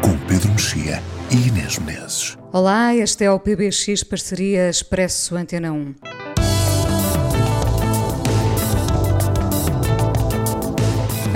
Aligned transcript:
com 0.00 0.16
Pedro 0.26 0.50
Mexia 0.52 1.02
e 1.30 1.48
Inês 1.48 1.78
Menezes. 1.78 2.36
Olá, 2.52 2.94
este 2.94 3.24
é 3.24 3.30
o 3.30 3.38
PBX 3.38 4.02
Parceria 4.04 4.68
Expresso 4.68 5.36
Antena 5.36 5.72
1. 5.72 5.94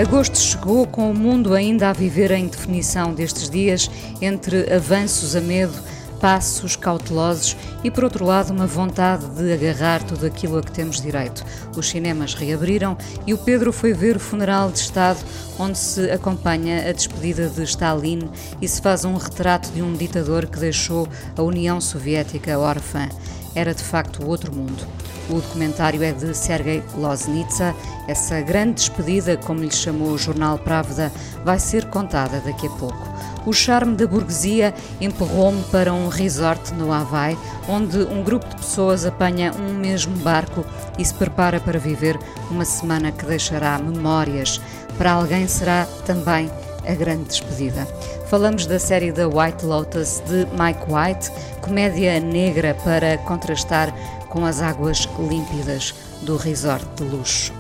Agosto 0.01 0.39
chegou 0.39 0.87
com 0.87 1.11
o 1.11 1.15
mundo 1.15 1.55
ainda 1.55 1.91
a 1.91 1.93
viver 1.93 2.31
em 2.31 2.47
definição 2.47 3.13
destes 3.13 3.49
dias 3.51 3.91
entre 4.21 4.73
avanços 4.73 5.37
a 5.37 5.41
medo, 5.41 5.75
passos 6.23 6.77
cautelosos 6.77 7.57
e, 7.83 7.91
por 7.91 8.05
outro 8.05 8.25
lado, 8.25 8.53
uma 8.53 8.67
vontade 8.67 9.27
de 9.31 9.53
agarrar 9.53 10.05
tudo 10.05 10.25
aquilo 10.25 10.57
a 10.57 10.63
que 10.63 10.71
temos 10.71 11.01
direito. 11.01 11.45
Os 11.77 11.89
cinemas 11.91 12.33
reabriram 12.33 12.97
e 13.27 13.35
o 13.35 13.39
Pedro 13.39 13.73
foi 13.73 13.93
ver 13.93 14.17
o 14.17 14.21
funeral 14.21 14.71
de 14.71 14.79
Estado, 14.79 15.19
onde 15.59 15.77
se 15.77 16.09
acompanha 16.13 16.89
a 16.89 16.93
despedida 16.93 17.49
de 17.49 17.65
Stalin 17.65 18.31
e 18.61 18.69
se 18.69 18.81
faz 18.81 19.05
um 19.05 19.17
retrato 19.17 19.69
de 19.73 19.83
um 19.83 19.95
ditador 19.95 20.47
que 20.47 20.61
deixou 20.61 21.09
a 21.37 21.43
União 21.43 21.81
Soviética 21.81 22.57
órfã. 22.57 23.09
Era 23.53 23.75
de 23.75 23.83
facto 23.83 24.25
outro 24.25 24.55
mundo. 24.55 25.02
O 25.31 25.35
documentário 25.35 26.03
é 26.03 26.13
de 26.13 26.35
Sergei 26.35 26.83
Loznitsa. 26.95 27.75
Essa 28.09 28.41
grande 28.41 28.75
despedida, 28.75 29.37
como 29.37 29.61
lhe 29.61 29.71
chamou 29.71 30.09
o 30.09 30.19
jornal 30.19 30.59
Pravda, 30.59 31.13
vai 31.45 31.59
ser 31.59 31.87
contada 31.87 32.41
daqui 32.41 32.67
a 32.67 32.71
pouco. 32.71 33.13
O 33.45 33.53
charme 33.53 33.97
da 33.97 34.07
burguesia 34.07 34.73
empurrou-me 35.01 35.63
para 35.65 35.93
um 35.93 36.09
resort 36.09 36.73
no 36.75 36.93
Havaí, 36.93 37.37
onde 37.69 37.99
um 37.99 38.23
grupo 38.23 38.49
de 38.49 38.57
pessoas 38.57 39.05
apanha 39.05 39.53
um 39.53 39.75
mesmo 39.75 40.17
barco 40.19 40.65
e 40.99 41.05
se 41.05 41.15
prepara 41.15 41.59
para 41.59 41.79
viver 41.79 42.19
uma 42.51 42.65
semana 42.65 43.11
que 43.11 43.25
deixará 43.25 43.79
memórias. 43.79 44.61
Para 44.97 45.13
alguém 45.13 45.49
será 45.49 45.87
também 46.07 46.51
a 46.87 46.95
grande 46.95 47.25
despedida. 47.25 47.87
Falamos 48.29 48.67
da 48.67 48.79
série 48.79 49.13
The 49.13 49.27
White 49.27 49.65
Lotus 49.65 50.23
de 50.27 50.47
Mike 50.57 50.85
White, 50.89 51.31
comédia 51.61 52.19
negra 52.21 52.75
para 52.83 53.19
contrastar 53.19 53.93
com 54.33 54.47
as 54.47 54.63
águas 54.63 55.07
límpidas 55.19 55.95
do 56.23 56.39
resort 56.39 56.87
de 56.97 57.05
luxo. 57.05 57.53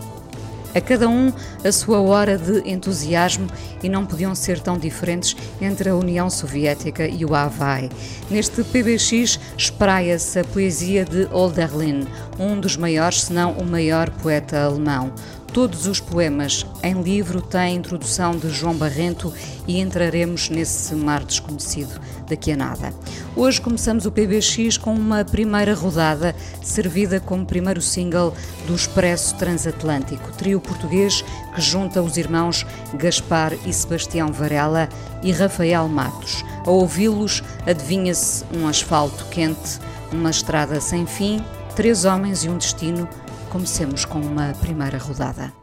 A 0.74 0.80
cada 0.80 1.06
um 1.06 1.30
a 1.62 1.70
sua 1.70 2.00
hora 2.00 2.38
de 2.38 2.66
entusiasmo 2.66 3.46
e 3.82 3.90
não 3.90 4.06
podiam 4.06 4.34
ser 4.34 4.58
tão 4.58 4.78
diferentes 4.78 5.36
entre 5.60 5.90
a 5.90 5.94
União 5.94 6.30
Soviética 6.30 7.06
e 7.06 7.26
o 7.26 7.34
Havaí. 7.34 7.90
Neste 8.30 8.64
PBX 8.64 9.38
espraia-se 9.54 10.38
a 10.38 10.44
poesia 10.44 11.04
de 11.04 11.28
Olderlin, 11.30 12.06
um 12.38 12.58
dos 12.58 12.78
maiores, 12.78 13.24
se 13.24 13.34
não 13.34 13.52
o 13.52 13.66
maior 13.66 14.08
poeta 14.08 14.64
alemão. 14.64 15.12
Todos 15.52 15.86
os 15.86 16.00
poemas 16.00 16.64
em 16.82 17.02
livro 17.02 17.42
têm 17.42 17.76
introdução 17.76 18.34
de 18.34 18.48
João 18.48 18.74
Barrento 18.74 19.30
e 19.68 19.80
entraremos 19.80 20.48
nesse 20.48 20.94
mar 20.94 21.22
desconhecido 21.22 22.00
daqui 22.26 22.52
a 22.52 22.56
nada. 22.56 22.90
Hoje 23.36 23.60
começamos 23.60 24.06
o 24.06 24.10
PBX 24.10 24.78
com 24.78 24.94
uma 24.94 25.26
primeira 25.26 25.74
rodada, 25.74 26.34
servida 26.62 27.20
como 27.20 27.44
primeiro 27.44 27.82
single 27.82 28.34
do 28.66 28.74
Expresso 28.74 29.34
Transatlântico, 29.36 30.32
trio 30.32 30.58
português 30.58 31.22
que 31.54 31.60
junta 31.60 32.00
os 32.00 32.16
irmãos 32.16 32.64
Gaspar 32.94 33.52
e 33.66 33.74
Sebastião 33.74 34.32
Varela 34.32 34.88
e 35.22 35.32
Rafael 35.32 35.86
Matos. 35.86 36.42
A 36.64 36.70
ouvi-los, 36.70 37.42
adivinha-se 37.66 38.42
um 38.56 38.66
asfalto 38.66 39.26
quente, 39.26 39.78
uma 40.10 40.30
estrada 40.30 40.80
sem 40.80 41.04
fim, 41.04 41.44
três 41.76 42.06
homens 42.06 42.42
e 42.42 42.48
um 42.48 42.56
destino 42.56 43.06
Comecemos 43.52 44.06
com 44.06 44.18
uma 44.18 44.54
primeira 44.62 44.96
rodada. 44.96 45.61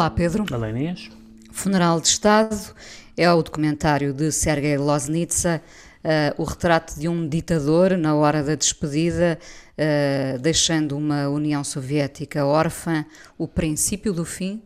Olá, 0.00 0.08
Pedro. 0.08 0.46
Olá, 0.50 0.70
Inês. 0.70 1.10
Funeral 1.52 2.00
de 2.00 2.08
Estado 2.08 2.56
é 3.18 3.30
o 3.30 3.42
documentário 3.42 4.14
de 4.14 4.32
Sergei 4.32 4.78
Loznitsa, 4.78 5.60
uh, 6.02 6.40
o 6.40 6.44
retrato 6.44 6.98
de 6.98 7.06
um 7.06 7.28
ditador 7.28 7.98
na 7.98 8.14
hora 8.14 8.42
da 8.42 8.54
despedida, 8.54 9.38
uh, 9.76 10.38
deixando 10.38 10.96
uma 10.96 11.28
União 11.28 11.62
Soviética 11.62 12.46
órfã, 12.46 13.04
o 13.36 13.46
princípio 13.46 14.14
do 14.14 14.24
fim? 14.24 14.62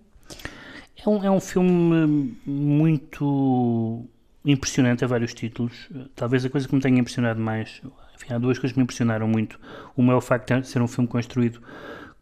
É 1.04 1.08
um, 1.08 1.24
é 1.24 1.30
um 1.32 1.40
filme 1.40 2.38
muito 2.46 4.06
impressionante 4.44 5.04
a 5.04 5.08
vários 5.08 5.34
títulos. 5.34 5.88
Talvez 6.14 6.44
a 6.44 6.48
coisa 6.48 6.68
que 6.68 6.76
me 6.76 6.80
tenha 6.80 7.00
impressionado 7.00 7.40
mais, 7.40 7.82
enfim, 8.14 8.32
há 8.32 8.38
duas 8.38 8.56
coisas 8.56 8.72
que 8.72 8.78
me 8.78 8.84
impressionaram 8.84 9.26
muito. 9.26 9.58
Uma 9.96 10.12
é 10.12 10.16
o 10.16 10.20
facto 10.20 10.60
de 10.60 10.68
ser 10.68 10.80
um 10.80 10.86
filme 10.86 11.08
construído 11.08 11.60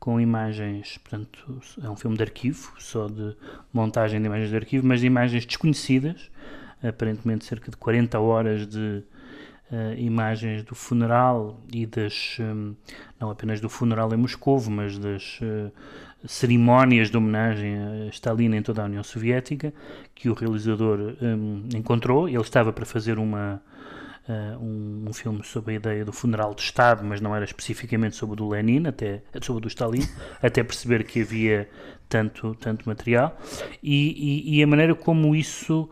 com 0.03 0.21
imagens, 0.21 0.99
portanto, 0.99 1.61
é 1.81 1.89
um 1.89 1.95
filme 1.95 2.17
de 2.17 2.25
arquivo, 2.25 2.73
só 2.77 3.07
de 3.07 3.37
montagem 3.73 4.21
de 4.21 4.27
imagens 4.27 4.51
de 4.51 4.57
arquivo, 4.57 4.85
mas 4.85 4.99
de 4.99 5.07
imagens 5.07 5.47
desconhecidas, 5.47 6.29
aparentemente 6.83 7.45
cerca 7.45 7.71
de 7.71 7.77
40 7.77 8.19
horas 8.19 8.67
de 8.67 9.05
uh, 9.71 9.95
imagens 9.97 10.65
do 10.65 10.75
funeral 10.75 11.61
e 11.73 11.87
das, 11.87 12.37
um, 12.41 12.75
não 13.21 13.31
apenas 13.31 13.61
do 13.61 13.69
funeral 13.69 14.13
em 14.13 14.17
Moscou, 14.17 14.61
mas 14.69 14.99
das 14.99 15.39
uh, 15.41 15.71
cerimónias 16.27 17.09
de 17.09 17.17
homenagem 17.17 17.77
a 17.79 18.09
Stalin 18.09 18.57
em 18.57 18.63
toda 18.63 18.83
a 18.83 18.87
União 18.87 19.05
Soviética, 19.05 19.73
que 20.17 20.29
o 20.29 20.35
realizador 20.35 21.15
um, 21.23 21.69
encontrou. 21.77 22.29
Ele 22.29 22.41
estava 22.41 22.73
para 22.73 22.85
fazer 22.85 23.21
uma 23.21 23.63
uh, 24.29 24.59
um, 24.59 25.05
um, 25.09 25.13
filme 25.13 25.43
sobre 25.45 25.75
a 25.75 25.77
ideia 25.77 26.05
do 26.05 26.13
funeral 26.13 26.55
de 26.55 26.63
Estado, 26.63 27.05
mas 27.05 27.21
não 27.21 27.35
era 27.35 27.45
especificamente 27.45 28.17
sobre 28.17 28.35
o 28.35 28.37
do 28.37 28.49
Lenin, 28.49 28.87
até 28.87 29.23
sobre 29.41 29.59
o 29.59 29.61
do 29.61 29.69
Stalin, 29.69 30.07
até 30.43 30.63
perceber 30.63 31.05
que 31.05 31.23
havia 31.23 31.69
tanto, 32.09 32.55
tanto 32.57 32.89
material, 32.89 33.39
e, 33.83 34.51
e, 34.53 34.59
e, 34.59 34.63
a 34.63 34.67
maneira 34.67 34.95
como 34.95 35.35
isso, 35.35 35.89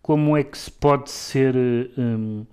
como 0.00 0.36
é 0.36 0.42
que 0.42 0.56
se 0.56 0.70
pode 0.70 1.10
ser 1.10 1.54
um, 1.96 2.46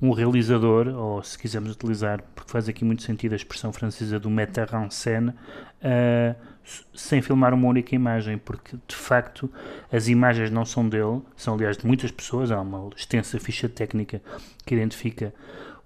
um 0.00 0.10
realizador, 0.10 0.88
ou 0.88 1.22
se 1.22 1.38
quisermos 1.38 1.72
utilizar, 1.72 2.22
porque 2.34 2.50
faz 2.50 2.68
aqui 2.68 2.84
muito 2.84 3.02
sentido 3.02 3.34
a 3.34 3.36
expressão 3.36 3.72
francesa 3.72 4.18
do 4.18 4.30
metteur 4.30 4.68
en 4.74 4.90
scène, 4.90 5.30
uh, 5.30 6.51
sem 6.94 7.20
filmar 7.20 7.52
uma 7.52 7.68
única 7.68 7.94
imagem, 7.94 8.38
porque 8.38 8.76
de 8.86 8.94
facto 8.94 9.50
as 9.90 10.08
imagens 10.08 10.50
não 10.50 10.64
são 10.64 10.88
dele, 10.88 11.20
são 11.36 11.54
aliás 11.54 11.76
de 11.76 11.86
muitas 11.86 12.10
pessoas, 12.10 12.50
há 12.50 12.60
uma 12.60 12.90
extensa 12.96 13.38
ficha 13.38 13.68
técnica 13.68 14.22
que 14.64 14.74
identifica 14.74 15.34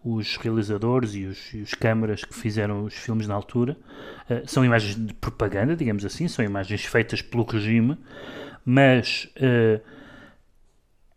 os 0.05 0.37
realizadores 0.37 1.15
e 1.15 1.25
os, 1.25 1.53
e 1.53 1.63
os 1.63 1.75
câmaras 1.75 2.25
que 2.25 2.35
fizeram 2.35 2.85
os 2.85 2.95
filmes 2.95 3.27
na 3.27 3.35
altura. 3.35 3.77
Uh, 4.31 4.47
são 4.47 4.65
imagens 4.65 4.95
de 4.95 5.13
propaganda, 5.15 5.75
digamos 5.75 6.05
assim, 6.05 6.29
são 6.29 6.45
imagens 6.45 6.85
feitas 6.85 7.21
pelo 7.21 7.43
regime, 7.43 7.99
mas 8.65 9.29
uh, 9.37 9.81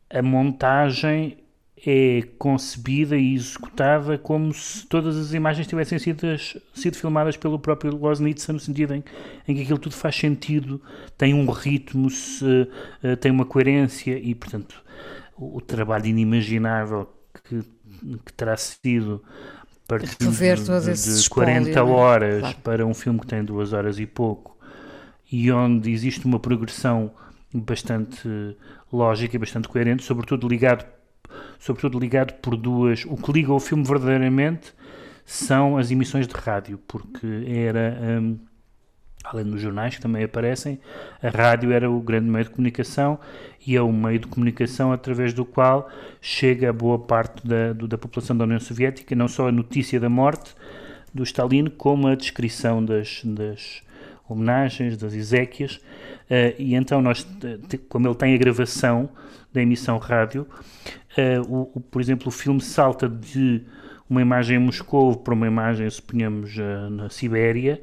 a 0.09 0.21
montagem 0.23 1.37
é 1.85 2.23
concebida 2.37 3.15
e 3.15 3.33
executada 3.33 4.17
como 4.17 4.53
se 4.53 4.85
todas 4.85 5.15
as 5.15 5.33
imagens 5.33 5.67
tivessem 5.67 5.97
sido, 5.97 6.25
sido 6.73 6.97
filmadas 6.97 7.37
pelo 7.37 7.57
próprio 7.57 7.95
Loznitsa, 7.95 8.51
no 8.51 8.59
sentido 8.59 8.93
em, 8.93 9.03
em, 9.47 9.55
que 9.55 9.61
aquilo 9.61 9.79
tudo 9.79 9.95
faz 9.95 10.15
sentido, 10.15 10.81
tem 11.17 11.33
um 11.33 11.49
ritmo, 11.49 12.09
se, 12.09 12.43
uh, 12.45 13.15
tem 13.17 13.31
uma 13.31 13.45
coerência 13.45 14.17
e, 14.17 14.35
portanto, 14.35 14.83
o, 15.37 15.57
o 15.57 15.61
trabalho 15.61 16.07
inimaginável 16.07 17.09
que, 17.45 17.61
que 18.25 18.33
terá 18.33 18.57
sido 18.57 19.23
partir 19.87 20.17
de, 20.17 20.25
de 20.25 21.29
40 21.29 21.69
espólio, 21.69 21.73
é? 21.75 21.81
horas 21.81 22.39
claro. 22.41 22.57
para 22.63 22.85
um 22.85 22.93
filme 22.93 23.19
que 23.19 23.27
tem 23.27 23.43
duas 23.43 23.73
horas 23.73 23.97
e 23.99 24.05
pouco 24.05 24.55
e 25.31 25.51
onde 25.51 25.91
existe 25.91 26.25
uma 26.25 26.39
progressão 26.39 27.11
bastante 27.53 28.55
lógica 28.93 29.35
e 29.35 29.39
bastante 29.39 29.67
coerente, 29.67 30.03
sobretudo 30.03 30.47
ligado 30.47 30.85
sobretudo 31.59 31.99
ligado 31.99 32.33
por 32.35 32.55
duas. 32.55 33.05
O 33.05 33.15
que 33.15 33.31
liga 33.31 33.53
o 33.53 33.59
filme 33.59 33.83
verdadeiramente 33.83 34.73
são 35.25 35.77
as 35.77 35.91
emissões 35.91 36.27
de 36.27 36.33
rádio, 36.33 36.79
porque 36.87 37.27
era. 37.47 37.97
Um, 38.01 38.39
além 39.23 39.45
dos 39.45 39.61
jornais 39.61 39.95
que 39.95 40.01
também 40.01 40.23
aparecem, 40.23 40.79
a 41.21 41.29
rádio 41.29 41.71
era 41.71 41.89
o 41.89 41.99
grande 41.99 42.29
meio 42.29 42.45
de 42.45 42.51
comunicação 42.51 43.19
e 43.65 43.75
é 43.75 43.81
o 43.81 43.91
meio 43.91 44.19
de 44.19 44.27
comunicação 44.27 44.91
através 44.91 45.33
do 45.33 45.45
qual 45.45 45.89
chega 46.21 46.69
a 46.69 46.73
boa 46.73 46.97
parte 46.97 47.45
da, 47.45 47.73
da 47.73 47.97
população 47.97 48.35
da 48.35 48.45
União 48.45 48.59
Soviética, 48.59 49.15
não 49.15 49.27
só 49.27 49.49
a 49.49 49.51
notícia 49.51 49.99
da 49.99 50.09
morte 50.09 50.55
do 51.13 51.21
Stalin, 51.23 51.67
como 51.67 52.07
a 52.07 52.15
descrição 52.15 52.83
das, 52.83 53.21
das 53.23 53.83
homenagens, 54.29 54.95
das 54.97 55.13
exéquias, 55.13 55.75
uh, 55.75 56.55
e 56.57 56.75
então 56.75 57.01
nós, 57.01 57.27
como 57.89 58.07
ele 58.07 58.15
tem 58.15 58.35
a 58.35 58.37
gravação 58.37 59.09
da 59.51 59.61
emissão 59.61 59.97
rádio, 59.97 60.47
Uh, 61.17 61.41
o, 61.53 61.71
o, 61.75 61.79
por 61.79 62.01
exemplo, 62.01 62.27
o 62.27 62.31
filme 62.31 62.61
salta 62.61 63.09
de 63.09 63.63
uma 64.09 64.21
imagem 64.21 64.57
em 64.57 64.59
Moscou 64.59 65.15
para 65.17 65.33
uma 65.33 65.47
imagem, 65.47 65.89
suponhamos, 65.89 66.55
uh, 66.55 66.89
na 66.89 67.09
Sibéria, 67.09 67.81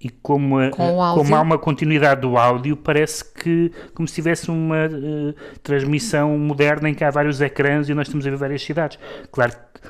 e 0.00 0.08
como, 0.08 0.58
a, 0.58 0.70
como 0.70 1.36
há 1.36 1.42
uma 1.42 1.58
continuidade 1.58 2.22
do 2.22 2.38
áudio, 2.38 2.74
parece 2.74 3.22
que 3.22 3.70
como 3.92 4.08
se 4.08 4.14
tivesse 4.14 4.50
uma 4.50 4.88
transmissão 5.62 6.38
moderna 6.38 6.88
em 6.88 6.94
que 6.94 7.04
há 7.04 7.10
vários 7.10 7.38
ecrãs 7.38 7.90
e 7.90 7.92
nós 7.92 8.06
estamos 8.06 8.26
a 8.26 8.30
ver 8.30 8.36
várias 8.38 8.62
cidades. 8.62 8.98
Claro 9.30 9.52
que 9.52 9.80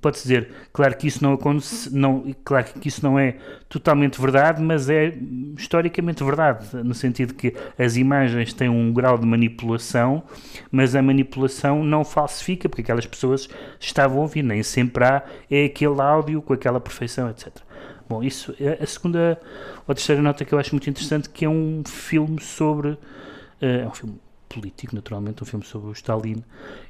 pode-se 0.00 0.22
dizer, 0.22 0.50
claro 0.72 0.96
que 0.96 1.06
isso 1.06 1.22
não 1.22 1.38
não, 1.92 2.34
claro 2.42 2.64
que 2.80 2.88
isso 2.88 3.02
não 3.02 3.18
é 3.18 3.36
totalmente 3.68 4.18
verdade, 4.20 4.62
mas 4.62 4.88
é 4.88 5.14
historicamente 5.58 6.24
verdade, 6.24 6.74
no 6.76 6.94
sentido 6.94 7.34
que 7.34 7.54
as 7.78 7.96
imagens 7.96 8.54
têm 8.54 8.68
um 8.68 8.92
grau 8.92 9.18
de 9.18 9.26
manipulação, 9.26 10.22
mas 10.70 10.94
a 10.94 11.02
manipulação 11.02 11.84
não 11.84 12.04
falsifica, 12.04 12.68
porque 12.68 12.82
aquelas 12.82 13.06
pessoas 13.06 13.48
estavam 13.78 14.18
a 14.18 14.22
ouvir, 14.22 14.42
nem 14.42 14.62
sempre 14.62 15.04
há 15.04 15.22
é 15.50 15.66
aquele 15.66 16.00
áudio 16.00 16.40
com 16.40 16.54
aquela 16.54 16.80
perfeição, 16.80 17.28
etc. 17.28 17.52
Bom, 18.08 18.22
isso 18.22 18.54
é 18.60 18.82
a 18.82 18.86
segunda 18.86 19.40
ou 19.86 19.94
terceira 19.94 20.22
nota 20.22 20.44
que 20.44 20.52
eu 20.52 20.58
acho 20.58 20.72
muito 20.72 20.88
interessante, 20.88 21.28
que 21.28 21.44
é 21.44 21.48
um 21.48 21.82
filme 21.86 22.40
sobre, 22.40 22.90
uh, 22.90 22.98
é 23.60 23.86
um 23.86 23.92
filme 23.94 24.23
político, 24.48 24.94
naturalmente, 24.94 25.42
um 25.42 25.46
filme 25.46 25.64
sobre 25.64 25.88
o 25.88 25.92
Stalin 25.92 26.42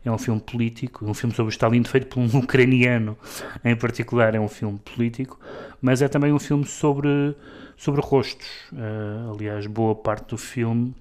é 0.05 0.11
um 0.11 0.19
filme 0.19 0.41
político, 0.41 1.05
um 1.07 1.15
filme 1.15 1.35
sobre 1.35 1.51
o 1.51 1.53
Stalin 1.53 1.85
feito 1.85 2.07
por 2.09 2.21
um 2.21 2.27
ucraniano 2.39 3.17
em 3.65 3.77
particular 3.77 4.35
é 4.35 4.41
um 4.41 4.49
filme 4.49 4.79
político, 4.79 5.39
mas 5.81 6.03
é 6.03 6.09
também 6.09 6.33
um 6.33 6.39
filme 6.39 6.65
sobre, 6.65 7.35
sobre 7.77 8.01
rostos. 8.01 8.49
Uh, 8.73 9.35
aliás, 9.35 9.67
boa 9.67 9.95
parte 9.95 10.31
do 10.31 10.39
filme 10.39 10.95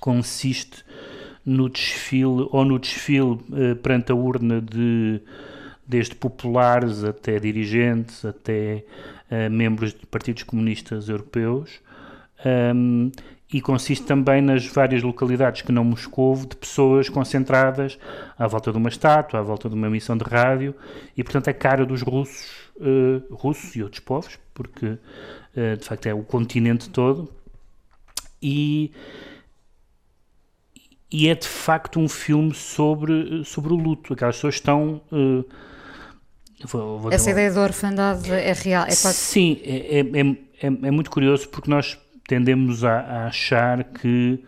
consiste 0.00 0.84
no 1.44 1.68
desfile, 1.68 2.48
ou 2.50 2.64
no 2.64 2.78
desfile 2.78 3.32
uh, 3.32 3.76
perante 3.82 4.12
a 4.12 4.14
urna 4.14 4.60
de 4.60 5.20
desde 5.86 6.14
populares 6.14 7.04
até 7.04 7.38
dirigentes, 7.38 8.24
até 8.24 8.84
uh, 9.30 9.50
membros 9.50 9.92
de 9.92 10.06
partidos 10.06 10.42
comunistas 10.42 11.08
europeus. 11.08 11.80
Um, 12.44 13.10
e 13.52 13.60
consiste 13.60 14.04
também 14.04 14.40
nas 14.40 14.66
várias 14.66 15.02
localidades 15.02 15.62
que 15.62 15.70
não 15.70 15.84
Moscou 15.84 16.34
de 16.36 16.56
pessoas 16.56 17.08
concentradas 17.08 17.98
à 18.38 18.46
volta 18.46 18.72
de 18.72 18.78
uma 18.78 18.88
estátua, 18.88 19.40
à 19.40 19.42
volta 19.42 19.68
de 19.68 19.74
uma 19.74 19.88
missão 19.88 20.16
de 20.16 20.24
rádio 20.24 20.74
e 21.16 21.22
portanto 21.22 21.48
a 21.48 21.54
cara 21.54 21.86
dos 21.86 22.02
russos, 22.02 22.50
uh, 22.76 23.34
russos 23.34 23.76
e 23.76 23.82
outros 23.82 24.00
povos, 24.00 24.38
porque 24.52 24.86
uh, 24.86 25.76
de 25.78 25.84
facto 25.84 26.06
é 26.06 26.14
o 26.14 26.22
continente 26.22 26.88
todo 26.90 27.30
e 28.42 28.92
e 31.14 31.28
é 31.28 31.34
de 31.36 31.46
facto 31.46 32.00
um 32.00 32.08
filme 32.08 32.52
sobre, 32.52 33.44
sobre 33.44 33.72
o 33.72 33.76
luto. 33.76 34.14
Aquelas 34.14 34.34
pessoas 34.34 34.56
estão. 34.56 35.00
Uh, 35.12 35.44
vou, 36.64 36.98
vou 36.98 37.12
Essa 37.12 37.30
ideia 37.30 37.52
da 37.52 37.62
orfandade 37.62 38.32
é 38.32 38.52
real? 38.52 38.84
É 38.84 38.90
Sim, 38.90 39.60
é, 39.62 40.00
é, 40.00 40.00
é, 40.00 40.66
é, 40.66 40.90
muito 40.90 41.12
curioso 41.12 41.48
porque 41.50 41.70
nós 41.70 41.96
tendemos 42.26 42.84
a, 42.84 43.00
a, 43.00 43.26
achar 43.26 43.84
que, 43.84 44.42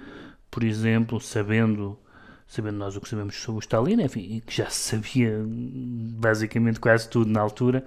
por 0.51 0.65
exemplo, 0.65 1.21
sabendo, 1.21 1.99
sabendo 2.47 2.79
nós 2.79 2.97
o 2.97 3.01
que 3.01 3.09
sabemos 3.09 3.37
sobre 3.37 3.59
o 3.59 3.61
Stalin, 3.61 4.03
enfim, 4.03 4.43
que 4.47 4.57
já 4.57 4.69
se 4.71 4.97
sabia 4.97 5.45
basicamente 5.47 6.81
quase 6.81 7.09
tudo 7.09 7.31
na 7.31 7.41
altura, 7.41 7.85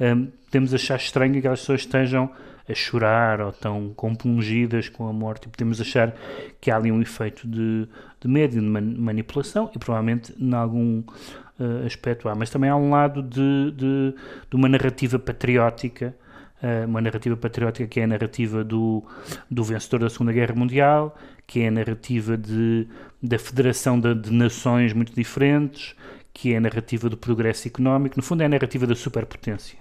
um, 0.00 0.28
temos 0.50 0.72
a 0.72 0.76
achar 0.76 0.96
estranho 0.96 1.32
que 1.32 1.38
aquelas 1.38 1.60
pessoas 1.60 1.80
estejam 1.80 2.30
a 2.68 2.74
chorar 2.74 3.40
ou 3.40 3.52
tão 3.52 3.92
compungidas 3.94 4.88
com 4.88 5.08
a 5.08 5.12
morte. 5.12 5.46
E 5.46 5.48
podemos 5.48 5.80
achar 5.80 6.14
que 6.60 6.70
há 6.70 6.76
ali 6.76 6.92
um 6.92 7.00
efeito 7.00 7.48
de, 7.48 7.88
de 8.20 8.28
medo 8.28 8.54
de 8.54 8.60
manipulação 8.60 9.70
e 9.74 9.78
provavelmente 9.78 10.34
em 10.38 10.52
algum 10.52 11.00
uh, 11.00 11.86
aspecto 11.86 12.28
há, 12.28 12.34
mas 12.34 12.50
também 12.50 12.68
há 12.68 12.76
um 12.76 12.90
lado 12.90 13.22
de, 13.22 13.72
de, 13.72 14.14
de 14.50 14.56
uma 14.56 14.68
narrativa 14.68 15.18
patriótica 15.18 16.14
uma 16.86 17.00
narrativa 17.00 17.36
patriótica 17.36 17.86
que 17.86 18.00
é 18.00 18.04
a 18.04 18.06
narrativa 18.06 18.64
do, 18.64 19.04
do 19.50 19.62
vencedor 19.62 20.00
da 20.00 20.10
Segunda 20.10 20.32
Guerra 20.32 20.54
Mundial, 20.54 21.16
que 21.46 21.60
é 21.60 21.68
a 21.68 21.70
narrativa 21.70 22.36
de, 22.36 22.86
da 23.22 23.38
federação 23.38 23.98
de, 23.98 24.14
de 24.14 24.32
nações 24.32 24.92
muito 24.92 25.14
diferentes, 25.14 25.94
que 26.32 26.52
é 26.52 26.56
a 26.56 26.60
narrativa 26.60 27.08
do 27.08 27.16
progresso 27.16 27.66
económico, 27.66 28.16
no 28.16 28.22
fundo 28.22 28.42
é 28.42 28.46
a 28.46 28.48
narrativa 28.48 28.86
da 28.86 28.94
superpotência. 28.94 29.78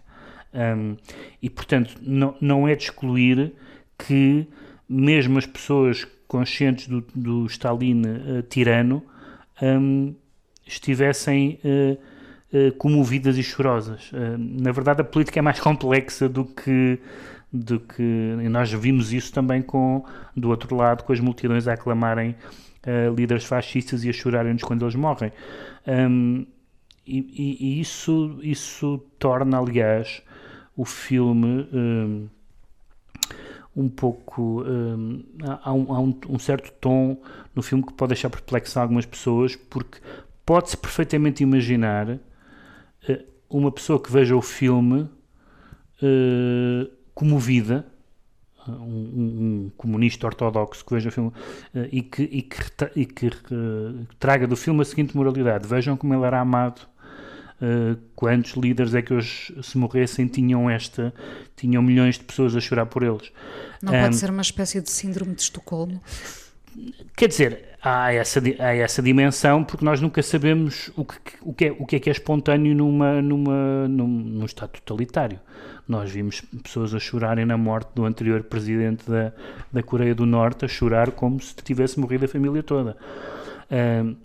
Um, 0.54 0.96
e, 1.42 1.50
portanto, 1.50 1.96
não, 2.02 2.36
não 2.42 2.68
é 2.68 2.76
de 2.76 2.84
excluir 2.84 3.54
que 3.98 4.48
mesmo 4.88 5.38
as 5.38 5.46
pessoas 5.46 6.08
conscientes 6.28 6.88
do, 6.88 7.06
do 7.14 7.46
Stalin 7.46 8.02
uh, 8.02 8.42
tirano 8.44 9.04
um, 9.62 10.16
estivessem 10.66 11.60
uh, 11.64 11.98
uh, 12.54 12.72
comovidas 12.78 13.38
e 13.38 13.44
chorosas. 13.44 14.12
na 14.38 14.72
verdade, 14.72 15.02
a 15.02 15.04
política 15.04 15.40
é 15.40 15.42
mais 15.42 15.60
complexa 15.62 16.28
do 16.28 16.46
que 16.46 17.00
do 17.52 17.80
que 17.80 18.04
e 18.04 18.50
nós 18.50 18.70
vimos 18.74 19.14
isso 19.14 19.32
também 19.32 19.62
com 19.62 20.04
do 20.36 20.50
outro 20.50 20.76
lado 20.76 21.06
com 21.06 21.14
as 21.14 21.20
multidões 21.22 21.66
a 21.66 21.74
aclamarem 21.74 22.36
líderes 23.16 23.46
fascistas 23.46 24.04
e 24.04 24.10
a 24.10 24.14
chorarem-nos 24.14 24.64
quando 24.64 24.84
eles 24.84 24.96
morrem. 24.96 25.32
Um, 25.88 26.46
e, 27.08 27.58
e, 27.60 27.80
isso, 27.80 28.38
isso 28.42 29.02
torna, 29.18 29.58
aliás, 29.58 30.22
o 30.76 30.84
filme 30.84 31.68
um, 31.72 32.28
um 33.76 33.88
pouco. 33.88 34.64
Um, 34.64 35.24
há, 35.64 35.74
um, 35.74 35.94
há 35.94 36.00
um, 36.02 36.20
um, 36.30 36.40
certo 36.40 36.72
tom 36.82 37.22
no 37.56 37.62
filme 37.62 37.84
que 37.86 37.94
pode 37.94 38.10
deixar 38.10 38.30
perplexo 38.30 38.78
algumas 38.78 39.06
pessoas, 39.06 39.56
porque 39.56 40.00
pode-se 40.46 40.76
perfeitamente 40.76 41.44
imaginar 41.44 42.10
uh, 42.10 42.20
uma 43.50 43.72
pessoa 43.72 44.02
que 44.02 44.12
veja 44.12 44.36
o 44.36 44.42
filme 44.42 45.02
uh, 46.02 46.90
comovida. 47.14 47.86
Um, 48.68 48.74
um, 48.74 49.72
comunista 49.78 50.28
ortodoxo 50.28 50.84
que 50.84 50.94
veja 50.94 51.08
o 51.08 51.12
filme 51.12 51.30
uh, 51.30 51.88
e 51.90 52.02
que, 52.02 52.24
e 52.24 52.42
que, 52.42 52.60
e 52.98 53.06
que 53.06 53.30
traga 54.20 54.46
do 54.46 54.58
filme 54.58 54.82
a 54.82 54.86
seguinte 54.86 55.16
moralidade: 55.16 55.66
vejam 55.66 55.96
como 55.96 56.14
ele 56.14 56.26
era 56.26 56.42
amado 56.42 56.82
Uh, 57.60 57.98
quantos 58.16 58.52
líderes 58.52 58.94
é 58.94 59.02
que 59.02 59.12
hoje, 59.12 59.56
se 59.64 59.80
morressem, 59.80 60.28
tinham 60.28 60.70
esta, 60.70 61.12
tinham 61.56 61.82
milhões 61.82 62.16
de 62.20 62.24
pessoas 62.24 62.56
a 62.56 62.60
chorar 62.60 62.86
por 62.86 63.02
eles. 63.02 63.32
Não 63.82 63.96
um, 63.96 64.02
pode 64.04 64.16
ser 64.16 64.30
uma 64.30 64.44
espécie 64.44 64.80
de 64.80 64.92
síndrome 64.92 65.34
de 65.34 65.42
Estocolmo? 65.42 66.00
Quer 67.16 67.28
dizer, 67.28 67.70
há 67.82 68.14
essa, 68.14 68.42
há 68.60 68.76
essa 68.76 69.02
dimensão 69.02 69.64
porque 69.64 69.84
nós 69.84 70.02
nunca 70.02 70.22
sabemos 70.22 70.92
o 70.96 71.04
que, 71.04 71.16
o 71.42 71.54
que, 71.54 71.66
é, 71.66 71.72
o 71.72 71.86
que 71.86 71.96
é 71.96 72.00
que 72.00 72.10
é 72.10 72.12
espontâneo 72.12 72.76
numa, 72.76 73.22
numa, 73.22 73.88
num, 73.88 74.08
num 74.08 74.46
Estado 74.46 74.72
totalitário. 74.72 75.40
Nós 75.88 76.12
vimos 76.12 76.42
pessoas 76.64 76.94
a 76.94 77.00
chorarem 77.00 77.46
na 77.46 77.58
morte 77.58 77.90
do 77.96 78.06
anterior 78.06 78.44
presidente 78.44 79.10
da, 79.10 79.32
da 79.72 79.82
Coreia 79.82 80.14
do 80.14 80.26
Norte, 80.26 80.66
a 80.66 80.68
chorar 80.68 81.12
como 81.12 81.42
se 81.42 81.56
tivesse 81.56 82.00
morrido 82.00 82.26
a 82.26 82.28
família 82.28 82.62
toda. 82.62 82.98
Um, 83.72 84.16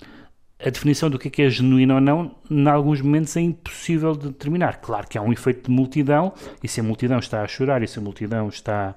a 0.64 0.70
definição 0.70 1.10
do 1.10 1.18
que 1.18 1.42
é, 1.42 1.46
é 1.46 1.50
genuíno 1.50 1.94
ou 1.94 2.00
não, 2.00 2.36
em 2.48 2.68
alguns 2.68 3.00
momentos 3.00 3.36
é 3.36 3.40
impossível 3.40 4.12
de 4.12 4.28
determinar. 4.28 4.80
Claro 4.80 5.08
que 5.08 5.18
há 5.18 5.22
um 5.22 5.32
efeito 5.32 5.68
de 5.68 5.74
multidão, 5.74 6.32
e 6.62 6.68
se 6.68 6.80
a 6.80 6.82
multidão 6.82 7.18
está 7.18 7.42
a 7.42 7.48
chorar, 7.48 7.82
e 7.82 7.88
se 7.88 7.98
a 7.98 8.02
multidão 8.02 8.48
está, 8.48 8.94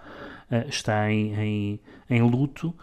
uh, 0.52 0.70
está 0.70 1.12
em, 1.12 1.34
em, 1.34 1.80
em, 2.10 2.22
luto, 2.22 2.74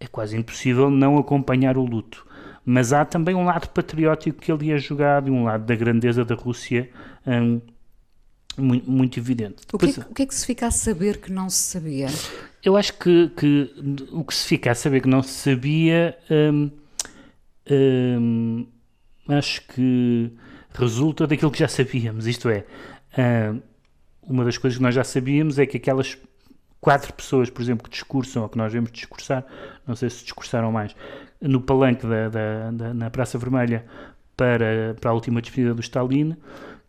é 0.00 0.06
quase 0.06 0.36
impossível 0.36 0.90
não 0.90 1.18
acompanhar 1.18 1.76
o 1.76 1.84
luto. 1.84 2.26
Mas 2.64 2.92
há 2.92 3.04
também 3.04 3.34
um 3.34 3.44
lado 3.44 3.68
patriótico 3.68 4.40
que 4.40 4.50
ali 4.50 4.72
é 4.72 4.78
jogado, 4.78 5.28
e 5.28 5.30
um 5.30 5.44
lado 5.44 5.64
da 5.64 5.76
grandeza 5.76 6.24
da 6.24 6.34
Rússia 6.34 6.90
um, 7.26 7.60
muito, 8.56 8.90
muito, 8.90 9.20
evidente. 9.20 9.62
O 9.72 9.78
que, 9.78 9.86
é, 9.86 9.88
o 9.88 10.14
que, 10.14 10.22
é 10.22 10.26
que 10.26 10.34
se 10.34 10.46
fica 10.46 10.66
a 10.66 10.70
saber 10.70 11.18
que 11.18 11.30
não 11.30 11.48
se 11.48 11.58
sabia? 11.58 12.08
Eu 12.62 12.76
acho 12.76 12.94
que, 12.98 13.30
que 13.36 13.72
o 14.12 14.24
que 14.24 14.34
se 14.34 14.46
fica 14.46 14.72
a 14.72 14.74
saber 14.74 15.02
que 15.02 15.08
não 15.08 15.22
se 15.22 15.32
sabia. 15.32 16.18
Um, 16.30 16.70
hum, 17.70 18.66
acho 19.28 19.62
que 19.68 20.32
resulta 20.74 21.26
daquilo 21.26 21.50
que 21.50 21.58
já 21.58 21.68
sabíamos. 21.68 22.26
Isto 22.26 22.48
é, 22.48 22.66
hum, 23.18 23.60
uma 24.22 24.44
das 24.44 24.58
coisas 24.58 24.76
que 24.76 24.82
nós 24.82 24.94
já 24.94 25.04
sabíamos 25.04 25.58
é 25.58 25.66
que 25.66 25.76
aquelas 25.76 26.18
quatro 26.80 27.12
pessoas, 27.12 27.50
por 27.50 27.60
exemplo, 27.62 27.84
que 27.84 27.90
discursam, 27.90 28.42
ou 28.42 28.48
que 28.48 28.56
nós 28.56 28.72
vemos 28.72 28.90
discursar, 28.90 29.44
não 29.86 29.94
sei 29.94 30.08
se 30.08 30.24
discursaram 30.24 30.72
mais, 30.72 30.94
no 31.40 31.60
palanque 31.60 32.06
da, 32.06 32.28
da, 32.28 32.70
da, 32.70 32.94
na 32.94 33.10
Praça 33.10 33.38
Vermelha 33.38 33.84
para, 34.36 34.96
para 35.00 35.10
a 35.10 35.14
última 35.14 35.40
despedida 35.40 35.74
do 35.74 35.80
Stalin, 35.80 36.36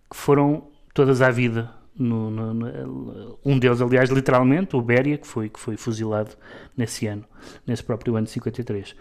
que 0.10 0.16
foram 0.16 0.68
todas 0.94 1.22
à 1.22 1.30
vida 1.30 1.70
no, 1.98 2.32
no, 2.32 2.54
no, 2.54 3.40
um 3.46 3.60
deles, 3.60 3.82
aliás, 3.82 4.10
literalmente, 4.10 4.76
o 4.76 4.82
Beria, 4.82 5.18
que 5.18 5.28
foi, 5.28 5.50
que 5.50 5.60
foi 5.60 5.78
fuzilado 5.78 6.32
nesse 6.76 7.06
ano, 7.08 7.26
nesse 7.68 7.84
próprio 7.84 8.16
ano 8.16 8.26
de 8.26 8.32
53. 8.32 8.96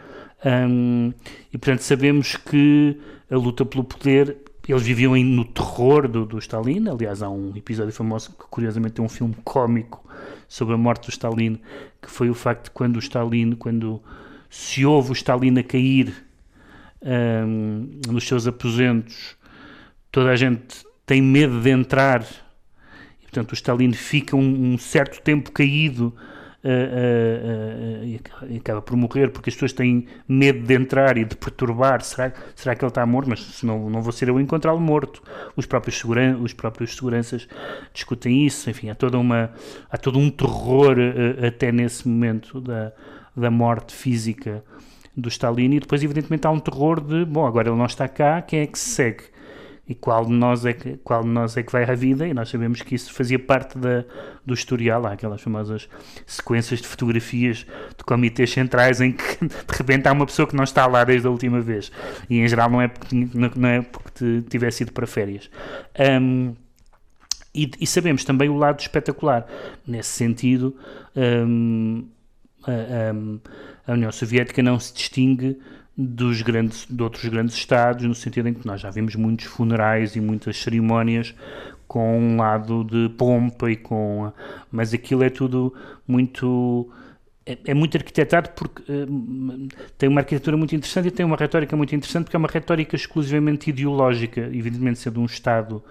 Um, 0.44 1.12
e, 1.52 1.58
portanto, 1.58 1.80
sabemos 1.80 2.36
que 2.36 3.00
a 3.30 3.36
luta 3.36 3.64
pelo 3.64 3.84
poder, 3.84 4.36
eles 4.70 4.82
viviam 4.82 5.16
no 5.16 5.44
terror 5.44 6.08
do, 6.08 6.24
do 6.24 6.38
Stalin. 6.38 6.88
Aliás, 6.88 7.22
há 7.22 7.28
um 7.28 7.52
episódio 7.56 7.92
famoso 7.92 8.30
que, 8.30 8.44
curiosamente, 8.50 8.94
tem 8.94 9.04
um 9.04 9.08
filme 9.08 9.36
cómico 9.44 10.08
sobre 10.48 10.74
a 10.74 10.78
morte 10.78 11.06
do 11.06 11.10
Stalin, 11.10 11.60
que 12.00 12.10
foi 12.10 12.30
o 12.30 12.34
facto 12.34 12.64
de 12.64 12.70
quando 12.70 12.96
o 12.96 12.98
Stalin, 12.98 13.52
quando 13.52 14.02
se 14.48 14.84
ouve 14.84 15.10
o 15.10 15.12
Stalin 15.12 15.58
a 15.58 15.62
cair 15.62 16.14
um, 17.02 18.00
nos 18.08 18.26
seus 18.26 18.46
aposentos, 18.46 19.36
toda 20.10 20.30
a 20.30 20.36
gente 20.36 20.84
tem 21.06 21.22
medo 21.22 21.60
de 21.60 21.70
entrar 21.70 22.24
Portanto, 23.30 23.52
o 23.52 23.54
Stalin 23.54 23.92
fica 23.92 24.34
um, 24.34 24.72
um 24.72 24.78
certo 24.78 25.22
tempo 25.22 25.52
caído 25.52 26.12
uh, 26.64 28.02
uh, 28.02 28.50
e 28.50 28.56
acaba 28.56 28.82
por 28.82 28.96
morrer 28.96 29.30
porque 29.30 29.50
as 29.50 29.54
pessoas 29.54 29.72
têm 29.72 30.06
medo 30.28 30.66
de 30.66 30.74
entrar 30.74 31.16
e 31.16 31.24
de 31.24 31.36
perturbar. 31.36 32.02
Será, 32.02 32.32
será 32.54 32.74
que 32.74 32.84
ele 32.84 32.90
está 32.90 33.04
morto? 33.06 33.28
Mas 33.28 33.40
se 33.40 33.66
não, 33.66 33.88
não 33.90 34.02
vou 34.02 34.12
ser 34.12 34.28
eu 34.28 34.36
a 34.36 34.42
encontrá-lo 34.42 34.80
morto. 34.80 35.22
Os 35.56 35.66
próprios, 35.66 35.98
seguran 35.98 36.38
os 36.38 36.52
próprios 36.52 36.94
seguranças 36.96 37.48
discutem 37.92 38.46
isso. 38.46 38.68
Enfim, 38.70 38.90
há, 38.90 38.94
toda 38.94 39.18
uma, 39.18 39.52
há 39.90 39.96
todo 39.96 40.18
um 40.18 40.30
terror 40.30 40.96
até 41.46 41.72
nesse 41.72 42.06
momento 42.08 42.60
da, 42.60 42.92
da 43.36 43.50
morte 43.50 43.94
física 43.94 44.62
do 45.16 45.28
Stalin 45.28 45.74
e 45.74 45.80
depois, 45.80 46.02
evidentemente, 46.02 46.46
há 46.46 46.50
um 46.50 46.60
terror 46.60 47.00
de, 47.00 47.24
bom, 47.24 47.46
agora 47.46 47.68
ele 47.68 47.76
não 47.76 47.86
está 47.86 48.08
cá, 48.08 48.40
quem 48.42 48.60
é 48.60 48.66
que 48.66 48.78
se 48.78 48.90
segue? 48.90 49.24
E 49.90 49.94
qual 49.96 50.24
de 50.24 50.30
nós 50.30 50.64
é 50.64 50.72
que, 50.72 50.98
qual 50.98 51.24
de 51.24 51.28
nós 51.28 51.56
é 51.56 51.64
que 51.64 51.72
vai 51.72 51.82
à 51.82 51.94
vida, 51.96 52.24
e 52.24 52.32
nós 52.32 52.48
sabemos 52.48 52.80
que 52.80 52.94
isso 52.94 53.12
fazia 53.12 53.40
parte 53.40 53.76
da, 53.76 54.04
do 54.46 54.54
historial, 54.54 55.04
há 55.04 55.14
aquelas 55.14 55.42
famosas 55.42 55.88
sequências 56.24 56.80
de 56.80 56.86
fotografias 56.86 57.66
de 57.98 58.04
comitês 58.04 58.52
centrais 58.52 59.00
em 59.00 59.10
que 59.10 59.38
de 59.44 59.76
repente 59.76 60.06
há 60.06 60.12
uma 60.12 60.24
pessoa 60.24 60.46
que 60.46 60.54
não 60.54 60.62
está 60.62 60.86
lá 60.86 61.02
desde 61.02 61.26
a 61.26 61.30
última 61.30 61.60
vez, 61.60 61.90
e 62.30 62.38
em 62.38 62.46
geral 62.46 62.70
não 62.70 62.80
é 62.80 62.86
porque, 62.86 63.16
não 63.34 63.68
é 63.68 63.82
porque 63.82 64.44
tivesse 64.48 64.84
ido 64.84 64.92
para 64.92 65.08
férias. 65.08 65.50
Um, 65.98 66.54
e, 67.52 67.68
e, 67.80 67.84
sabemos 67.84 68.22
também 68.22 68.48
o 68.48 68.56
lado 68.56 68.78
espetacular, 68.78 69.44
nesse 69.84 70.10
sentido, 70.10 70.76
um, 71.16 72.06
a, 72.62 73.90
a 73.90 73.94
União 73.94 74.12
Soviética 74.12 74.62
não 74.62 74.78
se 74.78 74.94
distingue 74.94 75.58
dos 76.02 76.40
grandes, 76.40 76.86
de 76.88 77.02
outros 77.02 77.24
grandes 77.26 77.54
estados, 77.54 78.04
no 78.04 78.14
sentido 78.14 78.48
em 78.48 78.54
que 78.54 78.66
nós 78.66 78.80
já 78.80 78.90
vimos 78.90 79.14
muitos 79.14 79.44
funerais 79.44 80.16
e 80.16 80.20
muitas 80.20 80.56
cerimónias 80.56 81.34
com 81.86 82.18
um 82.18 82.36
lado 82.36 82.84
de 82.84 83.08
pompa 83.10 83.70
e 83.70 83.76
com. 83.76 84.32
Mas 84.70 84.94
aquilo 84.94 85.22
é 85.22 85.28
tudo 85.28 85.74
muito. 86.06 86.90
É, 87.44 87.58
é 87.66 87.74
muito 87.74 87.96
arquitetado 87.96 88.50
porque 88.50 88.82
uh, 88.90 89.68
tem 89.98 90.08
uma 90.08 90.20
arquitetura 90.20 90.56
muito 90.56 90.74
interessante 90.74 91.08
e 91.08 91.10
tem 91.10 91.26
uma 91.26 91.36
retórica 91.36 91.76
muito 91.76 91.94
interessante 91.94 92.24
porque 92.24 92.36
é 92.36 92.38
uma 92.38 92.48
retórica 92.48 92.94
exclusivamente 92.96 93.70
ideológica, 93.70 94.40
evidentemente 94.40 95.00
sendo 95.00 95.20
um 95.20 95.24
Estado, 95.24 95.82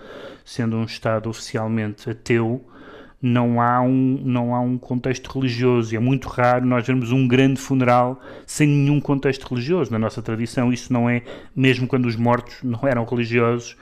sendo 0.46 0.78
um 0.78 0.86
Estado 0.86 1.30
oficialmente 1.30 2.10
ateu, 2.10 2.66
não 3.22 3.62
há 3.62 3.82
um, 3.82 4.22
não 4.24 4.56
há 4.56 4.60
um 4.62 4.78
contexto 4.78 5.28
religioso. 5.32 5.94
E 5.94 5.98
é 5.98 6.00
muito 6.00 6.28
raro 6.28 6.66
nós 6.66 6.86
vermos 6.86 7.12
um 7.12 7.28
grande 7.28 7.60
funeral 7.60 8.20
sem 8.46 8.68
nenhum 8.68 9.00
contexto 9.00 9.48
religioso. 9.48 9.92
Na 9.92 10.00
nossa 10.00 10.22
tradição, 10.22 10.72
isso 10.72 10.92
não 10.92 11.10
é, 11.10 11.22
mesmo 11.56 11.88
quando 11.88 12.06
os 12.06 12.16
mortos 12.16 12.58
não 12.64 12.80
eram 12.88 13.04
religiosos, 13.04 13.76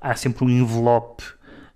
há 0.00 0.14
sempre 0.14 0.44
um 0.44 0.50
envelope 0.50 1.24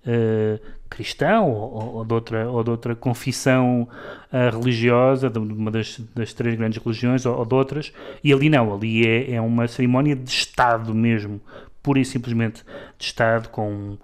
uh, 0.07 0.61
cristão 0.91 1.51
ou, 1.51 1.97
ou, 1.97 2.05
de 2.05 2.15
outra, 2.15 2.51
ou 2.51 2.63
de 2.63 2.71
outra 2.71 2.95
confissão 2.95 3.89
uh, 4.33 4.59
religiosa, 4.59 5.31
de 5.31 5.39
uma 5.39 5.71
das, 5.71 5.99
das 6.15 6.33
três 6.33 6.57
grandes 6.57 6.83
religiões 6.83 7.25
ou, 7.25 7.37
ou 7.37 7.47
de 7.47 7.55
outras. 7.55 7.93
E 8.23 8.33
ali 8.33 8.51
não, 8.51 8.75
ali 8.75 9.07
é, 9.07 9.33
é 9.33 9.41
uma 9.41 9.67
cerimónia 9.67 10.15
de 10.15 10.31
Estado 10.31 10.95
mesmo, 10.95 11.41
pura 11.83 11.99
e 11.99 12.05
simplesmente 12.05 12.63
de 12.99 13.05
Estado, 13.05 13.49
com 13.49 13.97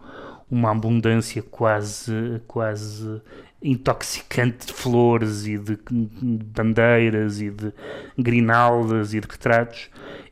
uma 0.52 0.70
abundância 0.70 1.42
quase, 1.42 2.42
quase 2.46 3.22
intoxicante 3.62 4.66
de 4.66 4.72
flores 4.74 5.46
e 5.46 5.56
de 5.56 5.78
bandeiras 5.90 7.40
e 7.40 7.50
de 7.50 7.72
grinaldas 8.18 9.14
e 9.14 9.20
de 9.20 9.26
retratos. 9.26 9.88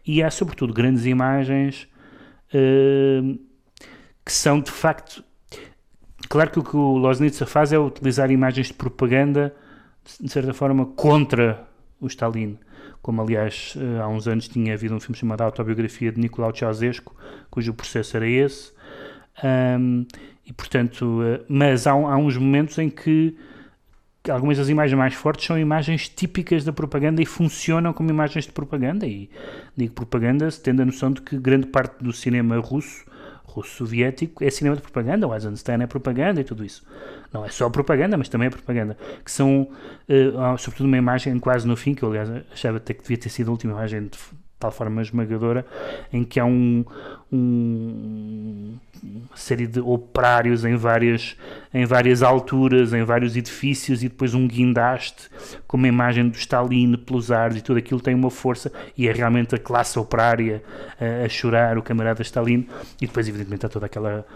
E 0.06 0.22
há 0.22 0.30
sobretudo 0.30 0.74
grandes 0.74 1.06
imagens 1.06 1.88
uh, 2.52 3.38
que 4.22 4.32
são 4.32 4.60
de 4.60 4.70
facto 4.70 5.24
claro 6.28 6.50
que 6.50 6.58
o 6.58 6.62
que 6.62 6.76
o 6.76 6.98
Loznitsa 6.98 7.46
faz 7.46 7.72
é 7.72 7.78
utilizar 7.78 8.30
imagens 8.30 8.66
de 8.66 8.74
propaganda 8.74 9.54
de 10.20 10.30
certa 10.30 10.52
forma 10.52 10.84
contra 10.84 11.66
o 11.98 12.06
Stalin 12.06 12.58
como 13.00 13.22
aliás 13.22 13.74
eh, 13.78 14.00
há 14.00 14.06
uns 14.06 14.28
anos 14.28 14.46
tinha 14.46 14.74
havido 14.74 14.94
um 14.94 15.00
filme 15.00 15.16
chamado 15.16 15.40
Autobiografia 15.40 16.12
de 16.12 16.20
Nicolau 16.20 16.54
Ceausescu 16.54 17.16
cujo 17.50 17.72
processo 17.72 18.16
era 18.16 18.28
esse 18.28 18.72
um, 19.42 20.06
e 20.46 20.52
portanto, 20.52 21.20
uh, 21.20 21.44
mas 21.48 21.86
há, 21.86 21.92
há, 21.92 22.16
uns 22.16 22.36
momentos 22.36 22.78
em 22.78 22.90
que 22.90 23.36
algumas 24.28 24.58
das 24.58 24.68
imagens 24.68 24.98
mais 24.98 25.14
fortes 25.14 25.46
são 25.46 25.58
imagens 25.58 26.08
típicas 26.08 26.64
da 26.64 26.72
propaganda 26.72 27.22
e 27.22 27.26
funcionam 27.26 27.92
como 27.92 28.10
imagens 28.10 28.46
de 28.46 28.52
propaganda. 28.52 29.06
E 29.06 29.30
digo 29.76 29.94
propaganda 29.94 30.48
tendo 30.62 30.82
a 30.82 30.84
noção 30.84 31.12
de 31.12 31.22
que 31.22 31.38
grande 31.38 31.66
parte 31.66 32.02
do 32.02 32.12
cinema 32.12 32.58
russo, 32.58 33.04
russo 33.44 33.76
soviético, 33.76 34.44
é 34.44 34.50
cinema 34.50 34.76
de 34.76 34.82
propaganda. 34.82 35.26
O 35.26 35.34
Eisenstein 35.34 35.82
é 35.82 35.86
propaganda 35.86 36.40
e 36.40 36.44
tudo 36.44 36.64
isso. 36.64 36.84
Não 37.32 37.44
é 37.44 37.48
só 37.48 37.70
propaganda, 37.70 38.16
mas 38.16 38.28
também 38.28 38.48
é 38.48 38.50
propaganda. 38.50 38.96
Que 39.24 39.30
são, 39.30 39.62
uh, 40.08 40.58
sobretudo, 40.58 40.86
uma 40.86 40.98
imagem 40.98 41.38
quase 41.38 41.66
no 41.66 41.76
fim, 41.76 41.94
que 41.94 42.02
eu 42.02 42.10
aliás 42.10 42.28
achava 42.52 42.76
até 42.78 42.92
que 42.92 43.02
devia 43.02 43.16
ter 43.18 43.28
sido 43.28 43.48
a 43.48 43.52
última 43.52 43.72
imagem 43.72 44.06
de 44.06 44.18
tal 44.60 44.70
forma 44.70 45.00
esmagadora, 45.00 45.64
em 46.12 46.22
que 46.22 46.38
há 46.38 46.44
um, 46.44 46.84
um, 47.32 48.76
uma 49.02 49.36
série 49.36 49.66
de 49.66 49.80
operários 49.80 50.66
em 50.66 50.76
várias, 50.76 51.34
em 51.72 51.86
várias 51.86 52.22
alturas, 52.22 52.92
em 52.92 53.02
vários 53.02 53.36
edifícios, 53.36 54.02
e 54.02 54.08
depois 54.08 54.34
um 54.34 54.46
guindaste 54.46 55.30
com 55.66 55.78
uma 55.78 55.88
imagem 55.88 56.28
do 56.28 56.36
Stalin 56.36 56.94
pelos 56.98 57.32
ares, 57.32 57.56
e 57.56 57.62
tudo 57.62 57.78
aquilo 57.78 58.00
tem 58.00 58.14
uma 58.14 58.30
força, 58.30 58.70
e 58.96 59.08
é 59.08 59.12
realmente 59.12 59.54
a 59.54 59.58
classe 59.58 59.98
operária 59.98 60.62
a, 61.00 61.24
a 61.24 61.28
chorar, 61.28 61.78
o 61.78 61.82
camarada 61.82 62.20
Stalin, 62.20 62.68
e 63.00 63.06
depois, 63.06 63.26
evidentemente, 63.26 63.64
há 63.64 63.68
toda 63.68 63.86
aquela 63.86 64.26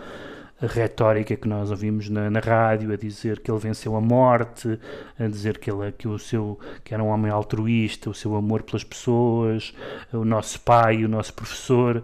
a 0.61 0.67
retórica 0.67 1.37
que 1.37 1.49
nós 1.49 1.71
ouvimos 1.71 2.09
na, 2.09 2.31
na, 2.31 2.41
rádio 2.41 2.93
a 2.93 2.97
dizer 2.97 3.41
que 3.41 3.51
ele 3.51 3.59
venceu 3.59 3.97
a 3.97 4.01
morte, 4.01 4.79
a 5.19 5.27
dizer 5.27 5.59
que 5.59 5.71
ele 5.71 5.93
que 5.93 6.07
o 6.07 6.19
seu 6.19 6.59
que 6.85 6.95
era 6.95 7.03
um 7.03 7.09
homem 7.09 7.31
altruísta, 7.31 8.09
o 8.09 8.15
seu 8.15 8.37
amor 8.37 8.63
pelas 8.63 8.85
pessoas, 8.85 9.75
o 10.13 10.25
nosso 10.25 10.61
pai, 10.61 11.05
o 11.05 11.09
nosso 11.09 11.35
professor. 11.35 12.03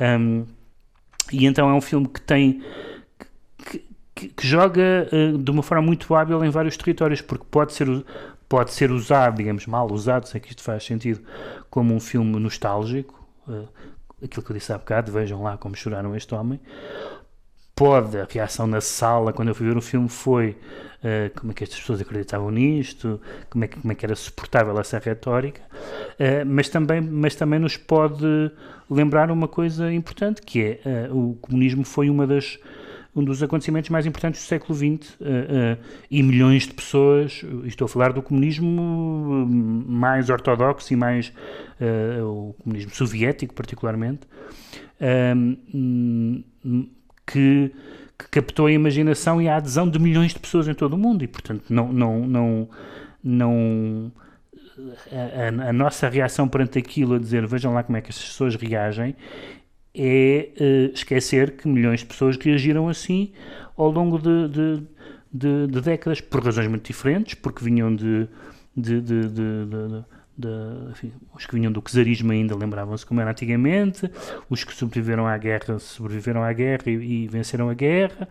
Um, 0.00 0.44
e 1.32 1.46
então 1.46 1.68
é 1.70 1.74
um 1.74 1.80
filme 1.80 2.08
que 2.08 2.20
tem 2.20 2.62
que, 3.70 3.84
que, 4.14 4.28
que 4.28 4.46
joga 4.46 5.08
uh, 5.12 5.38
de 5.38 5.50
uma 5.50 5.62
forma 5.62 5.82
muito 5.82 6.14
hábil 6.14 6.44
em 6.44 6.50
vários 6.50 6.76
territórios, 6.76 7.20
porque 7.20 7.46
pode 7.50 7.72
ser 7.72 7.86
pode 8.48 8.70
ser 8.72 8.90
usado, 8.90 9.38
digamos, 9.38 9.66
mal 9.66 9.90
usado, 9.90 10.28
sei 10.28 10.38
que 10.38 10.50
isto 10.50 10.62
faz 10.62 10.84
sentido, 10.84 11.22
como 11.70 11.94
um 11.94 11.98
filme 11.98 12.38
nostálgico, 12.38 13.26
uh, 13.48 13.66
aquilo 14.22 14.44
que 14.44 14.52
eu 14.52 14.56
disse 14.56 14.70
há 14.74 14.76
bocado, 14.76 15.10
vejam 15.10 15.42
lá 15.42 15.56
como 15.56 15.74
choraram 15.74 16.14
este 16.14 16.34
homem, 16.34 16.60
pode, 17.82 18.16
a 18.16 18.28
reação 18.30 18.64
na 18.64 18.80
sala 18.80 19.32
quando 19.32 19.48
eu 19.48 19.56
fui 19.56 19.66
ver 19.66 19.76
o 19.76 19.82
filme 19.82 20.08
foi 20.08 20.50
uh, 21.02 21.36
como 21.36 21.50
é 21.50 21.54
que 21.54 21.64
estas 21.64 21.80
pessoas 21.80 22.00
acreditavam 22.00 22.48
nisto, 22.48 23.20
como 23.50 23.64
é 23.64 23.66
que, 23.66 23.80
como 23.80 23.90
é 23.90 23.94
que 23.96 24.06
era 24.06 24.14
suportável 24.14 24.78
essa 24.78 25.00
retórica, 25.00 25.60
uh, 25.62 26.46
mas, 26.46 26.68
também, 26.68 27.00
mas 27.00 27.34
também 27.34 27.58
nos 27.58 27.76
pode 27.76 28.52
lembrar 28.88 29.32
uma 29.32 29.48
coisa 29.48 29.92
importante, 29.92 30.42
que 30.42 30.78
é 30.84 31.08
uh, 31.10 31.30
o 31.30 31.34
comunismo 31.34 31.84
foi 31.84 32.08
uma 32.08 32.24
das 32.24 32.56
um 33.14 33.22
dos 33.22 33.42
acontecimentos 33.42 33.90
mais 33.90 34.06
importantes 34.06 34.40
do 34.40 34.46
século 34.46 34.74
XX 34.74 34.86
uh, 34.86 35.24
uh, 35.24 35.78
e 36.10 36.22
milhões 36.22 36.62
de 36.62 36.72
pessoas, 36.72 37.44
estou 37.64 37.84
a 37.86 37.88
falar 37.88 38.12
do 38.12 38.22
comunismo 38.22 39.44
mais 39.86 40.30
ortodoxo 40.30 40.92
e 40.94 40.96
mais 40.96 41.32
uh, 41.80 42.24
o 42.24 42.54
comunismo 42.62 42.94
soviético 42.94 43.52
particularmente, 43.54 44.20
que, 47.26 47.72
que, 48.18 48.28
captou 48.30 48.66
a 48.66 48.72
imaginação 48.72 49.40
e 49.40 49.48
a 49.48 49.56
adesão 49.56 49.88
de 49.88 49.98
milhões 49.98 50.32
de 50.32 50.40
pessoas 50.40 50.68
em 50.68 50.74
todo 50.74 50.94
o 50.94 50.98
mundo. 50.98 51.24
E, 51.24 51.28
portanto, 51.28 51.64
não, 51.68 51.92
não, 51.92 52.26
não, 52.26 52.68
não 53.22 54.12
a, 55.10 55.68
a, 55.68 55.72
nossa 55.72 56.08
reação 56.08 56.48
perante 56.48 56.78
aquilo, 56.78 57.14
a 57.14 57.18
dizer 57.18 57.46
vejam 57.46 57.72
lá 57.72 57.82
como 57.82 57.96
é 57.98 58.00
que 58.00 58.10
as 58.10 58.18
pessoas 58.18 58.54
reagem, 58.54 59.14
é 59.94 60.48
uh, 60.58 60.94
esquecer 60.94 61.56
que 61.56 61.68
milhões 61.68 62.00
de 62.00 62.06
pessoas 62.06 62.36
reagiram 62.36 62.88
assim 62.88 63.32
ao 63.76 63.90
longo 63.90 64.18
de, 64.18 64.48
de, 64.48 64.82
de, 65.32 65.66
de 65.66 65.80
décadas, 65.80 66.20
por 66.20 66.42
razões 66.42 66.66
muito 66.66 66.86
diferentes, 66.86 67.34
porque 67.34 67.64
vinham 67.64 67.94
de, 67.94 68.26
de, 68.76 69.00
de, 69.00 69.28
de 69.28 70.04
de, 70.36 70.48
enfim, 70.90 71.12
os 71.34 71.46
que 71.46 71.54
vinham 71.54 71.70
do 71.70 71.82
czarismo 71.82 72.32
ainda 72.32 72.56
lembravam-se 72.56 73.04
como 73.04 73.20
era 73.20 73.30
antigamente, 73.30 74.10
os 74.48 74.64
que 74.64 74.74
sobreviveram 74.74 75.26
à 75.26 75.36
guerra 75.36 75.78
sobreviveram 75.78 76.42
à 76.42 76.52
guerra 76.52 76.84
e, 76.86 77.24
e 77.24 77.28
venceram 77.28 77.68
a 77.68 77.74
guerra, 77.74 78.28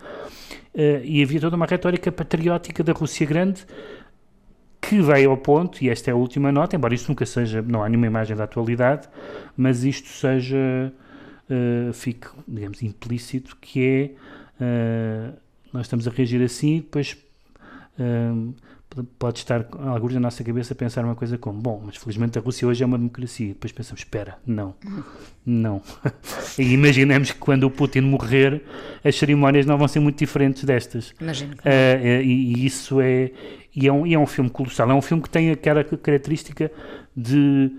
uh, 0.74 1.04
e 1.04 1.22
havia 1.22 1.40
toda 1.40 1.56
uma 1.56 1.66
retórica 1.66 2.12
patriótica 2.12 2.84
da 2.84 2.94
Rússia 2.94 3.26
Grande 3.26 3.66
que 4.82 5.00
veio 5.00 5.30
ao 5.30 5.38
ponto, 5.38 5.82
e 5.84 5.90
esta 5.90 6.10
é 6.10 6.14
a 6.14 6.16
última 6.16 6.52
nota, 6.52 6.76
embora 6.76 6.94
isso 6.94 7.08
nunca 7.08 7.26
seja, 7.26 7.62
não 7.62 7.84
há 7.84 7.88
nenhuma 7.88 8.08
imagem 8.08 8.36
da 8.36 8.46
atualidade, 8.46 9.08
mas 9.56 9.84
isto 9.84 10.10
seja, 10.10 10.92
uh, 11.50 11.94
fique, 11.94 12.28
digamos, 12.48 12.82
implícito, 12.82 13.56
que 13.62 14.16
é, 14.60 15.32
uh, 15.32 15.38
nós 15.72 15.86
estamos 15.86 16.08
a 16.08 16.12
reagir 16.12 16.42
assim, 16.42 16.78
depois 16.78 17.16
uh, 18.00 18.54
pode 19.18 19.40
estar 19.40 19.66
alguns 19.86 20.14
na 20.14 20.20
nossa 20.20 20.44
cabeça 20.44 20.74
a 20.74 20.76
pensar 20.76 21.06
uma 21.06 21.16
coisa 21.16 21.38
como, 21.38 21.60
bom, 21.60 21.82
mas 21.86 21.98
felizmente 21.98 22.38
a 22.38 22.42
Rússia 22.42 22.68
hoje 22.68 22.84
é 22.84 22.86
uma 22.86 22.98
democracia. 22.98 23.48
E 23.48 23.50
depois 23.50 23.72
pensamos, 23.72 24.02
espera, 24.02 24.38
não, 24.46 24.76
não. 25.46 25.82
e 26.60 26.74
imaginemos 26.74 27.32
que 27.32 27.38
quando 27.38 27.64
o 27.64 27.72
Putin 27.72 28.02
morrer, 28.02 28.64
as 29.04 29.16
cerimónias 29.16 29.66
não 29.66 29.78
vão 29.78 29.88
ser 29.88 30.00
muito 30.00 30.18
diferentes 30.20 30.64
destas. 30.64 31.14
Imagino 31.20 31.56
que 31.56 31.68
uh, 31.68 32.22
e, 32.22 32.54
e, 32.54 32.66
isso 32.66 33.00
é 33.00 33.32
e, 33.76 33.88
é 33.88 33.94
um, 33.94 34.06
e 34.06 34.14
é 34.14 34.20
um 34.20 34.28
filme 34.28 34.50
colossal. 34.50 34.90
É 34.90 34.94
um 34.94 35.02
filme 35.02 35.24
que 35.24 35.30
tem 35.30 35.52
aquela 35.52 35.84
característica 35.84 36.72
de, 37.16 37.72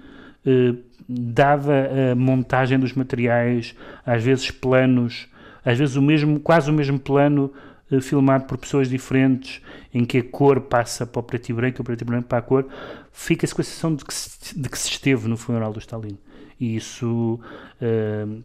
uh, 0.46 0.78
dada 1.08 2.12
a 2.12 2.14
montagem 2.14 2.78
dos 2.78 2.94
materiais, 2.94 3.74
às 4.06 4.22
vezes 4.22 4.50
planos, 4.50 5.28
às 5.64 5.78
vezes 5.78 5.96
o 5.96 6.02
mesmo, 6.02 6.40
quase 6.40 6.70
o 6.70 6.72
mesmo 6.72 6.98
plano 6.98 7.52
eh, 7.54 7.71
filmado 8.00 8.44
por 8.44 8.56
pessoas 8.56 8.88
diferentes, 8.88 9.60
em 9.92 10.04
que 10.04 10.18
a 10.18 10.24
cor 10.24 10.60
passa 10.62 11.06
para 11.06 11.20
o 11.20 11.22
preto 11.22 11.50
e 11.50 11.52
branco 11.52 11.82
o 11.82 11.84
preto 11.84 12.02
e 12.02 12.04
branco 12.04 12.28
para 12.28 12.38
a 12.38 12.42
cor, 12.42 12.66
fica-se 13.12 13.54
com 13.54 13.60
a 13.60 13.64
sensação 13.64 13.94
de 13.94 14.04
que, 14.04 14.14
se, 14.14 14.58
de 14.58 14.68
que 14.68 14.78
se 14.78 14.88
esteve 14.88 15.28
no 15.28 15.36
funeral 15.36 15.72
do 15.72 15.78
Stalin. 15.78 16.18
E 16.58 16.76
isso 16.76 17.40
uh, 17.80 18.42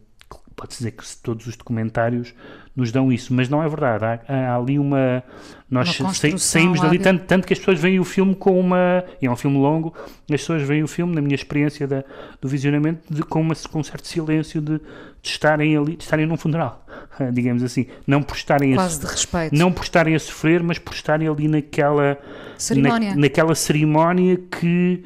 pode-se 0.58 0.78
dizer 0.78 0.90
que 0.90 1.04
todos 1.22 1.46
os 1.46 1.56
documentários 1.56 2.34
nos 2.74 2.90
dão 2.90 3.12
isso, 3.12 3.32
mas 3.32 3.48
não 3.48 3.62
é 3.62 3.68
verdade. 3.68 4.04
Há, 4.04 4.34
há 4.34 4.56
ali 4.56 4.78
uma. 4.78 5.22
Nós 5.70 5.98
uma 6.00 6.12
saímos 6.12 6.80
dali 6.80 6.98
tanto, 6.98 7.24
tanto, 7.24 7.46
que 7.46 7.52
as 7.52 7.58
pessoas 7.58 7.78
veem 7.78 8.00
o 8.00 8.04
filme 8.04 8.34
com 8.34 8.58
uma. 8.58 9.04
E 9.22 9.26
é 9.26 9.30
um 9.30 9.36
filme 9.36 9.56
longo, 9.56 9.94
as 10.22 10.40
pessoas 10.40 10.62
veem 10.62 10.82
o 10.82 10.88
filme, 10.88 11.14
na 11.14 11.20
minha 11.20 11.34
experiência 11.34 11.86
da, 11.86 12.02
do 12.40 12.48
visionamento, 12.48 13.02
de, 13.12 13.22
com, 13.22 13.40
uma, 13.40 13.54
com 13.70 13.78
um 13.78 13.84
certo 13.84 14.08
silêncio 14.08 14.60
de, 14.60 14.78
de 14.78 15.28
estarem 15.28 15.76
ali, 15.76 15.96
de 15.96 16.02
estarem 16.02 16.26
num 16.26 16.36
funeral, 16.36 16.84
digamos 17.32 17.62
assim. 17.62 17.86
Não 18.04 18.20
por 18.20 18.36
estarem 18.36 18.74
Quase 18.74 18.98
a, 18.98 19.06
de 19.06 19.12
respeito. 19.12 19.54
Não 19.54 19.72
por 19.72 19.84
estarem 19.84 20.14
a 20.16 20.18
sofrer, 20.18 20.62
mas 20.62 20.78
por 20.78 20.92
estarem 20.92 21.28
ali 21.28 21.46
naquela. 21.46 22.18
Cerimónia. 22.56 23.10
Na, 23.10 23.16
naquela 23.16 23.54
cerimónia 23.54 24.36
que 24.36 25.04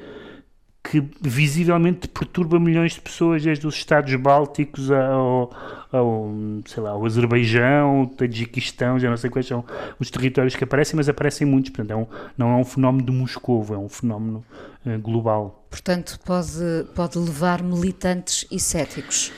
que 0.83 1.03
visivelmente 1.21 2.09
perturba 2.09 2.59
milhões 2.59 2.95
de 2.95 3.01
pessoas, 3.01 3.43
desde 3.45 3.67
os 3.67 3.75
Estados 3.77 4.15
Bálticos 4.17 4.91
ao, 4.91 5.51
ao, 5.93 6.31
sei 6.67 6.83
lá, 6.83 6.91
ao 6.91 7.07
Azerbaijão, 7.07 8.07
Tajiquistão, 8.07 8.99
já 8.99 9.09
não 9.09 9.17
sei 9.17 9.31
quais 9.31 9.47
são 9.47 9.65
os 10.01 10.11
territórios 10.11 10.57
que 10.57 10.65
aparecem, 10.65 10.97
mas 10.97 11.09
aparecem 11.09 11.47
muitos. 11.47 11.71
Portanto, 11.71 11.91
é 11.93 11.97
um, 11.97 12.07
não 12.37 12.51
é 12.51 12.57
um 12.57 12.65
fenómeno 12.65 13.07
de 13.07 13.13
Moscou, 13.13 13.65
é 13.71 13.79
um 13.79 13.89
fenómeno 13.89 14.45
uh, 14.85 14.99
global. 14.99 15.65
Portanto, 15.71 16.19
pode, 16.25 16.85
pode 16.95 17.17
levar 17.17 17.63
militantes 17.63 18.45
e 18.51 18.59
céticos. 18.59 19.33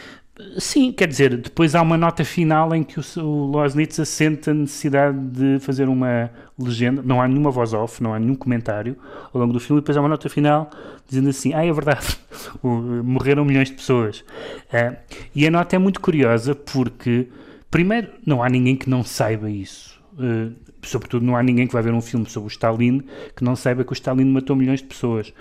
Sim, 0.59 0.91
quer 0.91 1.07
dizer, 1.07 1.37
depois 1.37 1.77
há 1.77 1.83
uma 1.83 1.97
nota 1.97 2.25
final 2.25 2.75
em 2.75 2.83
que 2.83 2.99
o, 2.99 3.05
o 3.23 3.47
Loznitz 3.47 4.01
a 4.01 4.53
necessidade 4.53 5.17
de 5.17 5.61
fazer 5.61 5.89
uma 5.89 6.29
legenda, 6.59 7.01
não 7.05 7.23
há 7.23 7.29
nenhuma 7.29 7.53
voz 7.53 7.73
off, 7.73 8.03
não 8.03 8.13
há 8.13 8.19
nenhum 8.19 8.35
comentário 8.35 8.97
ao 9.33 9.41
longo 9.41 9.53
do 9.53 9.61
filme, 9.61 9.79
e 9.79 9.83
depois 9.83 9.97
há 9.97 10.01
uma 10.01 10.09
nota 10.09 10.29
final 10.29 10.69
dizendo 11.09 11.29
assim, 11.29 11.55
ah, 11.55 11.65
é 11.65 11.73
verdade, 11.73 12.19
morreram 12.63 13.45
milhões 13.45 13.69
de 13.69 13.75
pessoas. 13.75 14.25
Uh, 14.73 14.97
e 15.37 15.47
a 15.47 15.51
nota 15.53 15.77
é 15.77 15.79
muito 15.79 16.01
curiosa 16.01 16.53
porque, 16.53 17.29
primeiro, 17.71 18.09
não 18.27 18.43
há 18.43 18.49
ninguém 18.49 18.75
que 18.75 18.91
não 18.91 19.05
saiba 19.05 19.49
isso. 19.49 20.01
Uh, 20.15 20.53
sobretudo 20.83 21.25
não 21.25 21.37
há 21.37 21.43
ninguém 21.43 21.67
que 21.67 21.73
vai 21.73 21.83
ver 21.83 21.93
um 21.93 22.01
filme 22.01 22.29
sobre 22.29 22.49
o 22.49 22.51
Stalin 22.51 23.03
que 23.37 23.43
não 23.43 23.57
saiba 23.57 23.85
que 23.85 23.93
o 23.93 23.95
Stalin 23.95 24.25
matou 24.25 24.57
milhões 24.57 24.81
de 24.81 24.87
pessoas. 24.87 25.33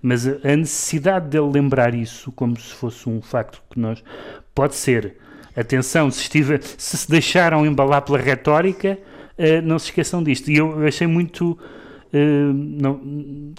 Mas 0.00 0.26
a 0.26 0.56
necessidade 0.56 1.28
dele 1.28 1.50
lembrar 1.50 1.94
isso 1.94 2.30
como 2.32 2.58
se 2.58 2.74
fosse 2.74 3.08
um 3.08 3.20
facto 3.20 3.62
que 3.70 3.78
nós. 3.78 4.02
Pode 4.54 4.74
ser. 4.74 5.16
Atenção, 5.56 6.10
se, 6.10 6.22
estive, 6.22 6.60
se 6.62 6.96
se 6.96 7.10
deixaram 7.10 7.66
embalar 7.66 8.02
pela 8.02 8.18
retórica, 8.18 8.98
uh, 9.38 9.62
não 9.62 9.78
se 9.78 9.86
esqueçam 9.86 10.22
disto. 10.22 10.50
E 10.50 10.56
eu 10.56 10.86
achei 10.86 11.06
muito. 11.06 11.58
Uh, 12.12 12.52
não, 12.52 13.00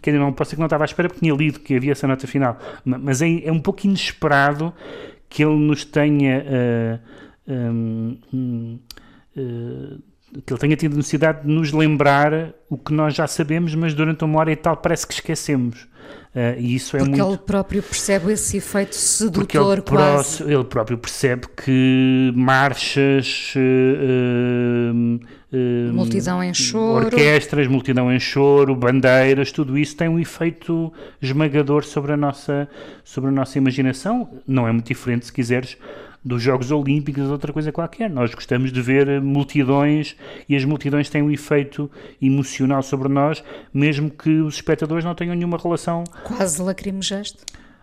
quer 0.02 0.12
dizer, 0.12 0.20
não 0.20 0.34
posso 0.34 0.50
dizer 0.50 0.56
que 0.56 0.60
não 0.62 0.68
estava 0.68 0.84
à 0.84 0.86
espera 0.86 1.08
porque 1.08 1.20
tinha 1.20 1.36
lido 1.36 1.60
que 1.60 1.76
havia 1.76 1.92
essa 1.92 2.08
nota 2.08 2.26
final, 2.26 2.58
mas 2.84 3.22
é, 3.22 3.46
é 3.46 3.52
um 3.52 3.60
pouco 3.60 3.86
inesperado 3.86 4.74
que 5.30 5.44
ele 5.44 5.56
nos 5.56 5.86
tenha 5.86 6.44
uh, 7.48 7.54
um, 8.34 8.80
uh, 9.38 10.09
que 10.46 10.54
ele 10.54 10.60
tenha 10.60 10.76
tido 10.76 10.96
necessidade 10.96 11.42
de 11.42 11.48
nos 11.48 11.72
lembrar 11.72 12.54
o 12.70 12.78
que 12.78 12.94
nós 12.94 13.16
já 13.16 13.28
sabemos, 13.28 13.74
mas 13.76 13.94
durante 13.94 14.24
uma 14.24 14.40
hora 14.40 14.52
e 14.52 14.56
tal 14.56 14.78
parece 14.78 15.08
que 15.08 15.14
esquecemos. 15.14 15.88
Uh, 16.30 16.60
e 16.60 16.76
isso 16.76 16.96
é 16.96 17.00
porque 17.00 17.20
muito... 17.20 17.28
ele 17.28 17.38
próprio 17.40 17.82
percebe 17.82 18.32
esse 18.32 18.58
efeito 18.58 18.96
sedutor 18.96 19.42
porque 19.42 19.58
ele, 19.58 19.82
quase. 19.82 20.44
ele 20.44 20.64
próprio 20.64 20.98
percebe 21.00 21.48
que 21.48 22.32
marchas, 22.36 23.54
uh, 23.56 25.20
uh, 25.52 25.94
multidão 25.94 26.44
em 26.44 26.54
choro, 26.54 27.06
orquestras, 27.06 27.68
multidão 27.68 28.14
em 28.14 28.20
choro, 28.20 28.76
bandeiras, 28.76 29.52
tudo 29.52 29.76
isso 29.76 29.98
tem 29.98 30.08
um 30.08 30.20
efeito 30.20 30.94
esmagador 31.20 31.84
sobre 31.84 32.14
a 32.14 32.18
nossa, 32.18 32.70
sobre 33.04 33.30
a 33.32 33.34
nossa 33.34 33.58
imaginação. 33.58 34.30
Não 34.48 34.68
é 34.68 34.72
muito 34.72 34.86
diferente, 34.86 35.26
se 35.26 35.34
quiseres, 35.34 35.78
dos 36.24 36.42
Jogos 36.42 36.72
Olímpicos 36.72 37.26
ou 37.26 37.32
outra 37.32 37.54
coisa 37.54 37.72
qualquer. 37.72 38.10
Nós 38.10 38.34
gostamos 38.34 38.72
de 38.72 38.82
ver 38.82 39.22
multidões 39.22 40.16
e 40.48 40.56
as 40.56 40.66
multidões 40.66 41.10
têm 41.10 41.22
um 41.22 41.32
efeito 41.32 41.90
emocional 42.22 42.84
sobre 42.84 43.08
nós, 43.10 43.44
mesmo 43.74 44.10
que 44.10 44.40
os 44.40 44.56
espectadores 44.56 45.06
não 45.06 45.16
tenham 45.16 45.36
nenhuma 45.36 45.58
relação. 45.58 46.04
Quase 46.24 46.62
lacrimejaste? 46.62 47.40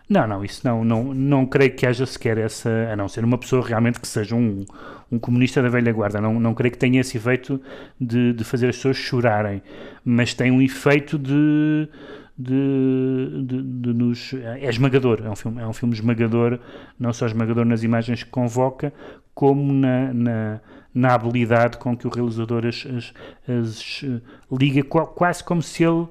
Não, 0.09 0.25
não, 0.25 0.43
isso 0.43 0.61
não, 0.63 0.85
não, 0.85 1.13
não 1.13 1.45
creio 1.45 1.75
que 1.75 1.85
haja 1.85 2.05
sequer 2.05 2.37
essa, 2.37 2.69
a 2.91 2.95
não 2.95 3.09
ser 3.09 3.25
uma 3.25 3.37
pessoa 3.37 3.65
realmente 3.65 3.99
que 3.99 4.07
seja 4.07 4.35
um, 4.35 4.63
um 5.11 5.19
comunista 5.19 5.61
da 5.61 5.67
velha 5.67 5.91
guarda, 5.91 6.21
não, 6.21 6.39
não 6.39 6.53
creio 6.53 6.71
que 6.71 6.77
tenha 6.77 7.01
esse 7.01 7.17
efeito 7.17 7.61
de, 7.99 8.31
de 8.31 8.43
fazer 8.45 8.69
as 8.69 8.77
pessoas 8.77 8.95
chorarem, 8.95 9.61
mas 10.05 10.33
tem 10.33 10.49
um 10.49 10.61
efeito 10.61 11.19
de, 11.19 11.89
de, 12.37 13.43
de, 13.43 13.61
de, 13.63 13.93
nos. 13.93 14.33
É 14.33 14.69
esmagador, 14.69 15.21
é 15.25 15.29
um, 15.29 15.35
filme, 15.35 15.61
é 15.61 15.67
um 15.67 15.73
filme 15.73 15.93
esmagador, 15.93 16.59
não 16.99 17.11
só 17.11 17.25
esmagador 17.25 17.65
nas 17.65 17.83
imagens 17.83 18.23
que 18.23 18.29
convoca, 18.29 18.93
como 19.33 19.73
na, 19.73 20.13
na, 20.13 20.59
na 20.93 21.13
habilidade 21.13 21.77
com 21.77 21.97
que 21.97 22.05
o 22.05 22.09
realizador 22.09 22.65
as, 22.65 22.85
as, 22.85 23.13
as 23.47 24.05
liga, 24.51 24.83
quase 24.83 25.43
como 25.43 25.61
se 25.61 25.83
ele 25.83 26.07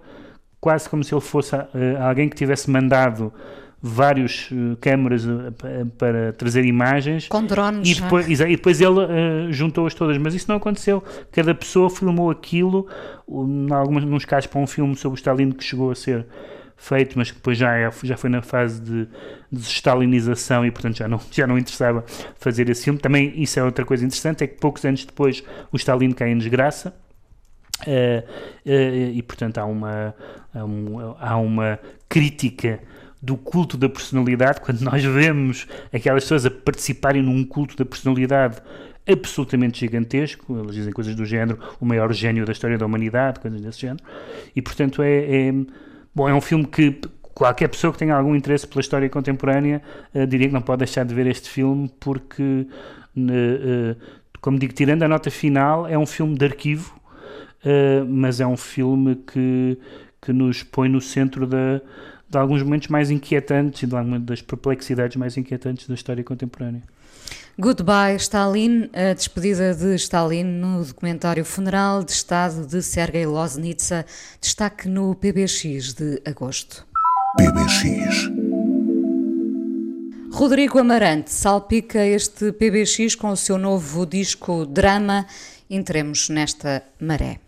quase 0.61 0.89
como 0.89 1.05
se 1.05 1.15
ele 1.15 1.21
fosse 1.21 1.55
uh, 1.55 1.69
alguém 2.01 2.29
que 2.29 2.35
tivesse 2.35 2.69
mandado 2.69 3.33
vários 3.87 4.51
uh, 4.51 4.77
câmaras 4.81 5.25
uh, 5.25 5.53
para 5.97 6.33
trazer 6.33 6.65
imagens. 6.65 7.29
Com 7.29 7.45
drones 7.45 7.89
e 7.89 8.01
depois, 8.01 8.29
e 8.29 8.35
depois 8.35 8.81
ele 8.81 8.99
uh, 8.99 9.53
juntou-as 9.53 9.95
todas, 9.95 10.19
mas 10.19 10.35
isso 10.35 10.47
não 10.49 10.57
aconteceu. 10.57 11.03
Cada 11.31 11.55
pessoa 11.55 11.89
filmou 11.89 12.31
aquilo 12.31 12.89
em 13.29 13.73
alguns 13.73 14.05
nos 14.05 14.25
casos 14.25 14.47
para 14.49 14.61
um 14.61 14.67
filme 14.67 14.97
sobre 14.97 15.17
o 15.17 15.19
Stalin 15.19 15.53
que 15.53 15.65
chegou 15.65 15.91
a 15.91 15.95
ser 15.95 16.27
feito, 16.77 17.17
mas 17.17 17.31
que 17.31 17.37
depois 17.37 17.57
já, 17.57 17.75
é, 17.77 17.91
já 18.03 18.17
foi 18.17 18.29
na 18.29 18.43
fase 18.43 18.81
de 18.81 19.09
desestalinização 19.51 20.67
e 20.67 20.71
portanto 20.71 20.97
já 20.97 21.09
não, 21.09 21.21
já 21.31 21.47
não 21.47 21.57
interessava 21.57 22.05
fazer 22.39 22.69
esse 22.69 22.85
filme, 22.85 22.99
também 22.99 23.41
isso 23.41 23.59
é 23.59 23.65
outra 23.65 23.85
coisa 23.85 24.05
interessante 24.05 24.45
é 24.45 24.47
que 24.47 24.59
poucos 24.59 24.85
anos 24.85 25.05
depois 25.05 25.43
o 25.73 25.77
Stalin 25.77 26.13
cai 26.13 26.31
em 26.31 26.39
desgraça. 26.39 26.95
E 28.65 29.23
portanto 29.23 29.59
há 29.59 29.67
uma, 29.67 30.15
há, 30.55 30.65
um, 30.65 31.15
há 31.21 31.37
uma 31.37 31.79
crítica 32.09 32.81
do 33.23 33.37
culto 33.37 33.77
da 33.77 33.89
personalidade, 33.89 34.61
quando 34.61 34.81
nós 34.83 35.03
vemos 35.05 35.67
aquelas 35.93 36.25
pessoas 36.25 36.47
a 36.47 36.51
participarem 36.51 37.23
num 37.23 37.45
culto 37.45 37.77
da 37.77 37.85
personalidade 37.85 38.61
absolutamente 39.07 39.81
gigantesco, 39.81 40.59
eles 40.59 40.75
dizem 40.75 40.93
coisas 40.93 41.15
do 41.15 41.25
género, 41.25 41.59
o 41.81 41.87
maior 41.87 42.13
gênio 42.13 42.45
da 42.45 42.53
história 42.53 42.77
da 42.77 42.85
humanidade, 42.85 43.41
coisas 43.41 43.61
desse 43.61 43.81
género, 43.81 44.03
e 44.55 44.61
portanto 44.61 45.03
é, 45.03 45.49
é 45.49 45.53
bom, 46.15 46.29
é 46.29 46.35
um 46.35 46.41
filme 46.41 46.67
que 46.67 47.01
qualquer 47.37 47.69
pessoa 47.69 47.93
que 47.93 47.99
tenha 47.99 48.15
algum 48.15 48.35
interesse 48.35 48.67
pela 48.67 48.81
história 48.81 49.09
contemporânea 49.11 49.83
uh, 50.15 50.27
diria 50.27 50.49
que 50.49 50.55
não 50.55 50.63
pode 50.63 50.79
deixar 50.79 51.05
de 51.05 51.15
ver 51.15 51.27
este 51.27 51.51
filme 51.51 51.91
porque, 52.01 52.43
uh, 52.43 53.21
uh, 53.21 53.97
como 54.41 54.59
digo, 54.59 54.73
tirando 54.73 55.03
a 55.03 55.09
nota 55.09 55.31
final, 55.31 55.87
é 55.87 55.99
um 55.99 56.07
filme 56.07 56.37
de 56.37 56.45
arquivo, 56.45 56.97
mas 58.09 58.39
é 58.39 58.47
um 58.47 58.57
filme 58.57 59.17
que, 59.17 59.77
que 60.23 60.33
nos 60.33 60.63
põe 60.63 60.89
no 60.89 61.01
centro 61.01 61.49
da 61.49 61.81
de 62.29 62.39
alguns 62.39 62.63
momentos 62.63 62.89
mais 62.89 63.11
inquietantes 63.11 63.83
e 63.83 63.87
de 63.87 63.97
algumas 63.97 64.23
das 64.23 64.43
perplexidades 64.43 65.17
mais 65.17 65.37
inquietantes 65.37 65.87
da 65.87 65.95
história 65.95 66.25
contemporânea. 66.25 66.83
Goodbye 67.59 68.17
Stalin, 68.17 68.91
a 68.93 69.15
despedida 69.15 69.75
de 69.75 69.95
Stalin 69.95 70.45
no 70.45 70.85
documentário 70.85 71.45
Funeral 71.45 72.05
de 72.05 72.13
Estado 72.13 72.67
de 72.67 72.83
Sergei 72.83 73.25
Loznitsa, 73.25 74.05
destaque 74.41 74.89
no 74.89 75.15
PBX 75.15 75.95
de 75.95 76.21
agosto. 76.27 76.87
PBX. 77.39 78.31
Rodrigo 80.33 80.79
Amarante 80.79 81.33
salpica 81.33 82.05
este 82.05 82.53
PBX 82.53 83.15
com 83.15 83.31
o 83.31 83.37
seu 83.37 83.57
novo 83.57 84.05
disco 84.05 84.67
Drama. 84.67 85.27
Entremos 85.71 86.29
nesta 86.29 86.83
maré. 87.01 87.25
maré 87.25 87.46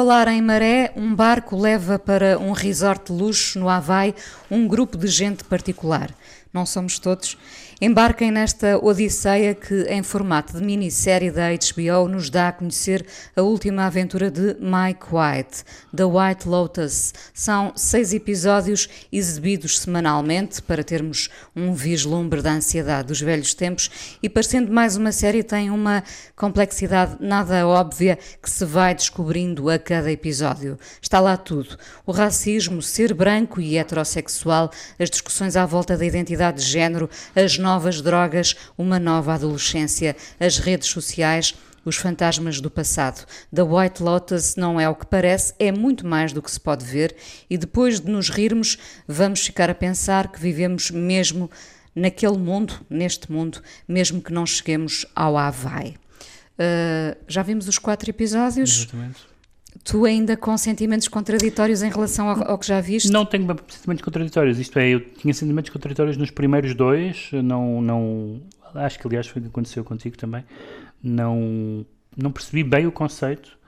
falar 0.00 0.28
em 0.28 0.40
maré, 0.40 0.90
um 0.96 1.14
barco 1.14 1.54
leva 1.54 1.98
para 1.98 2.38
um 2.38 2.52
resort 2.52 3.12
de 3.12 3.12
luxo 3.12 3.58
no 3.58 3.68
Havaí 3.68 4.14
um 4.50 4.66
grupo 4.66 4.96
de 4.96 5.06
gente 5.06 5.44
particular. 5.44 6.10
Não 6.54 6.64
somos 6.64 6.98
todos. 6.98 7.36
Embarquem 7.82 8.30
nesta 8.30 8.76
odisseia 8.76 9.54
que, 9.54 9.84
em 9.84 10.02
formato 10.02 10.52
de 10.58 10.62
minissérie 10.62 11.30
da 11.30 11.48
HBO, 11.48 12.08
nos 12.08 12.28
dá 12.28 12.48
a 12.48 12.52
conhecer 12.52 13.06
a 13.34 13.40
última 13.40 13.86
aventura 13.86 14.30
de 14.30 14.54
Mike 14.60 15.06
White, 15.10 15.64
The 15.96 16.04
White 16.04 16.46
Lotus. 16.46 17.14
São 17.32 17.72
seis 17.74 18.12
episódios 18.12 18.86
exibidos 19.10 19.78
semanalmente 19.78 20.60
para 20.60 20.84
termos 20.84 21.30
um 21.56 21.72
vislumbre 21.72 22.42
da 22.42 22.52
ansiedade 22.52 23.08
dos 23.08 23.22
velhos 23.22 23.54
tempos 23.54 24.18
e, 24.22 24.28
parecendo 24.28 24.70
mais 24.70 24.96
uma 24.96 25.10
série, 25.10 25.42
tem 25.42 25.70
uma 25.70 26.04
complexidade 26.36 27.16
nada 27.18 27.66
óbvia 27.66 28.18
que 28.42 28.50
se 28.50 28.66
vai 28.66 28.94
descobrindo 28.94 29.70
a 29.70 29.78
cada 29.78 30.12
episódio. 30.12 30.78
Está 31.00 31.18
lá 31.18 31.34
tudo: 31.34 31.78
o 32.04 32.12
racismo, 32.12 32.82
ser 32.82 33.14
branco 33.14 33.58
e 33.58 33.78
heterossexual, 33.78 34.70
as 34.98 35.08
discussões 35.08 35.56
à 35.56 35.64
volta 35.64 35.96
da 35.96 36.04
identidade 36.04 36.58
de 36.58 36.70
género, 36.70 37.08
as 37.34 37.56
novas 37.56 37.69
drogas, 38.02 38.56
uma 38.76 38.98
nova 38.98 39.34
adolescência, 39.34 40.16
as 40.38 40.58
redes 40.58 40.88
sociais, 40.88 41.54
os 41.84 41.96
fantasmas 41.96 42.60
do 42.60 42.70
passado. 42.70 43.26
The 43.54 43.62
White 43.62 44.02
Lotus 44.02 44.56
não 44.56 44.80
é 44.80 44.88
o 44.88 44.94
que 44.94 45.06
parece, 45.06 45.54
é 45.58 45.70
muito 45.70 46.06
mais 46.06 46.32
do 46.32 46.42
que 46.42 46.50
se 46.50 46.60
pode 46.60 46.84
ver, 46.84 47.14
e 47.48 47.56
depois 47.56 48.00
de 48.00 48.10
nos 48.10 48.28
rirmos, 48.28 48.78
vamos 49.06 49.44
ficar 49.44 49.70
a 49.70 49.74
pensar 49.74 50.28
que 50.28 50.40
vivemos 50.40 50.90
mesmo 50.90 51.50
naquele 51.94 52.38
mundo, 52.38 52.74
neste 52.88 53.30
mundo, 53.30 53.62
mesmo 53.86 54.20
que 54.20 54.32
não 54.32 54.46
cheguemos 54.46 55.06
ao 55.14 55.36
Havaí. 55.36 55.96
Uh, 56.58 57.16
já 57.26 57.42
vimos 57.42 57.66
os 57.68 57.78
quatro 57.78 58.10
episódios. 58.10 58.82
Exatamente. 58.82 59.29
Tu 59.84 60.04
ainda 60.04 60.36
com 60.36 60.56
sentimentos 60.58 61.08
contraditórios 61.08 61.82
em 61.82 61.90
relação 61.90 62.28
ao, 62.28 62.52
ao, 62.52 62.58
que 62.58 62.66
já 62.66 62.80
viste? 62.80 63.10
Não 63.10 63.24
tenho 63.24 63.46
sentimentos 63.68 64.04
contraditórios, 64.04 64.58
isto 64.58 64.78
é, 64.78 64.90
eu 64.90 65.00
tinha 65.00 65.32
sentimentos 65.32 65.70
contraditórios 65.70 66.16
nos 66.16 66.30
primeiros 66.30 66.74
dois, 66.74 67.30
não, 67.32 67.80
não 67.80 68.40
acho 68.74 68.98
que 68.98 69.06
aliás 69.06 69.26
foi 69.26 69.40
o 69.40 69.44
que 69.44 69.48
aconteceu 69.48 69.84
contigo 69.84 70.16
também, 70.16 70.44
não, 71.02 71.86
não 72.16 72.30
percebi 72.30 72.62
bem 72.62 72.86
o 72.86 72.92
conceito. 72.92 73.58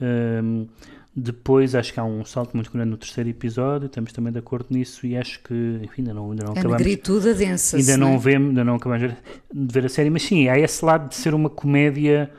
Um, 0.00 0.66
depois 1.14 1.74
acho 1.74 1.92
que 1.92 1.98
há 1.98 2.04
um 2.04 2.24
salto 2.24 2.54
muito 2.54 2.70
grande 2.70 2.90
no 2.90 2.96
terceiro 2.96 3.28
episódio, 3.28 3.86
estamos 3.86 4.12
também 4.12 4.32
de 4.32 4.38
acordo 4.38 4.66
nisso 4.70 5.04
e 5.04 5.16
acho 5.16 5.42
que, 5.42 5.80
enfim, 5.82 6.02
ainda 6.02 6.14
não, 6.14 6.30
ainda 6.30 6.44
não 6.44 6.50
a 6.50 6.52
acabamos. 6.52 6.78
negritude 6.78 7.34
densa 7.34 7.76
Ainda 7.76 7.96
não, 7.96 8.12
não, 8.12 8.18
vemos, 8.18 8.48
ainda 8.50 8.64
não 8.64 8.76
acabamos 8.76 9.10
de 9.52 9.72
ver 9.72 9.86
a 9.86 9.88
série, 9.88 10.10
mas 10.10 10.22
sim, 10.22 10.48
há 10.48 10.56
esse 10.58 10.84
lado 10.84 11.08
de 11.08 11.16
ser 11.16 11.34
uma 11.34 11.50
comédia 11.50 12.30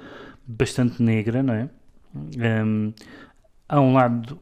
bastante 0.48 1.04
negra, 1.04 1.43
não 1.43 1.54
é? 1.54 1.69
Um, 2.15 2.93
há 3.67 3.80
um 3.80 3.93
lado 3.93 4.39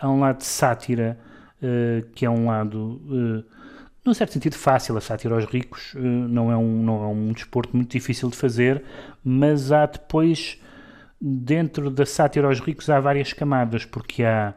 há 0.00 0.10
um 0.10 0.20
lado 0.20 0.38
de 0.38 0.44
sátira 0.44 1.18
uh, 1.62 2.06
que 2.14 2.24
é 2.24 2.30
um 2.30 2.46
lado 2.46 3.00
uh, 3.06 3.44
num 4.04 4.14
certo 4.14 4.32
sentido 4.32 4.54
fácil. 4.54 4.96
A 4.96 5.00
sátira 5.00 5.34
aos 5.34 5.44
ricos 5.46 5.94
uh, 5.94 5.98
não 5.98 6.50
é 6.50 6.56
um 6.56 6.82
não 6.82 7.02
é 7.02 7.06
um 7.06 7.32
desporto 7.32 7.76
muito 7.76 7.90
difícil 7.90 8.30
de 8.30 8.36
fazer 8.36 8.82
mas 9.24 9.72
há 9.72 9.86
depois 9.86 10.60
dentro 11.20 11.90
da 11.90 12.04
sátira 12.04 12.46
aos 12.46 12.60
ricos 12.60 12.88
há 12.90 13.00
várias 13.00 13.32
camadas 13.32 13.84
porque 13.84 14.22
há 14.22 14.54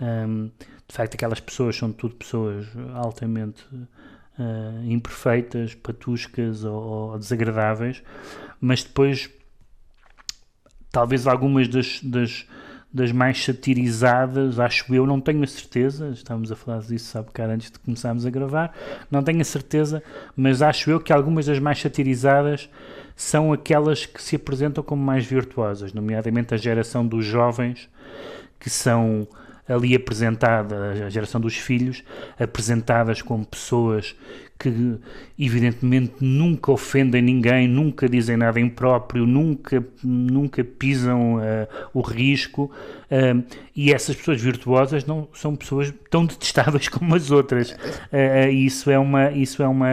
um, 0.00 0.50
de 0.88 0.94
facto 0.94 1.14
aquelas 1.14 1.40
pessoas 1.40 1.76
são 1.76 1.92
tudo 1.92 2.14
pessoas 2.16 2.66
altamente 2.94 3.64
imperfeitas 4.84 5.74
patuscas 5.74 6.64
ou, 6.64 6.82
ou 6.82 7.18
desagradáveis 7.18 8.02
mas 8.58 8.82
depois 8.82 9.30
talvez 10.90 11.26
algumas 11.26 11.68
das, 11.68 12.00
das, 12.02 12.46
das, 12.92 13.12
mais 13.12 13.44
satirizadas, 13.44 14.58
acho 14.58 14.94
eu, 14.94 15.06
não 15.06 15.20
tenho 15.20 15.42
a 15.42 15.46
certeza, 15.46 16.08
estávamos 16.10 16.50
a 16.50 16.56
falar 16.56 16.80
disso 16.80 17.16
há 17.16 17.22
bocado 17.22 17.52
antes 17.52 17.70
de 17.70 17.78
começarmos 17.78 18.26
a 18.26 18.30
gravar, 18.30 18.74
não 19.10 19.22
tenho 19.22 19.40
a 19.40 19.44
certeza, 19.44 20.02
mas 20.36 20.62
acho 20.62 20.90
eu 20.90 21.00
que 21.00 21.12
algumas 21.12 21.46
das 21.46 21.58
mais 21.58 21.80
satirizadas 21.80 22.68
são 23.14 23.52
aquelas 23.52 24.06
que 24.06 24.22
se 24.22 24.36
apresentam 24.36 24.82
como 24.82 25.02
mais 25.02 25.26
virtuosas, 25.26 25.92
nomeadamente 25.92 26.54
a 26.54 26.56
geração 26.56 27.06
dos 27.06 27.24
jovens, 27.24 27.88
que 28.58 28.70
são 28.70 29.28
ali 29.68 29.94
apresentada, 29.94 31.06
a 31.06 31.10
geração 31.10 31.40
dos 31.40 31.56
filhos, 31.56 32.02
apresentadas 32.38 33.22
como 33.22 33.44
pessoas 33.46 34.16
que 34.60 34.98
evidentemente 35.38 36.16
nunca 36.20 36.70
ofendem 36.70 37.22
ninguém, 37.22 37.66
nunca 37.66 38.06
dizem 38.06 38.36
nada 38.36 38.60
impróprio, 38.60 39.26
nunca, 39.26 39.82
nunca 40.04 40.62
pisam 40.62 41.36
uh, 41.36 41.66
o 41.94 42.02
risco 42.02 42.70
uh, 43.10 43.42
e 43.74 43.90
essas 43.90 44.14
pessoas 44.14 44.38
virtuosas 44.38 45.06
não 45.06 45.26
são 45.32 45.56
pessoas 45.56 45.94
tão 46.10 46.26
detestáveis 46.28 46.88
como 46.88 47.14
as 47.14 47.30
outras. 47.30 47.70
Uh, 47.70 48.50
isso 48.52 48.90
é 48.90 48.98
uma, 48.98 49.30
isso 49.30 49.62
é 49.62 49.66
uma, 49.66 49.88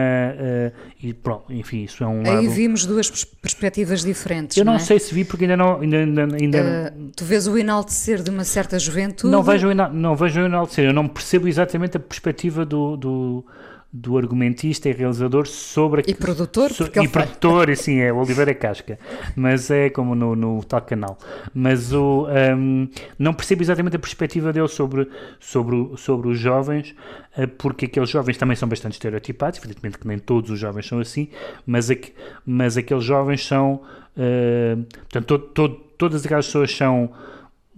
e 1.02 1.14
pronto, 1.14 1.50
enfim, 1.50 1.84
isso 1.84 2.04
é 2.04 2.06
um 2.06 2.22
lado... 2.22 2.40
Aí 2.40 2.48
vimos 2.48 2.84
duas 2.84 3.24
perspectivas 3.24 4.02
diferentes. 4.04 4.58
Eu 4.58 4.66
não, 4.66 4.74
não 4.74 4.80
é? 4.80 4.82
sei 4.82 4.98
se 4.98 5.14
vi 5.14 5.24
porque 5.24 5.44
ainda 5.44 5.56
não, 5.56 5.80
ainda, 5.80 5.96
ainda, 5.96 6.36
ainda 6.36 6.94
tu 7.16 7.24
vês 7.24 7.46
o 7.46 7.56
enaltecer 7.56 8.22
de 8.22 8.28
uma 8.28 8.44
certa 8.44 8.78
juventude? 8.78 9.32
Não 9.32 9.42
vejo, 9.42 9.72
não 9.72 10.14
vejo 10.14 10.42
o 10.42 10.44
enaltecer. 10.44 10.84
Eu 10.84 10.92
não 10.92 11.08
percebo 11.08 11.48
exatamente 11.48 11.96
a 11.96 12.00
perspectiva 12.00 12.66
do, 12.66 12.98
do 12.98 13.44
do 13.90 14.18
argumentista 14.18 14.88
e 14.88 14.92
realizador 14.92 15.46
sobre 15.46 16.02
e 16.06 16.14
produtor 16.14 16.70
so, 16.70 16.84
e 16.84 17.08
produtor 17.08 17.74
sim 17.74 18.00
é 18.00 18.12
o 18.12 18.18
Oliveira 18.18 18.54
Casca. 18.54 18.98
Mas 19.34 19.70
é 19.70 19.88
como 19.88 20.14
no, 20.14 20.36
no 20.36 20.62
tal 20.62 20.82
canal. 20.82 21.16
Mas 21.54 21.92
o 21.92 22.26
um, 22.54 22.88
não 23.18 23.32
percebo 23.32 23.62
exatamente 23.62 23.96
a 23.96 23.98
perspectiva 23.98 24.52
dele 24.52 24.68
sobre 24.68 25.08
sobre 25.40 25.96
sobre 25.96 26.28
os 26.28 26.38
jovens 26.38 26.94
eh, 27.36 27.46
porque 27.46 27.86
aqueles 27.86 28.10
jovens 28.10 28.36
também 28.36 28.56
são 28.56 28.68
bastante 28.68 28.92
estereotipados 28.92 29.58
evidentemente 29.58 29.98
que 29.98 30.06
nem 30.06 30.18
todos 30.18 30.50
os 30.50 30.58
jovens 30.58 30.86
são 30.86 30.98
assim 31.00 31.28
mas 31.66 31.90
aqu, 31.90 32.10
mas 32.44 32.76
aqueles 32.76 33.04
jovens 33.04 33.46
são 33.46 33.82
uh, 34.16 34.84
portanto 34.84 35.26
todo, 35.26 35.44
todo, 35.46 35.74
todas 35.96 36.24
aquelas 36.24 36.46
pessoas 36.46 36.74
são 36.74 37.10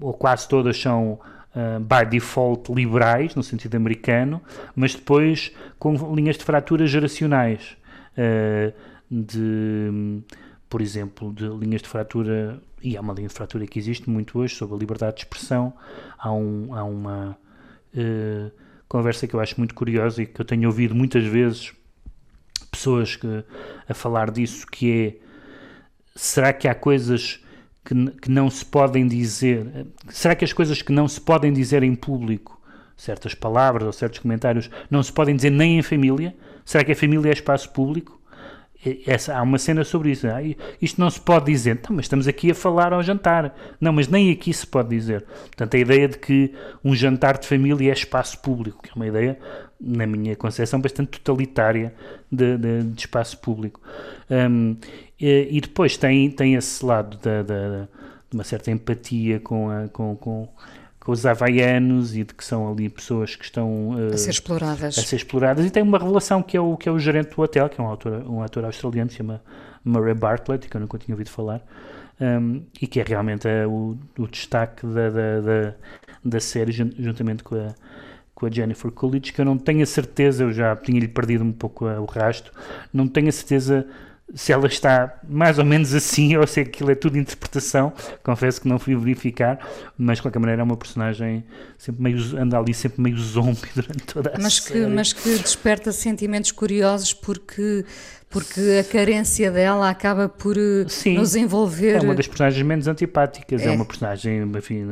ou 0.01 0.13
quase 0.13 0.49
todas 0.49 0.81
são 0.81 1.21
uh, 1.55 1.81
by 1.81 2.09
default 2.09 2.73
liberais, 2.73 3.35
no 3.35 3.43
sentido 3.43 3.77
americano, 3.77 4.41
mas 4.75 4.95
depois 4.95 5.53
com 5.79 6.15
linhas 6.15 6.37
de 6.37 6.45
fratura 6.45 6.87
geracionais, 6.87 7.77
uh, 8.17 8.73
de, 9.11 10.23
por 10.69 10.81
exemplo, 10.81 11.33
de 11.33 11.49
linhas 11.49 11.83
de 11.83 11.89
fratura, 11.89 12.61
e 12.83 12.97
há 12.97 13.01
uma 13.01 13.13
linha 13.13 13.29
de 13.29 13.35
fratura 13.35 13.67
que 13.67 13.79
existe 13.79 14.09
muito 14.09 14.39
hoje 14.39 14.55
sobre 14.55 14.77
a 14.77 14.79
liberdade 14.79 15.17
de 15.17 15.23
expressão, 15.23 15.73
há, 16.19 16.33
um, 16.33 16.75
há 16.75 16.85
uma 16.85 17.39
uh, 17.95 18.51
conversa 18.89 19.27
que 19.27 19.35
eu 19.35 19.41
acho 19.41 19.55
muito 19.59 19.75
curiosa 19.75 20.23
e 20.23 20.27
que 20.27 20.41
eu 20.41 20.45
tenho 20.45 20.69
ouvido 20.69 20.95
muitas 20.95 21.25
vezes 21.25 21.73
pessoas 22.71 23.17
que, 23.17 23.45
a 23.89 23.95
falar 23.95 24.31
disso, 24.31 24.67
que 24.67 24.93
é 24.93 25.31
será 26.15 26.53
que 26.53 26.69
há 26.69 26.75
coisas 26.75 27.41
que, 27.85 27.95
que 28.23 28.31
não 28.31 28.51
se 28.51 28.65
podem 28.65 29.07
dizer? 29.07 29.87
Será 30.09 30.35
que 30.35 30.45
as 30.45 30.53
coisas 30.53 30.83
que 30.83 30.93
não 30.93 31.09
se 31.09 31.21
podem 31.21 31.53
dizer 31.53 31.83
em 31.83 31.95
público, 31.95 32.61
certas 32.97 33.35
palavras 33.35 33.87
ou 33.87 33.93
certos 33.93 34.19
comentários, 34.19 34.71
não 34.91 35.03
se 35.03 35.13
podem 35.13 35.35
dizer 35.35 35.51
nem 35.51 35.79
em 35.79 35.83
família? 35.83 36.35
Será 36.65 36.85
que 36.85 36.93
a 36.93 36.97
família 36.97 37.31
é 37.31 37.33
espaço 37.33 37.71
público? 37.71 38.21
Essa, 39.07 39.37
há 39.37 39.43
uma 39.43 39.59
cena 39.59 39.85
sobre 39.85 40.11
isso. 40.11 40.27
Ah, 40.27 40.41
isto 40.81 40.99
não 40.99 41.11
se 41.11 41.21
pode 41.21 41.53
dizer. 41.53 41.73
Então, 41.73 41.95
mas 41.95 42.07
estamos 42.07 42.27
aqui 42.27 42.51
a 42.51 42.55
falar 42.55 42.95
ao 42.95 43.03
jantar. 43.03 43.55
Não, 43.79 43.93
mas 43.93 44.09
nem 44.09 44.31
aqui 44.31 44.55
se 44.55 44.67
pode 44.67 44.89
dizer. 44.89 45.23
Portanto, 45.23 45.75
a 45.75 45.79
ideia 45.79 46.09
de 46.09 46.17
que 46.17 46.55
um 46.83 46.95
jantar 46.95 47.37
de 47.37 47.47
família 47.47 47.91
é 47.91 47.93
espaço 47.93 48.39
público, 48.41 48.83
que 48.83 48.89
é 48.89 48.93
uma 48.95 49.07
ideia, 49.07 49.39
na 49.79 50.07
minha 50.07 50.35
concepção, 50.35 50.81
bastante 50.81 51.21
totalitária 51.21 51.95
de, 52.33 52.57
de, 52.57 52.83
de 52.85 53.01
espaço 53.01 53.37
público. 53.39 53.83
Um, 54.31 54.77
e, 55.21 55.49
e, 55.51 55.61
depois 55.61 55.97
tem, 55.97 56.31
tem 56.31 56.55
esse 56.55 56.85
lado 56.85 57.19
da, 57.19 57.43
da, 57.43 57.89
de 58.29 58.35
uma 58.37 58.45
certa 58.45 58.71
empatia 58.71 59.41
com, 59.41 59.69
a, 59.69 59.89
com, 59.89 60.17
com 60.17 60.49
com 61.01 61.13
os 61.13 61.25
havaianos 61.25 62.15
e 62.15 62.25
de 62.25 62.35
que 62.35 62.45
são 62.45 62.71
ali 62.71 62.89
pessoas 62.89 63.35
que 63.35 63.45
estão 63.45 63.91
uh, 63.91 64.15
a 64.15 64.19
ser 64.19 64.31
exploradas. 64.31 64.99
A 64.99 65.03
ser 65.03 65.17
exploradas. 65.17 65.65
E 65.65 65.71
tem 65.71 65.83
uma 65.83 65.99
revelação 65.99 66.43
que 66.43 66.57
é 66.57 66.61
o, 66.61 66.77
que 66.77 66.89
é 66.89 66.93
o 66.93 66.99
gerente 66.99 67.35
do 67.35 67.43
hotel, 67.43 67.69
que 67.71 67.81
é 67.81 67.85
um 67.85 67.91
ator, 67.91 68.13
um 68.29 68.43
ator 68.43 68.65
australiano, 68.67 69.09
que 69.09 69.15
se 69.15 69.19
chama 69.19 69.43
Murray 69.83 70.15
Bartlett, 70.15 70.69
que 70.69 70.77
eu 70.77 70.81
nunca 70.81 70.99
tinha 70.99 71.15
ouvido 71.15 71.31
falar, 71.31 71.63
um, 72.21 72.63
e 72.81 72.87
que 72.87 73.01
é 73.01 73.03
realmente 73.03 73.49
é 73.49 73.67
o, 73.67 73.97
o 74.19 74.29
destaque 74.29 74.87
da, 74.87 75.09
da, 75.09 75.41
da, 75.41 75.75
da, 76.23 76.41
série, 76.41 76.71
juntamente 76.71 77.43
com 77.43 77.55
a, 77.55 77.75
com 78.35 78.45
a 78.45 78.51
Jennifer 78.51 78.91
Coolidge, 78.91 79.33
que 79.33 79.41
eu 79.41 79.45
não 79.47 79.57
tenho 79.57 79.83
a 79.83 79.87
certeza, 79.87 80.45
eu 80.45 80.53
já 80.53 80.77
tinha-lhe 80.77 81.09
perdido 81.09 81.43
um 81.43 81.53
pouco 81.53 81.87
o 81.87 82.05
rasto, 82.05 82.53
não 82.93 83.09
tenho 83.09 83.29
a 83.29 83.33
certeza 83.33 83.87
se 84.35 84.53
ela 84.53 84.67
está 84.67 85.19
mais 85.29 85.59
ou 85.59 85.65
menos 85.65 85.95
assim 85.95 86.37
ou 86.39 86.47
se 86.47 86.61
aquilo 86.61 86.91
é 86.91 86.95
tudo 86.95 87.19
interpretação, 87.19 87.93
confesso 88.23 88.61
que 88.61 88.69
não 88.69 88.79
fui 88.79 88.95
verificar, 88.97 89.59
mas 89.99 90.19
de 90.19 90.23
qualquer 90.23 90.39
maneira 90.39 90.63
é 90.63 90.65
uma 90.65 90.77
personagem 90.77 91.45
sempre 91.77 92.03
meio, 92.03 92.19
anda 92.39 92.59
ali 92.59 92.73
sempre 92.75 93.01
meio 93.03 93.19
zombie 93.19 93.69
durante 93.75 94.05
toda 94.05 94.31
a 94.35 94.39
mas 94.41 94.61
que, 94.61 94.73
série. 94.73 94.87
Mas 94.87 95.13
que 95.13 95.39
desperta 95.39 95.93
sentimentos 95.93 96.53
curiosos 96.53 97.13
porque, 97.13 97.85
porque 98.29 98.79
a 98.81 98.85
carência 98.85 99.51
dela 99.51 99.91
acaba 99.91 100.29
por 100.29 100.57
eh, 100.57 100.85
Sim, 100.89 101.15
nos 101.19 101.35
envolver. 101.35 101.97
É 101.97 102.01
uma 102.01 102.15
das 102.15 102.27
personagens 102.27 102.65
menos 102.65 102.87
antipáticas, 102.89 103.63
é, 103.63 103.67
É. 103.67 103.71
uma 103.71 103.85
personagem 103.85 104.43
enfim, 104.57 104.85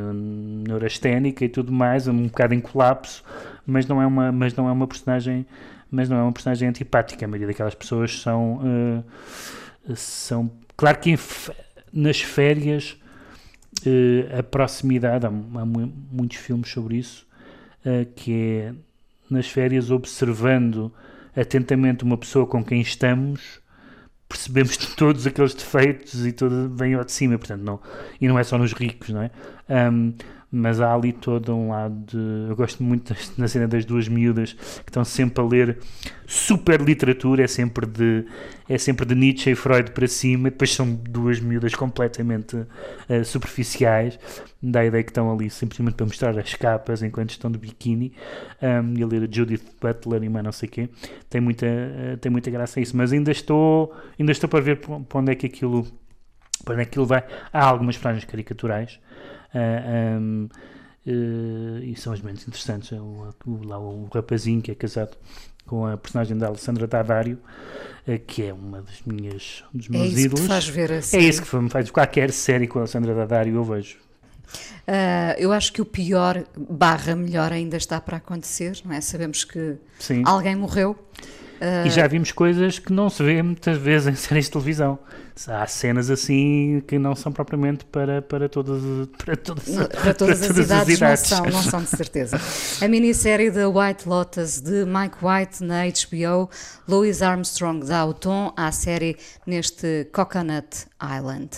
neurasténica 0.66 1.44
e 1.44 1.48
tudo 1.48 1.72
mais, 1.72 2.08
um 2.08 2.24
bocado 2.26 2.54
em 2.54 2.60
colapso, 2.60 3.22
mas 3.68 3.86
não 3.86 4.00
é 4.02 4.06
uma, 4.06 4.32
mas 4.32 4.54
não 4.54 4.68
é 4.68 4.72
uma 4.72 4.86
personagem 4.88 5.46
mas 5.90 6.08
não 6.08 6.18
é 6.18 6.22
uma 6.22 6.32
personagem 6.32 6.68
antipática. 6.68 7.24
A 7.24 7.28
maioria 7.28 7.46
daquelas 7.46 7.74
pessoas 7.74 8.20
são. 8.20 8.60
eh, 9.88 9.94
são 9.94 10.50
claro 10.76 10.98
que 10.98 11.14
nas 11.92 12.20
férias 12.20 12.96
eh, 13.86 14.38
a 14.38 14.42
proximidade, 14.42 15.24
há, 15.26 15.28
há 15.28 15.32
mu- 15.32 15.92
muitos 16.12 16.36
filmes 16.38 16.68
sobre 16.70 16.96
isso, 16.98 17.26
eh, 17.84 18.06
que 18.14 18.32
é 18.34 18.74
nas 19.30 19.48
férias 19.48 19.90
observando 19.90 20.92
atentamente 21.36 22.04
uma 22.04 22.18
pessoa 22.18 22.46
com 22.46 22.62
quem 22.64 22.80
estamos. 22.80 23.60
Percebemos 24.28 24.76
todos 24.94 25.26
aqueles 25.26 25.54
defeitos 25.54 26.26
e 26.26 26.32
tudo 26.32 26.68
vem 26.76 26.92
ao 26.94 27.04
de 27.04 27.12
cima, 27.12 27.38
portanto, 27.38 27.62
não, 27.62 27.80
e 28.20 28.28
não 28.28 28.38
é 28.38 28.44
só 28.44 28.58
nos 28.58 28.74
ricos, 28.74 29.08
não 29.08 29.22
é? 29.22 29.30
Ahm, 29.70 30.12
mas 30.50 30.80
há 30.80 30.94
ali 30.94 31.12
todo 31.12 31.54
um 31.54 31.68
lado 31.70 31.94
de. 32.06 32.48
Eu 32.48 32.56
gosto 32.56 32.82
muito 32.82 33.12
das- 33.12 33.36
na 33.36 33.46
cena 33.48 33.68
das 33.68 33.84
duas 33.84 34.08
miúdas 34.08 34.52
que 34.54 34.88
estão 34.90 35.04
sempre 35.04 35.42
a 35.42 35.46
ler 35.46 35.78
super 36.26 36.80
literatura, 36.80 37.42
é 37.42 37.46
sempre 37.46 37.86
de, 37.86 38.24
é 38.68 38.78
sempre 38.78 39.04
de 39.06 39.14
Nietzsche 39.14 39.50
e 39.50 39.54
Freud 39.54 39.90
para 39.92 40.06
cima, 40.06 40.48
e 40.48 40.50
depois 40.50 40.74
são 40.74 40.90
duas 40.94 41.40
miúdas 41.40 41.74
completamente 41.74 42.56
eh, 43.08 43.24
superficiais, 43.24 44.18
dá 44.62 44.80
a 44.80 44.86
ideia 44.86 45.02
que 45.02 45.10
estão 45.10 45.30
ali 45.32 45.50
simplesmente 45.50 45.94
para 45.94 46.06
mostrar 46.06 46.38
as 46.38 46.54
capas 46.54 47.02
enquanto 47.02 47.30
estão 47.30 47.50
de 47.50 47.58
biquíni, 47.58 48.12
um, 48.62 48.98
e 48.98 49.02
a 49.02 49.06
ler 49.06 49.22
a 49.24 49.28
Judith 49.30 49.62
Butler 49.80 50.22
e 50.22 50.28
mais 50.28 50.44
não 50.44 50.52
sei 50.52 50.68
o 50.68 50.72
quê. 50.72 50.88
Tem 51.28 51.40
muita, 51.40 51.66
eh, 51.66 52.16
tem 52.20 52.30
muita 52.30 52.50
graça 52.50 52.80
isso, 52.80 52.96
mas 52.96 53.12
ainda 53.12 53.30
estou, 53.30 53.94
ainda 54.18 54.32
estou 54.32 54.48
para 54.48 54.60
ver 54.60 54.78
para 54.80 55.18
onde 55.20 55.32
é 55.32 55.34
que 55.34 55.46
aquilo 55.46 55.86
para 56.64 56.74
onde 56.74 56.82
é 56.82 56.84
que 56.84 56.90
aquilo 56.90 57.06
vai. 57.06 57.24
Há 57.52 57.64
algumas 57.64 57.96
personagens 57.96 58.24
caricaturais 58.24 58.98
ah, 59.54 60.18
um, 60.20 60.48
eh, 61.06 61.84
e 61.84 61.96
são 61.96 62.12
os 62.12 62.20
menos 62.22 62.42
interessantes. 62.46 62.92
É 62.92 63.00
o, 63.00 63.34
o- 63.46 63.64
lá 63.66 63.78
o 63.78 64.08
rapazinho 64.12 64.60
que 64.62 64.70
é 64.70 64.74
casado 64.74 65.16
com 65.66 65.86
a 65.86 65.96
personagem 65.96 66.36
da 66.36 66.46
Alessandra 66.48 66.86
Daddario, 66.86 67.38
eh, 68.06 68.18
que 68.18 68.44
é 68.44 68.52
uma 68.52 68.82
das 68.82 69.02
minhas, 69.06 69.64
um 69.74 69.78
dos 69.78 69.88
É 69.92 69.92
meus 69.92 70.12
isso 70.12 70.28
que 70.30 70.34
te 70.36 70.42
ídolos. 70.42 70.46
faz 70.46 70.68
ver 70.68 70.92
a 70.92 70.96
é 70.96 71.18
isso 71.20 71.42
que 71.44 71.56
me 71.56 71.70
faz 71.70 71.90
qualquer 71.90 72.30
série 72.32 72.66
com 72.66 72.78
a 72.78 72.82
Alessandra 72.82 73.14
Daddario 73.14 73.54
eu 73.54 73.64
vejo. 73.64 73.98
Ah, 74.86 75.34
eu 75.38 75.52
acho 75.52 75.72
que 75.72 75.82
o 75.82 75.84
pior 75.84 76.44
barra 76.56 77.14
melhor 77.14 77.52
ainda 77.52 77.76
está 77.76 78.00
para 78.00 78.16
acontecer, 78.16 78.80
não 78.84 78.92
é? 78.94 79.00
Sabemos 79.00 79.44
que 79.44 79.76
Sim. 79.98 80.22
alguém 80.24 80.56
morreu. 80.56 80.96
Ah, 81.60 81.86
E 81.86 81.90
já 81.90 82.06
vimos 82.06 82.30
coisas 82.32 82.78
que 82.78 82.92
não 82.92 83.10
se 83.10 83.22
vê 83.22 83.42
muitas 83.42 83.76
vezes 83.78 84.06
em 84.08 84.14
séries 84.16 84.46
de 84.46 84.52
televisão. 84.52 84.98
Há 85.46 85.66
cenas 85.68 86.10
assim 86.10 86.82
que 86.86 86.98
não 86.98 87.14
são 87.14 87.30
propriamente 87.30 87.84
para, 87.84 88.20
para, 88.20 88.48
todas, 88.48 88.82
para, 89.24 89.36
todas, 89.36 89.64
para 90.02 90.14
todas 90.14 90.42
as 90.42 90.56
idades, 90.56 90.96
idades. 90.96 91.30
Não, 91.30 91.38
são, 91.38 91.46
não 91.46 91.62
são 91.62 91.80
de 91.82 91.88
certeza. 91.88 92.40
A 92.84 92.88
minissérie 92.88 93.48
da 93.50 93.68
White 93.68 94.08
Lotus 94.08 94.60
de 94.60 94.84
Mike 94.84 95.18
White 95.22 95.62
na 95.62 95.84
HBO, 95.86 96.50
Louis 96.88 97.22
Armstrong 97.22 97.86
dá 97.86 98.04
o 98.04 98.12
tom 98.12 98.52
à 98.56 98.72
série 98.72 99.16
neste 99.46 100.08
Coconut 100.12 100.86
Island. 101.00 101.50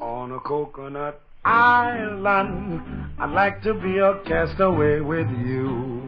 On 0.00 0.32
a 0.34 0.40
coconut 0.40 1.14
island, 1.44 2.82
I'd 3.18 3.30
like 3.32 3.62
to 3.62 3.74
be 3.74 3.98
a 3.98 4.20
castaway 4.24 5.00
with 5.00 5.28
you. 5.44 6.00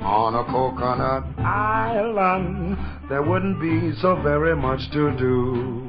On 0.00 0.34
a 0.34 0.44
coconut 0.44 1.24
island, 1.38 2.78
there 3.08 3.22
wouldn't 3.22 3.60
be 3.60 3.92
so 4.00 4.16
very 4.22 4.56
much 4.56 4.90
to 4.92 5.16
do. 5.18 5.84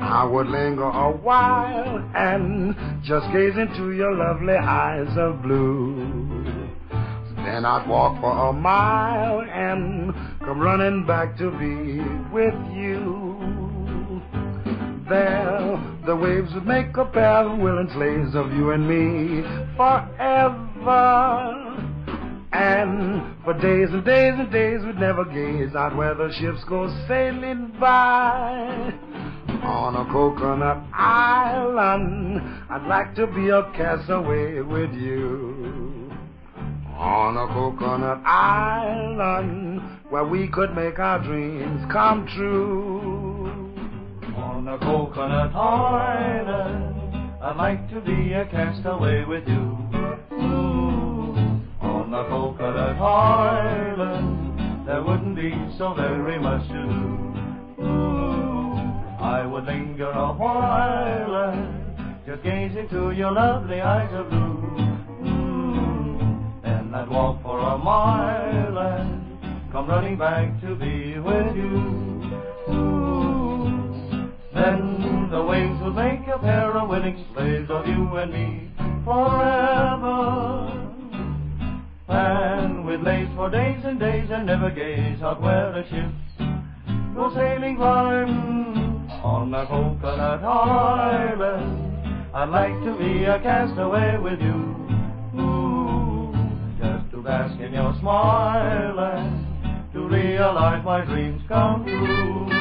I 0.00 0.24
would 0.24 0.46
linger 0.46 0.84
a 0.84 1.10
while 1.10 2.10
and 2.14 2.74
just 3.02 3.30
gaze 3.32 3.56
into 3.56 3.92
your 3.92 4.14
lovely 4.14 4.54
eyes 4.54 5.16
of 5.16 5.42
blue. 5.42 6.46
Then 7.36 7.64
I'd 7.64 7.86
walk 7.88 8.20
for 8.20 8.48
a 8.48 8.52
mile 8.52 9.42
and 9.42 10.14
come 10.40 10.60
running 10.60 11.06
back 11.06 11.36
to 11.38 11.50
be 11.52 12.00
with 12.32 12.54
you. 12.74 13.27
There, 15.08 16.00
the 16.04 16.14
waves 16.14 16.52
would 16.52 16.66
make 16.66 16.94
a 16.98 17.06
pair 17.06 17.48
of 17.48 17.58
willing 17.58 17.88
slaves 17.94 18.34
of 18.34 18.52
you 18.52 18.72
and 18.72 18.86
me 18.86 19.42
forever. 19.74 21.58
And 22.52 23.42
for 23.42 23.54
days 23.54 23.88
and 23.90 24.04
days 24.04 24.34
and 24.36 24.52
days 24.52 24.80
we'd 24.84 24.98
never 24.98 25.24
gaze 25.24 25.74
out 25.74 25.96
where 25.96 26.14
the 26.14 26.30
ships 26.38 26.62
go 26.68 26.88
sailing 27.08 27.72
by. 27.80 28.92
On 29.62 29.96
a 29.96 30.12
coconut 30.12 30.82
island, 30.92 32.40
I'd 32.68 32.86
like 32.86 33.14
to 33.14 33.26
be 33.28 33.48
a 33.48 33.62
castaway 33.76 34.60
with 34.60 34.92
you. 34.92 36.12
On 36.96 37.36
a 37.36 37.46
coconut 37.54 38.20
island, 38.26 39.80
where 40.10 40.24
we 40.24 40.48
could 40.48 40.74
make 40.74 40.98
our 40.98 41.18
dreams 41.22 41.90
come 41.90 42.26
true. 42.36 43.27
On 44.58 44.66
a 44.66 44.76
coconut 44.76 45.54
island, 45.54 47.32
I'd 47.40 47.56
like 47.56 47.88
to 47.90 48.00
be 48.00 48.32
a 48.32 48.44
castaway 48.46 49.24
with 49.24 49.46
you. 49.46 49.78
Ooh, 50.32 51.62
on 51.80 52.12
a 52.12 52.24
coconut 52.28 53.00
island, 53.00 54.84
there 54.84 55.00
wouldn't 55.00 55.36
be 55.36 55.54
so 55.78 55.94
very 55.94 56.40
much 56.40 56.66
to 56.66 56.74
do. 56.74 57.84
Ooh, 57.84 58.74
I 59.20 59.46
would 59.46 59.64
linger 59.64 60.10
a 60.10 60.32
while 60.32 61.54
just 62.26 62.42
gaze 62.42 62.74
into 62.74 63.12
your 63.12 63.30
lovely 63.30 63.80
eyes 63.80 64.12
of 64.12 64.28
blue. 64.28 64.58
Ooh, 65.22 66.18
then 66.64 66.92
I'd 66.92 67.08
walk 67.08 67.40
for 67.44 67.60
a 67.60 67.78
mile 67.78 68.76
and 68.76 69.70
come 69.70 69.86
running 69.86 70.18
back 70.18 70.60
to 70.62 70.74
be 70.74 71.16
with 71.20 71.54
you. 71.54 72.07
Then 74.58 75.30
the 75.30 75.40
waves 75.40 75.80
would 75.82 75.94
make 75.94 76.26
a 76.26 76.38
pair 76.38 76.76
of 76.76 76.88
willing 76.88 77.24
slaves 77.32 77.70
of 77.70 77.86
you 77.86 78.16
and 78.16 78.32
me 78.32 78.70
forever. 79.04 80.74
And 82.08 82.84
we'd 82.84 83.04
for 83.36 83.50
days 83.50 83.80
and 83.84 84.00
days 84.00 84.28
and 84.32 84.46
never 84.46 84.70
gaze 84.70 85.22
out 85.22 85.40
where 85.40 85.70
the 85.70 85.84
ships 85.84 86.54
go 87.14 87.32
sailing 87.34 87.76
by 87.76 88.24
on 89.22 89.54
a 89.54 89.64
coconut 89.66 90.42
island. 90.42 92.34
I'd 92.34 92.48
like 92.50 92.82
to 92.82 92.98
be 92.98 93.24
a 93.26 93.38
castaway 93.38 94.18
with 94.18 94.40
you. 94.40 94.58
Ooh, 95.38 96.34
just 96.80 97.10
to 97.12 97.22
bask 97.22 97.60
in 97.60 97.74
your 97.74 97.94
smile 98.00 98.98
and 98.98 99.92
to 99.92 100.00
realize 100.00 100.84
my 100.84 101.04
dreams 101.04 101.42
come 101.46 101.84
true. 101.84 102.57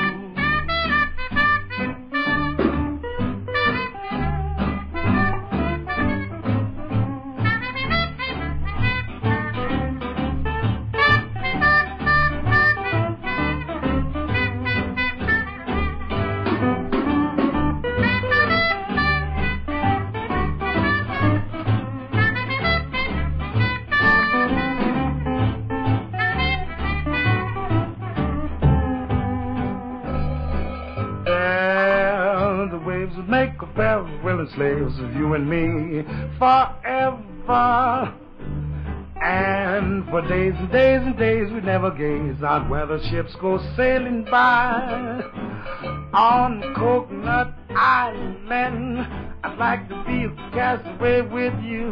Slaves 34.56 35.00
of 35.00 35.16
you 35.16 35.34
and 35.34 35.50
me 35.50 36.04
forever. 36.38 38.14
And 39.22 40.06
for 40.10 40.22
days 40.28 40.54
and 40.58 40.72
days 40.72 41.02
and 41.04 41.16
days 41.18 41.52
we'd 41.52 41.66
never 41.66 41.92
gaze 41.92 42.40
where 42.70 42.86
the 42.86 43.00
ships 43.10 43.36
go 43.42 43.58
sailing 43.76 44.24
by. 44.30 45.22
On 46.14 46.62
Coconut 46.76 47.54
Island, 47.70 49.00
I'd 49.44 49.58
like 49.58 49.90
to 49.90 50.04
be 50.06 50.26
a 50.26 50.30
castaway 50.52 51.22
with 51.22 51.54
you. 51.64 51.90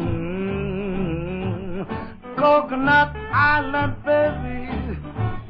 Coconut 2.37 3.15
Island, 3.33 3.95
baby, 4.05 4.69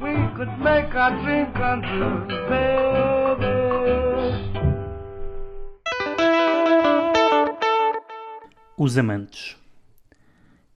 we 0.02 0.14
could 0.36 0.58
make 0.58 0.94
our 0.94 1.10
dream 1.22 1.52
come 1.52 1.82
true, 1.82 2.26
baby. 2.48 4.55
Os 8.78 8.98
amantes. 8.98 9.56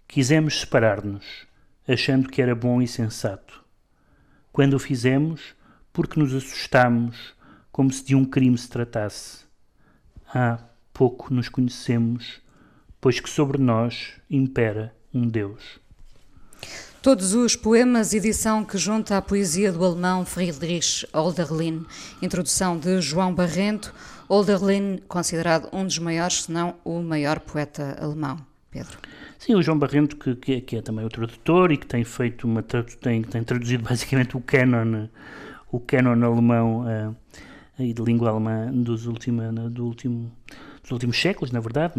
Quisemos 0.09 0.61
separar-nos, 0.61 1.47
achando 1.87 2.31
que 2.31 2.41
era 2.41 2.55
bom 2.55 2.81
e 2.81 2.89
sensato. 2.89 3.63
Quando 4.51 4.73
o 4.73 4.79
fizemos, 4.79 5.55
porque 5.93 6.19
nos 6.19 6.35
assustamos, 6.35 7.35
como 7.71 7.93
se 7.93 8.03
de 8.03 8.15
um 8.15 8.25
crime 8.25 8.57
se 8.57 8.71
tratasse. 8.71 9.45
Há 10.35 10.61
pouco 10.95 11.35
nos 11.35 11.51
conhecemos, 11.51 12.41
pois 13.03 13.21
que 13.21 13.29
sobre 13.29 13.59
nós 13.59 14.15
impera 14.31 14.97
um 15.13 15.29
Deus. 15.29 15.79
Todos 17.03 17.35
os 17.35 17.55
poemas, 17.55 18.15
edição 18.15 18.65
que 18.65 18.79
junta 18.79 19.19
a 19.19 19.23
poesia 19.23 19.71
do 19.71 19.85
alemão 19.85 20.25
Friedrich 20.25 21.07
Hölderlin, 21.15 21.85
introdução 22.23 22.79
de 22.79 22.99
João 23.03 23.35
Barrento, 23.35 23.95
Hölderlin 24.31 25.01
considerado 25.09 25.69
um 25.73 25.85
dos 25.85 25.99
maiores, 25.99 26.45
se 26.45 26.53
não 26.53 26.77
o 26.85 27.01
maior 27.03 27.41
poeta 27.41 27.97
alemão. 28.01 28.39
Pedro. 28.71 28.99
Sim, 29.39 29.57
o 29.57 29.63
João 29.63 29.79
Barrento, 29.79 30.17
que, 30.17 30.37
que, 30.37 30.53
é, 30.53 30.61
que 30.61 30.77
é 30.77 30.83
também 30.83 31.05
o 31.05 31.09
tradutor 31.09 31.73
e 31.73 31.77
que 31.77 31.87
tem 31.87 32.05
feito 32.05 32.47
uma 32.47 32.63
tem, 32.63 33.23
tem 33.23 33.43
traduzido 33.43 33.83
basicamente 33.89 34.37
o 34.37 34.41
canon, 34.41 35.09
o 35.73 35.81
canon 35.81 36.25
alemão 36.25 36.83
uh, 36.83 37.17
e 37.79 37.93
de 37.93 38.03
língua 38.03 38.31
alemã 38.31 38.71
dos, 38.73 39.07
última, 39.07 39.53
do 39.53 39.87
último, 39.87 40.31
dos 40.83 40.93
últimos 40.93 41.21
séculos, 41.21 41.51
na 41.51 41.59
verdade, 41.59 41.95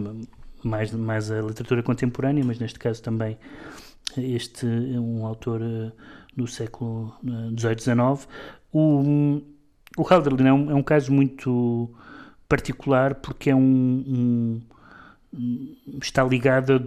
mais, 0.63 0.91
mais 0.93 1.29
a 1.29 1.41
literatura 1.41 1.83
contemporânea, 1.83 2.43
mas 2.45 2.57
neste 2.57 2.79
caso 2.79 3.01
também 3.01 3.37
este 4.17 4.65
é 4.65 4.99
um 4.99 5.25
autor 5.25 5.61
uh, 5.61 5.91
do 6.35 6.47
século 6.47 7.13
XVIII, 7.57 7.73
uh, 7.73 8.17
XIX. 8.17 8.27
O, 8.71 9.41
o 9.97 10.07
Halderlin 10.09 10.47
é 10.47 10.53
um, 10.53 10.71
é 10.71 10.75
um 10.75 10.83
caso 10.83 11.11
muito 11.11 11.93
particular 12.51 13.15
porque 13.15 13.49
é 13.49 13.55
um, 13.55 14.61
um 15.33 15.97
está 16.01 16.21
ligado 16.21 16.83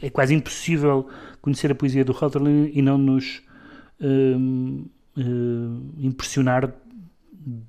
é 0.00 0.08
quase 0.10 0.32
impossível 0.32 1.08
conhecer 1.42 1.72
a 1.72 1.74
poesia 1.74 2.04
do 2.04 2.12
Halderlin 2.12 2.70
e 2.72 2.80
não 2.80 2.96
nos 2.96 3.42
uh, 4.00 4.90
impressionar 5.98 6.72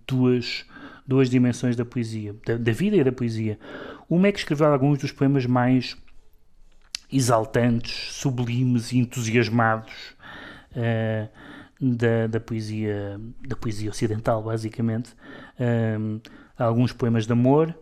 duas 0.06 0.64
duas 1.08 1.28
dimensões 1.28 1.76
da 1.76 1.84
poesia 1.84 2.36
da, 2.46 2.56
da, 2.56 2.72
vida 2.72 2.96
e 2.98 3.04
da 3.04 3.12
poesia 3.12 3.58
uma 4.08 4.28
é 4.28 4.32
que 4.32 4.38
escreveu 4.38 4.68
alguns 4.68 5.00
dos 5.00 5.12
poemas 5.12 5.48
mais 5.48 5.98
exaltantes, 7.12 8.14
sublimes 8.14 8.92
e 8.92 9.00
entusiasmados 9.00 9.94
uh, 10.76 11.28
da, 11.82 12.28
da, 12.28 12.40
poesia 12.40 13.20
da 13.48 13.56
poesia 13.56 13.90
ocidental, 13.90 14.42
basicamente. 14.44 15.14
Uh, 15.60 16.22
alguns 16.58 16.92
poemas 16.92 17.26
de 17.26 17.34
amor, 17.34 17.76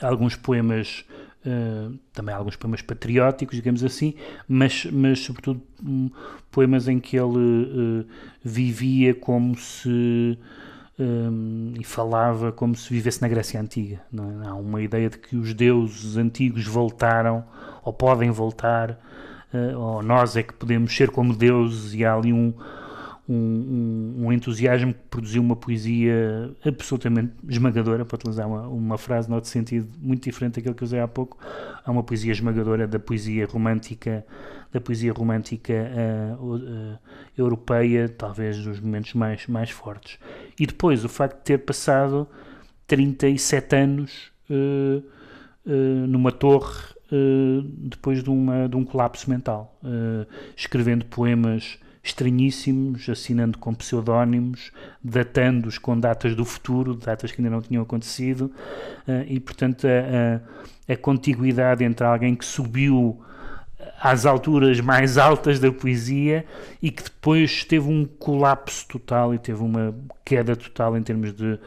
alguns 0.00 0.36
poemas 0.36 1.04
Uh, 1.46 1.96
também 2.12 2.34
alguns 2.34 2.56
poemas 2.56 2.82
patrióticos, 2.82 3.54
digamos 3.54 3.84
assim, 3.84 4.14
mas, 4.48 4.84
mas 4.86 5.20
sobretudo 5.20 5.62
um, 5.82 6.10
poemas 6.50 6.88
em 6.88 6.98
que 6.98 7.16
ele 7.16 7.38
uh, 7.38 8.06
vivia 8.42 9.14
como 9.14 9.56
se 9.56 10.36
um, 10.98 11.74
e 11.78 11.84
falava 11.84 12.50
como 12.50 12.74
se 12.74 12.92
vivesse 12.92 13.22
na 13.22 13.28
Grécia 13.28 13.60
Antiga. 13.60 14.02
É? 14.12 14.48
Há 14.48 14.54
uma 14.54 14.82
ideia 14.82 15.08
de 15.08 15.18
que 15.18 15.36
os 15.36 15.54
deuses 15.54 16.16
antigos 16.16 16.66
voltaram 16.66 17.44
ou 17.84 17.92
podem 17.92 18.30
voltar, 18.30 18.98
uh, 19.54 19.78
ou 19.78 20.02
nós 20.02 20.36
é 20.36 20.42
que 20.42 20.52
podemos 20.52 20.94
ser 20.94 21.10
como 21.10 21.34
deuses, 21.34 21.94
e 21.94 22.04
há 22.04 22.14
ali 22.14 22.32
um, 22.32 22.52
um, 23.28 24.24
um, 24.24 24.32
entusiasmo 24.32 24.94
que 24.94 25.00
produziu 25.10 25.42
uma 25.42 25.54
poesia 25.54 26.50
absolutamente 26.64 27.32
esmagadora, 27.48 28.04
para 28.04 28.14
utilizar 28.16 28.46
uma, 28.48 28.66
uma 28.68 28.98
frase 28.98 29.28
noutro 29.28 29.50
sentido 29.50 29.88
muito 30.00 30.24
diferente 30.24 30.54
daquilo 30.56 30.74
que 30.74 30.84
usei 30.84 31.00
há 31.00 31.06
pouco, 31.06 31.36
há 31.84 31.90
uma 31.90 32.02
poesia 32.02 32.32
esmagadora 32.32 32.86
da 32.86 32.98
poesia 32.98 33.46
romântica 33.46 34.24
da 34.72 34.80
poesia 34.80 35.12
romântica 35.12 35.72
uh, 36.38 36.44
uh, 36.44 36.98
europeia, 37.36 38.08
talvez 38.08 38.62
dos 38.62 38.80
momentos 38.80 39.14
mais, 39.14 39.46
mais 39.46 39.70
fortes. 39.70 40.18
E 40.58 40.66
depois 40.66 41.04
o 41.04 41.08
facto 41.08 41.38
de 41.38 41.44
ter 41.44 41.58
passado 41.58 42.28
37 42.86 43.76
anos 43.76 44.30
uh, 44.50 45.02
numa 46.06 46.32
torre 46.32 46.98
depois 47.78 48.22
de, 48.22 48.28
uma, 48.28 48.68
de 48.68 48.76
um 48.76 48.84
colapso 48.84 49.30
mental, 49.30 49.78
escrevendo 50.54 51.06
poemas 51.06 51.78
estranhíssimos, 52.08 53.08
assinando 53.08 53.58
com 53.58 53.74
pseudónimos, 53.74 54.72
datando-os 55.02 55.78
com 55.78 55.98
datas 55.98 56.34
do 56.34 56.44
futuro, 56.44 56.94
datas 56.94 57.30
que 57.32 57.40
ainda 57.40 57.50
não 57.50 57.62
tinham 57.62 57.82
acontecido, 57.82 58.52
uh, 59.06 59.24
e 59.26 59.38
portanto 59.38 59.86
a, 59.86 60.90
a, 60.90 60.92
a, 60.92 60.96
contiguidade 60.96 61.84
entre 61.84 62.06
alguém 62.06 62.34
que 62.34 62.44
subiu 62.44 63.20
às 64.00 64.26
alturas 64.26 64.80
mais 64.80 65.18
altas 65.18 65.58
da 65.60 65.70
poesia 65.70 66.44
e 66.82 66.90
que 66.90 67.04
depois 67.04 67.64
teve 67.64 67.88
um 67.88 68.04
colapso 68.04 68.86
total 68.88 69.34
e 69.34 69.38
teve 69.38 69.62
uma 69.62 69.94
queda 70.24 70.56
total 70.56 70.96
em 70.96 71.02
termos 71.02 71.32
de, 71.32 71.58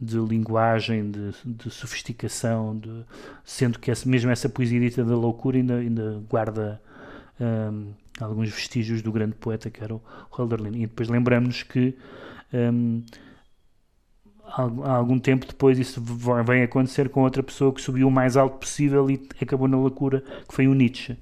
de 0.00 0.18
linguagem, 0.18 1.10
de, 1.10 1.34
de 1.44 1.70
sofisticação, 1.70 2.78
de, 2.78 3.04
sendo 3.44 3.78
que 3.78 3.90
essa, 3.90 4.08
mesmo 4.08 4.30
essa 4.30 4.48
poesia 4.48 4.80
dita 4.80 5.04
da 5.04 5.16
loucura 5.16 5.56
ainda, 5.56 5.76
ainda 5.76 6.22
guarda 6.28 6.80
um, 7.40 7.92
alguns 8.20 8.50
vestígios 8.50 9.02
do 9.02 9.10
grande 9.10 9.34
poeta 9.34 9.70
que 9.70 9.82
era 9.82 9.94
o 9.94 10.02
Hölderlin. 10.36 10.82
E 10.82 10.86
depois 10.86 11.08
lembramos 11.08 11.62
que 11.62 11.96
um, 12.52 13.02
há 14.46 14.92
algum 14.92 15.18
tempo 15.18 15.46
depois 15.46 15.78
isso 15.78 16.00
vem 16.46 16.62
acontecer 16.62 17.08
com 17.08 17.22
outra 17.22 17.42
pessoa 17.42 17.72
que 17.72 17.80
subiu 17.80 18.08
o 18.08 18.10
mais 18.10 18.36
alto 18.36 18.58
possível 18.58 19.10
e 19.10 19.28
acabou 19.40 19.66
na 19.66 19.76
loucura, 19.76 20.22
que 20.48 20.54
foi 20.54 20.68
o 20.68 20.74
Nietzsche. 20.74 21.16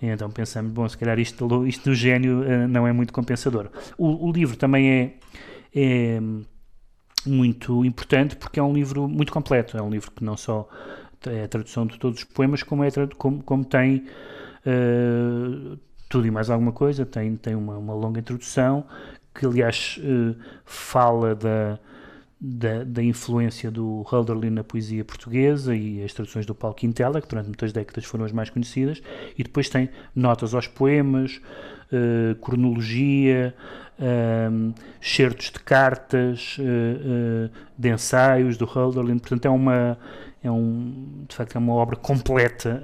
E 0.00 0.06
então 0.06 0.30
pensamos, 0.30 0.72
bom, 0.72 0.88
se 0.88 0.96
calhar 0.96 1.18
isto, 1.18 1.66
isto 1.66 1.90
do 1.90 1.94
gênio 1.94 2.40
uh, 2.40 2.68
não 2.68 2.86
é 2.86 2.92
muito 2.92 3.12
compensador. 3.12 3.68
O, 3.98 4.28
o 4.28 4.32
livro 4.32 4.56
também 4.56 4.90
é, 4.90 5.14
é, 5.74 6.20
muito 7.26 7.84
importante 7.84 8.34
porque 8.34 8.58
é 8.58 8.62
um 8.62 8.72
livro 8.72 9.06
muito 9.06 9.30
completo. 9.30 9.76
É 9.76 9.82
um 9.82 9.90
livro 9.90 10.10
que 10.10 10.24
não 10.24 10.38
só 10.38 10.66
é 11.26 11.44
a 11.44 11.48
tradução 11.48 11.86
de 11.86 11.98
todos 11.98 12.20
os 12.20 12.24
poemas, 12.24 12.62
como, 12.62 12.82
é, 12.82 12.90
como, 13.18 13.42
como 13.42 13.62
tem 13.62 14.06
uh, 14.64 15.78
tudo 16.10 16.26
e 16.26 16.30
mais 16.30 16.50
alguma 16.50 16.72
coisa. 16.72 17.06
Tem, 17.06 17.34
tem 17.36 17.54
uma, 17.54 17.78
uma 17.78 17.94
longa 17.94 18.20
introdução 18.20 18.84
que, 19.34 19.46
aliás, 19.46 19.98
uh, 20.02 20.36
fala 20.66 21.34
da 21.34 21.78
da, 22.40 22.84
da, 22.84 23.02
influência 23.02 23.70
do 23.70 24.02
Hölderlin 24.10 24.48
na 24.48 24.64
poesia 24.64 25.04
portuguesa 25.04 25.76
e 25.76 26.02
as 26.02 26.14
traduções 26.14 26.46
do 26.46 26.54
Paulo 26.54 26.74
Quintela, 26.74 27.20
que 27.20 27.28
durante 27.28 27.46
muitas 27.48 27.70
décadas 27.70 28.06
foram 28.06 28.24
as 28.24 28.32
mais 28.32 28.48
conhecidas, 28.48 29.02
e 29.36 29.42
depois 29.42 29.68
tem 29.68 29.90
notas 30.16 30.54
aos 30.54 30.66
poemas, 30.66 31.38
uh, 31.92 32.34
cronologia, 32.36 33.54
um, 33.98 34.70
eh, 34.72 34.80
certos 35.02 35.50
de 35.50 35.60
cartas, 35.60 36.56
uh, 36.58 36.62
uh, 36.62 37.50
de 37.76 37.90
ensaios 37.90 38.56
do 38.56 38.64
Hölderlin, 38.64 39.18
portanto 39.18 39.44
é 39.44 39.50
uma 39.50 39.98
é 40.42 40.50
um, 40.50 41.24
de 41.28 41.34
facto 41.34 41.56
é 41.56 41.58
uma 41.58 41.74
obra 41.74 41.96
completa, 41.96 42.82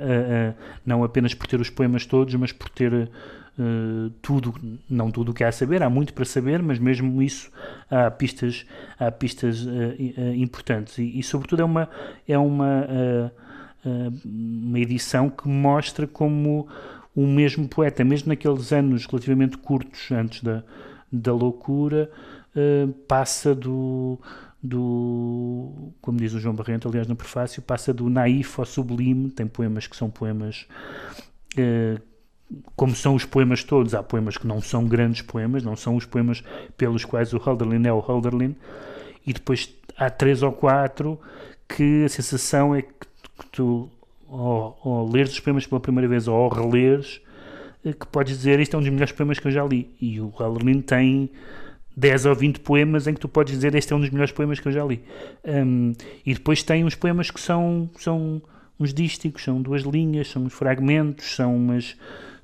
não 0.85 1.03
apenas 1.03 1.33
por 1.35 1.47
ter 1.47 1.61
os 1.61 1.71
poemas 1.71 2.05
todos, 2.05 2.35
mas 2.35 2.53
por 2.53 2.69
ter 2.69 3.11
uh, 3.59 4.11
tudo, 4.23 4.55
não 4.89 5.11
tudo 5.11 5.31
o 5.31 5.35
que 5.35 5.43
há 5.43 5.49
a 5.49 5.53
saber, 5.53 5.83
há 5.83 5.91
muito 5.91 6.13
para 6.13 6.25
saber, 6.25 6.63
mas 6.63 6.79
mesmo 6.79 7.23
isso 7.23 7.51
há 7.91 8.11
pistas, 8.11 8.67
há 8.99 9.11
pistas 9.11 9.65
uh, 9.65 9.69
uh, 9.69 10.35
importantes. 10.35 10.99
E, 10.99 11.19
e, 11.19 11.23
sobretudo 11.23 11.63
é 11.63 11.65
uma, 11.65 11.89
é 12.29 12.39
uma, 12.39 13.33
uma 14.25 14.79
edição 14.79 15.31
que 15.31 15.49
mostra 15.49 16.07
como 16.07 16.69
o 17.15 17.27
mesmo 17.27 17.69
poeta, 17.69 18.05
mesmo 18.05 18.29
naqueles 18.29 18.73
anos 18.73 19.07
relativamente 19.07 19.57
curtos 19.59 20.11
antes 20.11 20.43
da, 20.43 20.63
da 21.11 21.33
loucura, 21.33 22.11
passa 23.07 23.55
do 23.55 24.19
do, 24.63 25.93
como 26.01 26.19
diz 26.19 26.33
o 26.35 26.41
João 26.41 26.55
Barrento, 26.55 26.89
aliás, 26.89 27.07
no 27.07 27.17
prefácio, 27.17 27.63
passa 27.63 27.93
do 27.93 28.09
naif 28.11 28.59
ao 28.59 28.67
sublime. 28.67 29.31
Tem 29.31 29.47
poemas 29.47 29.87
que 29.87 29.97
são 29.97 30.11
poemas 30.11 30.67
como 32.75 32.95
são 32.95 33.15
os 33.15 33.25
poemas 33.25 33.65
todos, 33.65 33.95
há 33.95 34.03
poemas 34.03 34.37
que 34.37 34.47
não 34.47 34.61
são 34.61 34.85
grandes 34.87 35.23
poemas, 35.23 35.63
não 35.63 35.77
são 35.77 35.97
os 35.97 36.05
poemas 36.05 36.43
pelos 36.77 37.05
quais 37.05 37.33
o 37.33 37.39
Hölderlin 37.39 37.87
é 37.87 37.93
o 37.93 38.01
Hölderlin, 38.01 38.55
e 39.27 39.33
depois 39.33 39.75
há 39.97 40.09
três 40.09 40.43
ou 40.43 40.53
quatro 40.53 41.19
que 41.69 42.05
a 42.05 42.09
sensação 42.09 42.75
é 42.75 42.83
que 42.83 43.07
tu, 43.51 43.91
ao, 44.29 44.79
ao 44.85 45.09
leres 45.09 45.33
os 45.33 45.41
poemas 45.41 45.67
pela 45.67 45.81
primeira 45.81 46.09
vez 46.09 46.29
ou 46.29 46.37
ao 46.37 46.49
releres, 46.49 47.21
eh, 47.85 47.93
que 47.93 48.07
podes 48.07 48.37
dizer 48.37 48.61
isto 48.61 48.75
é 48.75 48.79
um 48.79 48.83
dos 48.83 48.91
melhores 48.91 49.13
poemas 49.13 49.39
que 49.39 49.49
eu 49.49 49.53
já 49.53 49.65
li. 49.65 49.91
E 50.01 50.21
o 50.21 50.33
Hölderlin 50.39 50.81
tem 50.81 51.31
10 51.97 52.27
ou 52.27 52.35
20 52.35 52.61
poemas 52.61 53.07
em 53.07 53.15
que 53.15 53.21
tu 53.21 53.29
podes 53.29 53.55
dizer 53.55 53.75
este 53.75 53.93
é 53.93 53.97
um 53.97 54.01
dos 54.01 54.11
melhores 54.11 54.33
poemas 54.33 54.61
que 54.61 54.69
eu 54.69 54.73
já 54.73 54.85
li. 54.85 55.03
Um, 55.45 55.93
e 56.25 56.35
depois 56.35 56.63
tem 56.63 56.85
uns 56.85 56.95
poemas 56.95 57.31
que 57.31 57.41
são, 57.41 57.89
são 57.97 58.43
uns 58.79 58.93
dísticos, 58.93 59.43
são 59.43 59.63
duas 59.63 59.83
linhas, 59.83 60.29
são 60.29 60.45
uns 60.45 60.53
fragmentos, 60.53 61.35
são 61.35 61.57
umas 61.57 61.97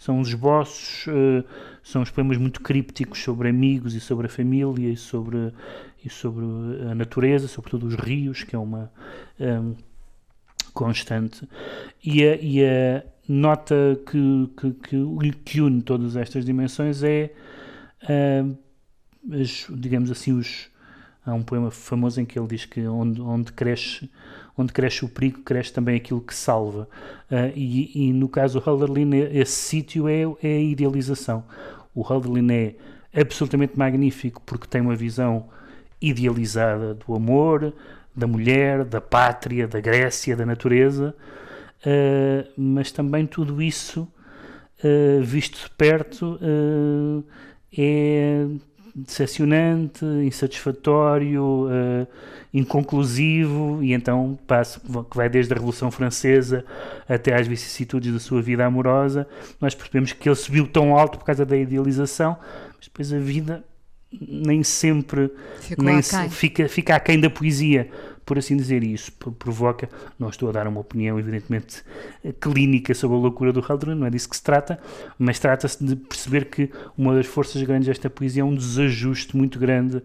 são 0.03 0.18
os 0.18 0.28
esboços, 0.30 1.07
uh, 1.07 1.44
são 1.80 2.03
os 2.03 2.11
poemas 2.11 2.36
muito 2.36 2.61
crípticos 2.61 3.22
sobre 3.22 3.48
amigos 3.48 3.94
e 3.94 4.00
sobre 4.00 4.26
a 4.26 4.28
família 4.28 4.90
e 4.90 4.96
sobre, 4.96 5.53
e 6.05 6.11
sobre 6.11 6.44
a 6.90 6.94
natureza, 6.94 7.46
sobretudo 7.46 7.86
os 7.86 7.94
rios, 7.94 8.42
que 8.42 8.57
é 8.57 8.59
uma 8.59 8.90
um, 9.38 9.76
constante. 10.74 11.48
E 12.05 12.24
a, 12.24 12.34
e 12.34 12.64
a 12.64 13.05
nota 13.28 14.00
que, 14.11 14.50
que, 14.57 14.72
que, 14.72 15.32
que, 15.44 15.61
une 15.61 15.80
todas 15.82 16.16
estas 16.16 16.44
dimensões 16.44 17.05
é, 17.05 17.30
uh, 18.03 18.59
as, 19.30 19.66
digamos 19.70 20.10
assim, 20.10 20.32
os, 20.32 20.68
há 21.24 21.34
um 21.34 21.42
poema 21.42 21.70
famoso 21.70 22.20
em 22.20 22.24
que 22.24 22.38
ele 22.38 22.48
diz 22.48 22.64
que 22.64 22.86
onde, 22.86 23.20
onde 23.20 23.52
cresce 23.52 24.10
onde 24.56 24.72
cresce 24.72 25.04
o 25.04 25.08
perigo, 25.08 25.40
cresce 25.40 25.72
também 25.72 25.96
aquilo 25.96 26.20
que 26.20 26.34
salva. 26.34 26.88
Uh, 27.30 27.52
e, 27.54 28.08
e, 28.08 28.12
no 28.12 28.28
caso 28.28 28.60
do 28.60 28.68
Hölderlin, 28.68 29.14
esse 29.32 29.52
sítio 29.52 30.08
é, 30.08 30.22
é 30.42 30.56
a 30.56 30.60
idealização. 30.60 31.44
O 31.94 32.02
Hölderlin 32.02 32.50
é 32.52 32.74
absolutamente 33.20 33.78
magnífico 33.78 34.42
porque 34.44 34.66
tem 34.66 34.80
uma 34.80 34.96
visão 34.96 35.48
idealizada 36.00 36.94
do 36.94 37.14
amor, 37.14 37.72
da 38.14 38.26
mulher, 38.26 38.84
da 38.84 39.00
pátria, 39.00 39.66
da 39.66 39.80
Grécia, 39.80 40.36
da 40.36 40.44
natureza, 40.44 41.14
uh, 41.86 42.50
mas 42.56 42.92
também 42.92 43.26
tudo 43.26 43.62
isso, 43.62 44.02
uh, 44.84 45.22
visto 45.22 45.64
de 45.64 45.70
perto, 45.70 46.38
é 47.76 48.46
decepcionante, 48.95 50.05
insatisfatório, 50.05 51.43
uh, 51.43 52.07
inconclusivo, 52.53 53.82
e 53.82 53.93
então 53.93 54.38
passo, 54.47 54.80
que 55.11 55.16
vai 55.16 55.28
desde 55.28 55.53
a 55.53 55.57
Revolução 55.57 55.90
Francesa 55.90 56.64
até 57.09 57.34
às 57.34 57.47
vicissitudes 57.47 58.12
da 58.12 58.20
sua 58.20 58.43
vida 58.43 58.64
amorosa, 58.64 59.26
nós 59.61 59.74
percebemos 59.74 60.12
que 60.12 60.28
ele 60.28 60.36
subiu 60.36 60.66
tão 60.66 60.97
alto 60.97 61.18
por 61.18 61.24
causa 61.24 61.47
da 61.47 61.57
idealização, 61.57 62.36
mas 62.76 62.86
depois 62.86 63.12
a 63.12 63.18
vida 63.18 63.64
nem 64.20 64.62
sempre 64.62 65.30
nem 65.78 66.03
se, 66.03 66.28
fica, 66.28 66.68
fica 66.68 66.95
aquém 66.95 67.18
da 67.18 67.30
poesia 67.30 67.88
por 68.24 68.38
assim 68.38 68.56
dizer, 68.56 68.82
e 68.82 68.92
isso 68.92 69.12
provoca, 69.12 69.88
não 70.18 70.28
estou 70.28 70.48
a 70.48 70.52
dar 70.52 70.66
uma 70.66 70.80
opinião 70.80 71.18
evidentemente 71.18 71.82
clínica 72.40 72.94
sobre 72.94 73.16
a 73.16 73.20
loucura 73.20 73.52
do 73.52 73.64
Haldren, 73.66 73.94
não 73.94 74.06
é 74.06 74.10
disso 74.10 74.28
que 74.28 74.36
se 74.36 74.42
trata, 74.42 74.78
mas 75.18 75.38
trata-se 75.38 75.84
de 75.84 75.96
perceber 75.96 76.46
que 76.46 76.70
uma 76.96 77.14
das 77.14 77.26
forças 77.26 77.62
grandes 77.62 77.88
desta 77.88 78.08
poesia 78.08 78.42
é 78.42 78.44
um 78.44 78.54
desajuste 78.54 79.36
muito 79.36 79.58
grande 79.58 80.02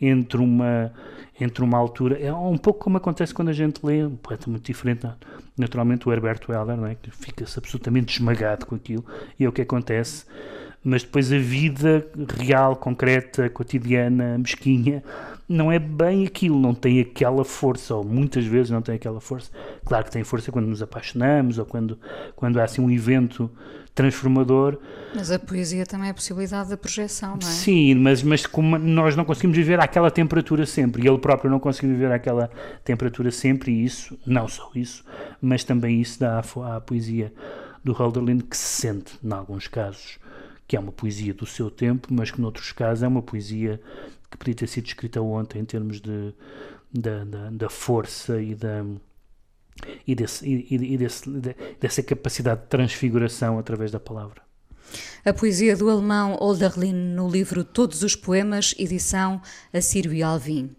entre 0.00 0.38
uma 0.38 0.92
entre 1.40 1.64
uma 1.64 1.76
altura, 1.76 2.16
é 2.16 2.32
um 2.32 2.56
pouco 2.56 2.78
como 2.78 2.96
acontece 2.96 3.34
quando 3.34 3.48
a 3.48 3.52
gente 3.52 3.84
lê 3.84 4.04
um 4.04 4.14
poeta 4.14 4.48
muito 4.48 4.64
diferente, 4.64 5.04
naturalmente 5.58 6.08
o 6.08 6.12
Herberto 6.12 6.52
Helder, 6.52 6.76
não 6.76 6.86
é? 6.86 6.94
que 6.94 7.10
fica-se 7.10 7.58
absolutamente 7.58 8.14
esmagado 8.14 8.64
com 8.66 8.76
aquilo, 8.76 9.04
e 9.36 9.44
é 9.44 9.48
o 9.48 9.50
que 9.50 9.62
acontece 9.62 10.26
mas 10.84 11.02
depois 11.02 11.32
a 11.32 11.38
vida 11.38 12.06
real, 12.38 12.76
concreta, 12.76 13.48
cotidiana, 13.48 14.36
mesquinha, 14.36 15.02
não 15.48 15.70
é 15.70 15.78
bem 15.78 16.26
aquilo, 16.26 16.58
não 16.58 16.74
tem 16.74 17.00
aquela 17.00 17.44
força, 17.44 17.94
ou 17.94 18.04
muitas 18.04 18.44
vezes 18.44 18.70
não 18.70 18.80
tem 18.80 18.94
aquela 18.94 19.20
força. 19.20 19.50
Claro 19.84 20.04
que 20.04 20.10
tem 20.10 20.24
força 20.24 20.50
quando 20.50 20.66
nos 20.66 20.82
apaixonamos 20.82 21.58
ou 21.58 21.66
quando, 21.66 21.98
quando 22.34 22.58
há 22.58 22.64
assim 22.64 22.80
um 22.80 22.90
evento 22.90 23.50
transformador. 23.94 24.78
Mas 25.14 25.30
a 25.30 25.38
poesia 25.38 25.86
também 25.86 26.08
é 26.08 26.10
a 26.10 26.14
possibilidade 26.14 26.70
da 26.70 26.76
projeção, 26.76 27.38
não 27.40 27.48
é? 27.48 27.52
Sim, 27.52 27.94
mas, 27.94 28.22
mas 28.22 28.44
como 28.46 28.76
nós 28.76 29.14
não 29.14 29.24
conseguimos 29.24 29.56
viver 29.56 29.78
àquela 29.78 30.10
temperatura 30.10 30.66
sempre, 30.66 31.04
e 31.04 31.08
ele 31.08 31.18
próprio 31.18 31.50
não 31.50 31.60
conseguiu 31.60 31.90
viver 31.90 32.10
àquela 32.10 32.50
temperatura 32.82 33.30
sempre, 33.30 33.70
e 33.70 33.84
isso, 33.84 34.18
não 34.26 34.48
só 34.48 34.70
isso, 34.74 35.04
mas 35.40 35.62
também 35.62 36.00
isso 36.00 36.18
dá 36.18 36.40
à, 36.40 36.76
à 36.76 36.80
poesia 36.80 37.32
do 37.84 37.92
Hölderlin 37.92 38.40
que 38.40 38.56
se 38.56 38.80
sente, 38.80 39.18
em 39.22 39.32
alguns 39.32 39.68
casos, 39.68 40.18
que 40.66 40.76
é 40.76 40.80
uma 40.80 40.90
poesia 40.90 41.34
do 41.34 41.46
seu 41.46 41.70
tempo, 41.70 42.08
mas 42.10 42.30
que 42.30 42.40
noutros 42.40 42.72
casos 42.72 43.02
é 43.02 43.08
uma 43.08 43.22
poesia 43.22 43.80
que 44.34 44.38
podia 44.38 44.54
ter 44.54 44.66
sido 44.66 44.86
escrita 44.86 45.22
ontem 45.22 45.60
em 45.60 45.64
termos 45.64 46.00
de, 46.00 46.34
da, 46.92 47.24
da, 47.24 47.50
da 47.50 47.70
força 47.70 48.42
e 48.42 48.54
da 48.54 48.84
e, 50.06 50.14
desse, 50.14 50.46
e, 50.46 50.94
e 50.94 50.96
desse, 50.96 51.28
dessa 51.80 52.02
capacidade 52.02 52.62
de 52.62 52.66
transfiguração 52.68 53.58
através 53.58 53.90
da 53.90 53.98
palavra. 53.98 54.42
A 55.24 55.32
poesia 55.32 55.76
do 55.76 55.88
alemão 55.88 56.36
Olderlin 56.40 56.92
no 56.92 57.28
livro 57.28 57.64
Todos 57.64 58.02
os 58.02 58.14
Poemas, 58.14 58.74
edição 58.78 59.40
Assírio 59.72 60.12
e 60.12 60.22
Alvim. 60.22 60.74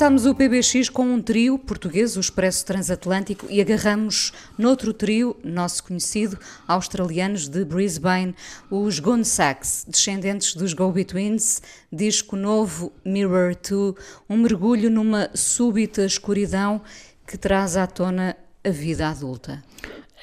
Começámos 0.00 0.24
o 0.24 0.34
PBX 0.34 0.88
com 0.88 1.02
um 1.02 1.20
trio 1.20 1.58
português, 1.58 2.16
o 2.16 2.20
Expresso 2.20 2.64
Transatlântico, 2.64 3.46
e 3.50 3.60
agarramos 3.60 4.32
noutro 4.56 4.94
trio, 4.94 5.36
nosso 5.44 5.84
conhecido, 5.84 6.38
australianos 6.66 7.48
de 7.48 7.62
Brisbane, 7.66 8.34
os 8.70 8.98
Gone 8.98 9.26
Sacks, 9.26 9.84
descendentes 9.86 10.54
dos 10.54 10.72
Go-Betweens, 10.72 11.60
disco 11.92 12.34
novo 12.34 12.90
Mirror 13.04 13.54
2, 13.54 13.94
um 14.26 14.38
mergulho 14.38 14.90
numa 14.90 15.28
súbita 15.34 16.06
escuridão 16.06 16.80
que 17.26 17.36
traz 17.36 17.76
à 17.76 17.86
tona 17.86 18.34
a 18.64 18.70
vida 18.70 19.06
adulta. 19.06 19.62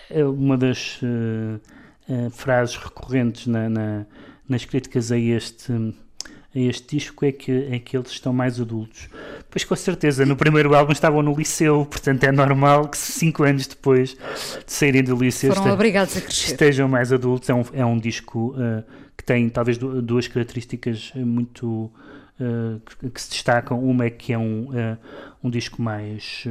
É 0.09 0.25
uma 0.25 0.57
das 0.57 0.99
uh, 1.03 1.61
uh, 2.09 2.31
frases 2.31 2.75
recorrentes 2.77 3.45
na, 3.45 3.69
na, 3.69 4.07
nas 4.49 4.65
críticas 4.65 5.11
a 5.11 5.19
este 5.19 5.71
a 6.57 6.69
este 6.69 6.97
disco 6.97 7.25
é 7.25 7.31
que, 7.31 7.51
é 7.71 7.79
que 7.79 7.95
eles 7.95 8.09
estão 8.11 8.33
mais 8.33 8.59
adultos. 8.59 9.09
Pois 9.49 9.63
com 9.63 9.75
certeza, 9.75 10.25
no 10.25 10.35
primeiro 10.35 10.73
álbum 10.75 10.91
estavam 10.91 11.21
no 11.21 11.35
liceu, 11.35 11.85
portanto 11.85 12.23
é 12.23 12.31
normal 12.31 12.87
que 12.87 12.97
cinco 12.97 13.43
anos 13.43 13.67
depois 13.67 14.15
de 14.65 14.71
saírem 14.71 15.03
do 15.03 15.15
liceu 15.15 15.53
estejam 16.29 16.87
mais 16.87 17.13
adultos. 17.13 17.49
É 17.49 17.53
um, 17.53 17.63
é 17.73 17.85
um 17.85 17.97
disco 17.97 18.55
uh, 18.55 18.83
que 19.15 19.23
tem 19.23 19.47
talvez 19.49 19.77
duas 19.77 20.27
características 20.27 21.11
muito 21.15 21.91
uh, 22.39 22.81
que, 22.99 23.09
que, 23.09 23.21
se 23.21 23.29
destacam. 23.29 23.79
Uma 23.79 24.05
é 24.05 24.09
que 24.09 24.33
é 24.33 24.37
um, 24.37 24.69
uh, 24.69 24.97
um 25.43 25.49
disco 25.49 25.81
mais 25.81 26.45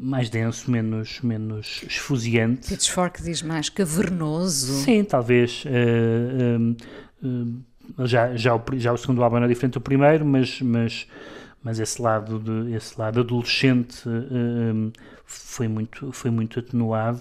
mais 0.00 0.30
denso, 0.30 0.70
menos, 0.70 1.20
menos 1.22 1.82
esfuziante. 1.88 2.68
Pitchfork 2.68 3.20
diz 3.20 3.42
mais 3.42 3.68
cavernoso. 3.68 4.84
Sim, 4.84 5.02
talvez. 5.02 5.64
Uh, 5.64 6.76
uh, 7.26 7.26
uh, 7.26 7.64
já, 8.00 8.36
já, 8.36 8.54
o, 8.54 8.62
já 8.74 8.92
o 8.92 8.96
segundo 8.96 9.22
álbum 9.22 9.36
era 9.36 9.48
diferente 9.48 9.74
do 9.74 9.80
primeiro, 9.80 10.24
mas, 10.24 10.60
mas, 10.60 11.06
mas 11.62 11.78
esse, 11.78 12.00
lado 12.00 12.38
de, 12.38 12.74
esse 12.74 12.98
lado 12.98 13.20
adolescente 13.20 14.08
um, 14.08 14.92
foi, 15.24 15.68
muito, 15.68 16.12
foi 16.12 16.30
muito 16.30 16.58
atenuado. 16.58 17.20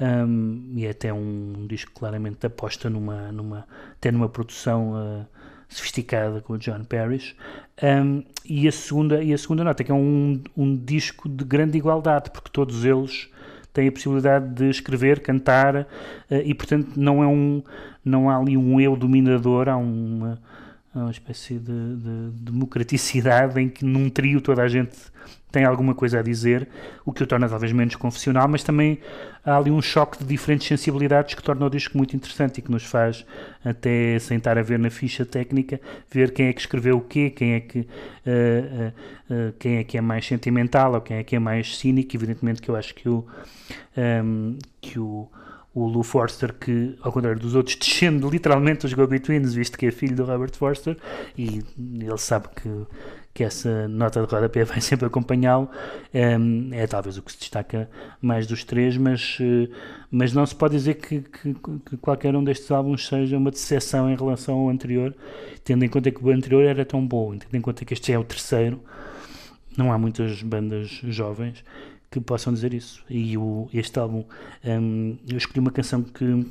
Um, 0.00 0.74
e 0.76 0.86
é 0.86 0.90
até 0.90 1.12
um 1.12 1.66
disco 1.68 1.90
claramente 1.92 2.46
aposta 2.46 2.88
numa, 2.88 3.32
numa, 3.32 3.66
até 3.92 4.12
numa 4.12 4.28
produção 4.28 4.92
uh, 4.92 5.26
sofisticada 5.68 6.40
com 6.40 6.52
o 6.52 6.58
John 6.58 6.84
Parrish. 6.84 7.34
Um, 7.82 8.22
e, 8.44 8.68
a 8.68 8.72
segunda, 8.72 9.22
e 9.22 9.32
a 9.32 9.38
segunda 9.38 9.64
nota 9.64 9.82
que 9.82 9.90
é 9.90 9.94
um, 9.94 10.40
um 10.56 10.76
disco 10.76 11.28
de 11.28 11.44
grande 11.44 11.78
igualdade, 11.78 12.30
porque 12.30 12.50
todos 12.52 12.84
eles 12.84 13.28
têm 13.78 13.86
a 13.86 13.92
possibilidade 13.92 14.48
de 14.54 14.68
escrever, 14.68 15.20
cantar 15.20 15.76
uh, 15.76 15.86
e, 16.44 16.52
portanto, 16.52 16.90
não, 16.96 17.22
é 17.22 17.26
um, 17.28 17.62
não 18.04 18.28
há 18.28 18.36
ali 18.36 18.56
um 18.56 18.80
eu 18.80 18.96
dominador, 18.96 19.68
há 19.68 19.76
uma, 19.76 20.40
uma 20.92 21.10
espécie 21.12 21.54
de, 21.54 21.96
de, 21.96 22.30
democraticidade 22.40 23.60
em 23.60 23.68
que 23.68 23.84
num 23.84 24.10
trio 24.10 24.40
toda 24.40 24.62
a 24.62 24.68
gente 24.68 24.96
tem 25.50 25.64
alguma 25.64 25.94
coisa 25.94 26.18
a 26.18 26.22
dizer, 26.22 26.68
o 27.04 27.12
que 27.12 27.22
o 27.22 27.26
torna 27.26 27.48
talvez 27.48 27.72
menos 27.72 27.96
confessional, 27.96 28.46
mas 28.48 28.62
também 28.62 28.98
há 29.44 29.56
ali 29.56 29.70
um 29.70 29.80
choque 29.80 30.18
de 30.18 30.24
diferentes 30.24 30.66
sensibilidades 30.66 31.34
que 31.34 31.42
torna 31.42 31.64
o 31.64 31.70
disco 31.70 31.96
muito 31.96 32.14
interessante 32.14 32.58
e 32.58 32.62
que 32.62 32.70
nos 32.70 32.84
faz 32.84 33.24
até 33.64 34.18
sentar 34.18 34.58
a 34.58 34.62
ver 34.62 34.78
na 34.78 34.90
ficha 34.90 35.24
técnica, 35.24 35.80
ver 36.10 36.32
quem 36.32 36.48
é 36.48 36.52
que 36.52 36.60
escreveu 36.60 36.98
o 36.98 37.00
quê, 37.00 37.30
quem 37.30 37.54
é 37.54 37.60
que, 37.60 37.80
uh, 37.80 37.84
uh, 37.84 39.48
uh, 39.48 39.52
quem 39.58 39.76
é, 39.78 39.84
que 39.84 39.96
é 39.96 40.00
mais 40.00 40.26
sentimental 40.26 40.94
ou 40.94 41.00
quem 41.00 41.16
é 41.16 41.24
que 41.24 41.36
é 41.36 41.38
mais 41.38 41.78
cínico, 41.78 42.14
evidentemente 42.14 42.60
que 42.60 42.68
eu 42.68 42.76
acho 42.76 42.94
que 42.94 43.08
o, 43.08 43.26
um, 43.96 44.00
ehm, 44.00 44.58
que 44.80 44.98
o 44.98 45.28
o 45.78 45.86
Lou 45.86 46.02
Forster, 46.02 46.52
que, 46.54 46.96
ao 47.00 47.12
contrário 47.12 47.38
dos 47.40 47.54
outros, 47.54 47.76
descende 47.78 48.26
literalmente 48.26 48.84
os 48.84 48.92
Go-Betweens, 48.92 49.54
visto 49.54 49.78
que 49.78 49.86
é 49.86 49.90
filho 49.90 50.16
do 50.16 50.24
Robert 50.24 50.56
Forster, 50.56 50.96
e 51.36 51.62
ele 51.78 52.18
sabe 52.18 52.48
que 52.48 52.68
que 53.38 53.44
essa 53.44 53.86
nota 53.86 54.26
de 54.26 54.34
rodapé 54.34 54.64
vai 54.66 54.80
sempre 54.80 55.06
acompanhá-lo. 55.06 55.70
Um, 56.12 56.70
é 56.72 56.88
talvez 56.88 57.16
o 57.18 57.22
que 57.22 57.30
se 57.30 57.38
destaca 57.38 57.88
mais 58.20 58.48
dos 58.48 58.64
três, 58.64 58.96
mas, 58.96 59.38
uh, 59.38 59.72
mas 60.10 60.32
não 60.32 60.44
se 60.44 60.56
pode 60.56 60.74
dizer 60.74 60.94
que, 60.94 61.20
que, 61.20 61.54
que, 61.54 61.96
qualquer 61.98 62.34
um 62.34 62.42
destes 62.42 62.68
álbuns 62.72 63.06
seja 63.06 63.38
uma 63.38 63.52
decepção 63.52 64.10
em 64.10 64.16
relação 64.16 64.58
ao 64.58 64.68
anterior, 64.68 65.14
tendo 65.62 65.84
em 65.84 65.88
conta 65.88 66.10
que 66.10 66.24
o 66.24 66.30
anterior 66.30 66.64
era 66.64 66.84
tão 66.84 67.06
bom, 67.06 67.38
tendo 67.38 67.54
em 67.54 67.60
conta 67.60 67.84
que 67.84 67.94
este 67.94 68.12
é 68.12 68.18
o 68.18 68.24
terceiro. 68.24 68.82
Não 69.76 69.92
há 69.92 69.98
muitas 69.98 70.42
bandas 70.42 70.88
jovens 71.04 71.64
que 72.10 72.20
possam 72.20 72.52
dizer 72.52 72.74
isso. 72.74 73.04
E 73.08 73.38
o, 73.38 73.68
este 73.72 74.00
álbum, 74.00 74.24
um, 74.64 75.16
eu 75.30 75.36
escolhi 75.36 75.60
uma 75.60 75.70
canção 75.70 76.02
que 76.02 76.44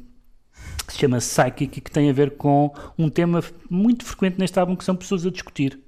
se 0.87 0.99
chama 0.99 1.17
Psychic 1.17 1.81
que 1.81 1.91
tem 1.91 2.09
a 2.09 2.13
ver 2.13 2.37
com 2.37 2.73
um 2.97 3.09
tema 3.09 3.43
muito 3.69 4.05
frequente 4.05 4.39
neste 4.39 4.57
álbum 4.57 4.73
que 4.73 4.85
são 4.85 4.95
pessoas 4.95 5.25
a 5.25 5.29
discutir 5.29 5.85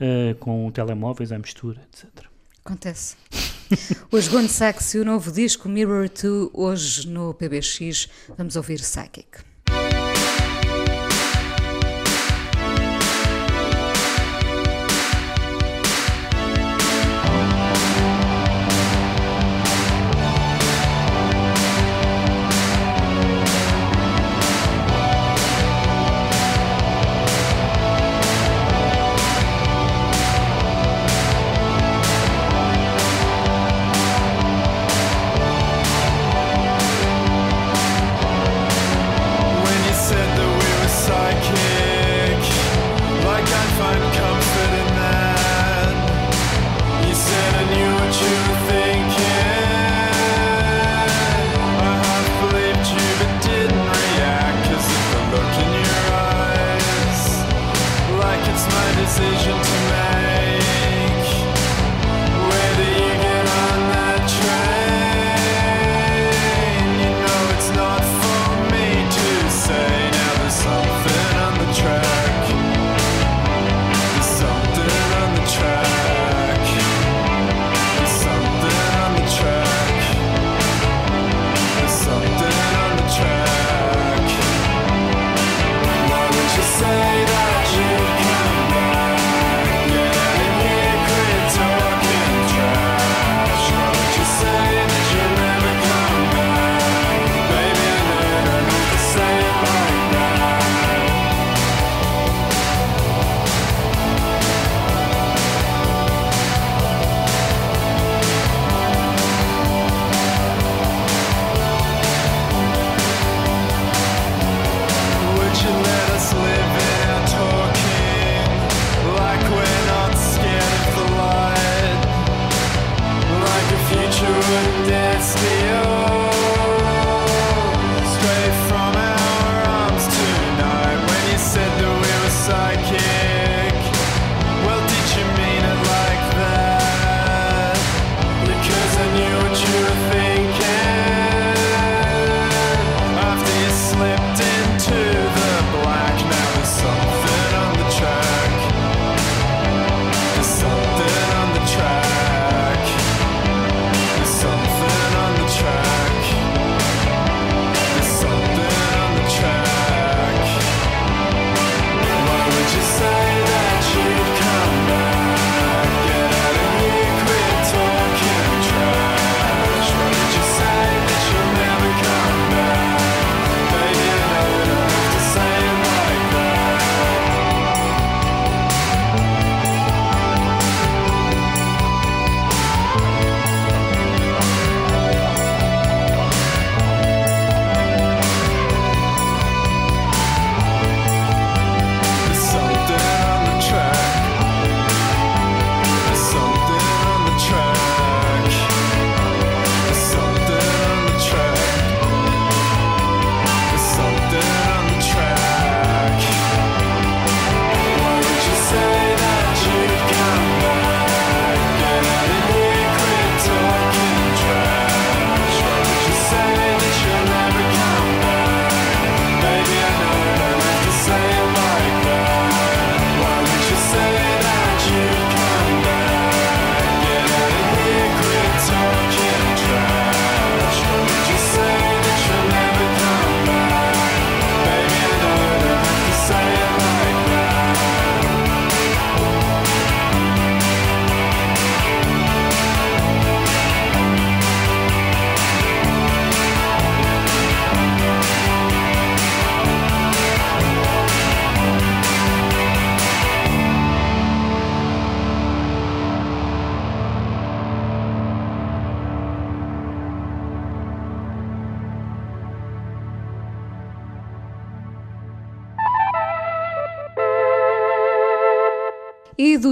uh, 0.00 0.34
com 0.36 0.70
telemóveis 0.70 1.32
à 1.32 1.38
mistura, 1.38 1.80
etc. 1.92 2.26
Acontece. 2.64 3.16
Os 4.10 4.28
Gone 4.28 4.48
Sachs 4.48 4.94
e 4.94 4.98
o 4.98 5.04
novo 5.04 5.30
disco 5.30 5.68
Mirror 5.68 6.08
2, 6.08 6.50
hoje 6.52 7.08
no 7.08 7.34
PBX, 7.34 8.08
vamos 8.36 8.56
ouvir 8.56 8.80
Psychic. 8.80 9.55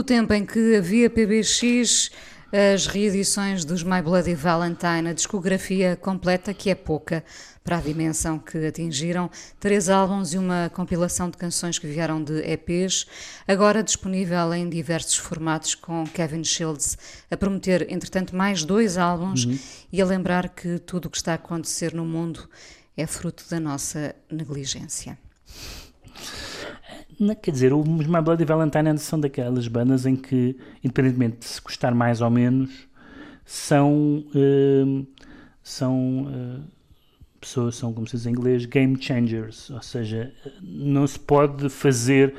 Tempo 0.05 0.33
em 0.35 0.45
que 0.45 0.77
havia 0.77 1.09
PBX, 1.09 2.11
as 2.73 2.87
reedições 2.87 3.65
dos 3.65 3.83
My 3.83 4.01
Bloody 4.01 4.35
Valentine, 4.35 5.09
a 5.09 5.13
discografia 5.13 5.97
completa, 5.97 6.55
que 6.55 6.71
é 6.71 6.75
pouca 6.75 7.25
para 7.65 7.79
a 7.79 7.81
dimensão 7.81 8.39
que 8.39 8.67
atingiram, 8.67 9.31
três 9.59 9.89
álbuns 9.89 10.35
e 10.35 10.39
uma 10.39 10.71
compilação 10.73 11.31
de 11.31 11.39
canções 11.39 11.79
que 11.79 11.87
vieram 11.87 12.23
de 12.23 12.39
EPs, 12.43 13.07
agora 13.49 13.83
disponível 13.83 14.53
em 14.53 14.69
diversos 14.69 15.17
formatos, 15.17 15.75
com 15.75 16.05
Kevin 16.07 16.45
Shields 16.45 16.99
a 17.31 17.37
prometer, 17.37 17.91
entretanto, 17.91 18.37
mais 18.37 18.63
dois 18.63 18.99
álbuns 18.99 19.47
uhum. 19.47 19.59
e 19.91 20.03
a 20.03 20.05
lembrar 20.05 20.51
que 20.51 20.79
tudo 20.79 21.07
o 21.07 21.11
que 21.11 21.17
está 21.17 21.33
a 21.33 21.37
acontecer 21.37 21.95
no 21.95 22.05
mundo 22.05 22.49
é 22.97 23.07
fruto 23.07 23.45
da 23.51 23.59
nossa 23.59 24.15
negligência. 24.31 25.19
Quer 27.43 27.51
dizer, 27.51 27.73
os 27.73 28.07
My 28.07 28.21
Bloody 28.21 28.45
Valentine 28.45 28.99
são 28.99 29.19
daquelas 29.21 29.69
bandas 29.69 30.05
em 30.05 30.17
que, 30.17 30.57
independentemente 30.83 31.39
de 31.39 31.45
se 31.45 31.61
gostar 31.61 31.95
mais 31.95 32.21
ou 32.21 32.31
menos, 32.31 32.71
são. 33.45 34.25
Uh, 34.35 35.07
são 35.63 36.25
uh, 36.25 36.75
pessoas 37.45 37.77
são, 37.77 37.93
como 37.93 38.07
se 38.07 38.17
diz 38.17 38.27
em 38.27 38.31
inglês, 38.31 38.65
game 38.65 39.01
changers, 39.01 39.71
ou 39.71 39.83
seja, 39.83 40.33
não 40.63 41.07
se 41.07 41.19
pode 41.19 41.69
fazer. 41.69 42.35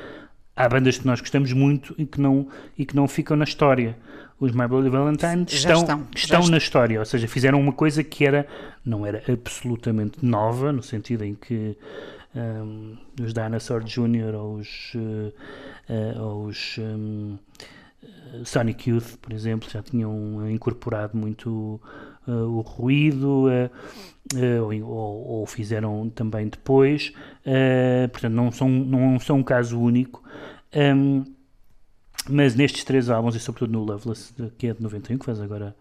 Há 0.54 0.68
bandas 0.68 0.98
que 0.98 1.06
nós 1.06 1.20
gostamos 1.20 1.52
muito 1.52 1.94
e 1.98 2.06
que 2.06 2.20
não, 2.20 2.48
e 2.78 2.84
que 2.86 2.96
não 2.96 3.06
ficam 3.06 3.36
na 3.36 3.44
história. 3.44 3.96
Os 4.40 4.52
My 4.52 4.66
Bloody 4.66 4.88
Valentine 4.88 5.44
estão, 5.48 5.80
estão, 5.80 6.06
estão 6.14 6.46
na 6.48 6.58
história, 6.58 6.98
ou 6.98 7.04
seja, 7.04 7.28
fizeram 7.28 7.60
uma 7.60 7.72
coisa 7.72 8.02
que 8.02 8.24
era, 8.24 8.46
não 8.84 9.06
era 9.06 9.22
absolutamente 9.30 10.24
nova, 10.24 10.72
no 10.72 10.82
sentido 10.82 11.24
em 11.24 11.34
que 11.34 11.76
um, 12.36 12.96
os 13.22 13.32
Dinosaur 13.32 13.82
Jr. 13.82 14.34
ou 14.34 14.56
os, 14.56 14.92
uh, 14.94 16.20
ou 16.20 16.46
os 16.46 16.76
um, 16.78 17.38
Sonic 18.44 18.90
Youth, 18.90 19.16
por 19.20 19.32
exemplo, 19.32 19.68
já 19.70 19.82
tinham 19.82 20.48
incorporado 20.50 21.16
muito 21.16 21.80
uh, 22.28 22.32
o 22.32 22.60
ruído, 22.60 23.46
ou, 24.60 24.84
ou, 24.84 25.26
ou, 25.26 25.46
fizeram 25.46 26.10
também 26.10 26.48
depois, 26.48 27.12
portanto 28.12 28.32
não 28.32 28.50
são, 28.50 28.68
não 28.68 29.18
são 29.18 29.38
um 29.38 29.42
caso 29.42 29.80
único. 29.80 30.22
Um, 30.74 31.24
mas 32.28 32.54
nestes 32.54 32.84
três 32.84 33.08
álbuns, 33.08 33.36
e 33.36 33.40
sobretudo 33.40 33.72
no 33.72 33.84
Loveless, 33.84 34.34
que 34.58 34.66
é 34.66 34.74
de 34.74 34.82
91, 34.82 35.18
que 35.18 35.24
faz 35.24 35.40
agora 35.40 35.76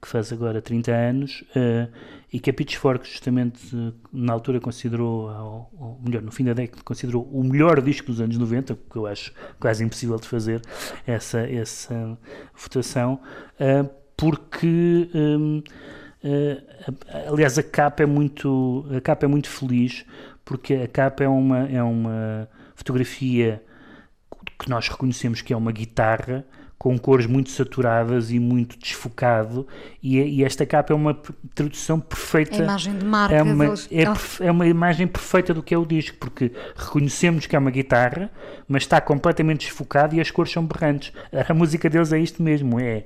que 0.00 0.06
faz 0.06 0.32
agora 0.32 0.62
30 0.62 0.92
anos, 0.92 1.44
uh, 1.56 1.90
e 2.32 2.38
que 2.38 2.50
a 2.50 2.54
Pitchfork 2.54 3.08
justamente 3.08 3.74
uh, 3.74 3.92
na 4.12 4.32
altura 4.32 4.60
considerou, 4.60 5.28
ou, 5.28 5.70
ou, 5.78 6.00
melhor, 6.04 6.22
no 6.22 6.30
fim 6.30 6.44
da 6.44 6.52
década, 6.52 6.82
considerou 6.84 7.24
o 7.32 7.42
melhor 7.42 7.80
disco 7.82 8.06
dos 8.06 8.20
anos 8.20 8.38
90, 8.38 8.78
que 8.90 8.96
eu 8.96 9.06
acho 9.06 9.32
quase 9.58 9.84
impossível 9.84 10.16
de 10.16 10.28
fazer 10.28 10.62
essa, 11.06 11.40
essa 11.40 12.18
votação, 12.54 13.20
uh, 13.60 13.88
porque 14.16 15.08
um, 15.14 15.62
aliás 17.30 17.56
a 17.58 17.62
capa 17.62 18.02
é 18.02 18.06
muito 18.06 18.84
a 18.90 19.00
capa 19.00 19.24
é 19.24 19.28
muito 19.28 19.48
feliz 19.48 20.04
porque 20.44 20.74
a 20.74 20.88
capa 20.88 21.22
é 21.22 21.28
uma 21.28 21.68
é 21.68 21.80
uma 21.80 22.48
fotografia 22.74 23.62
que 24.58 24.68
nós 24.68 24.88
reconhecemos 24.88 25.40
que 25.40 25.52
é 25.52 25.56
uma 25.56 25.70
guitarra 25.70 26.44
com 26.78 26.96
cores 26.96 27.26
muito 27.26 27.50
saturadas 27.50 28.30
e 28.30 28.38
muito 28.38 28.78
desfocado, 28.78 29.66
e, 30.00 30.18
e, 30.18 30.44
esta 30.44 30.64
capa 30.64 30.92
é 30.92 30.96
uma 30.96 31.18
tradução 31.52 31.98
perfeita. 31.98 32.54
A 32.54 32.58
imagem 32.58 32.96
de 32.96 33.04
marca 33.04 33.34
é 33.34 33.42
uma, 33.42 33.64
é, 33.64 34.46
é, 34.46 34.50
uma 34.50 34.66
imagem 34.66 35.08
perfeita 35.08 35.52
do 35.52 35.60
que 35.60 35.74
é 35.74 35.78
o 35.78 35.84
disco, 35.84 36.16
porque 36.20 36.52
reconhecemos 36.76 37.46
que 37.46 37.56
é 37.56 37.58
uma 37.58 37.72
guitarra, 37.72 38.30
mas 38.68 38.84
está 38.84 39.00
completamente 39.00 39.66
desfocado 39.66 40.14
e 40.14 40.20
as 40.20 40.30
cores 40.30 40.52
são 40.52 40.64
berrantes. 40.64 41.12
A 41.48 41.52
música 41.52 41.90
deles 41.90 42.12
é 42.12 42.18
isto 42.20 42.40
mesmo: 42.40 42.78
é 42.78 43.04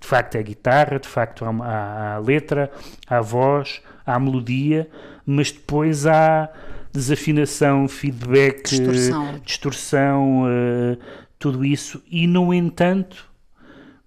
de 0.00 0.08
facto 0.08 0.34
é 0.34 0.40
a 0.40 0.42
guitarra, 0.42 0.98
de 0.98 1.08
facto 1.08 1.44
há, 1.44 1.50
há 1.50 2.14
a 2.16 2.18
letra, 2.18 2.70
há 3.06 3.18
a 3.18 3.20
voz, 3.20 3.80
há 4.04 4.16
a 4.16 4.18
melodia, 4.18 4.88
mas 5.24 5.52
depois 5.52 6.04
há 6.04 6.50
desafinação, 6.92 7.88
feedback, 7.88 8.70
distorção, 8.70 9.40
distorção 9.44 10.42
uh, 10.42 10.98
tudo 11.44 11.62
isso, 11.62 12.02
e 12.10 12.26
no 12.26 12.54
entanto, 12.54 13.30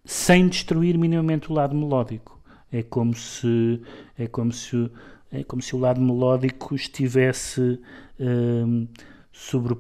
sem 0.04 0.48
destruir 0.48 0.98
minimamente 0.98 1.52
o 1.52 1.54
lado 1.54 1.76
melódico. 1.76 2.42
É 2.72 2.82
como 2.82 3.14
se, 3.14 3.80
é 4.18 4.26
como 4.26 4.52
se, 4.52 4.90
é 5.32 5.44
como 5.44 5.62
se 5.62 5.76
o 5.76 5.80
lado 5.80 6.02
melódico 6.02 6.74
estivesse. 6.74 7.80
Um, 8.20 8.88
sobre, 9.32 9.78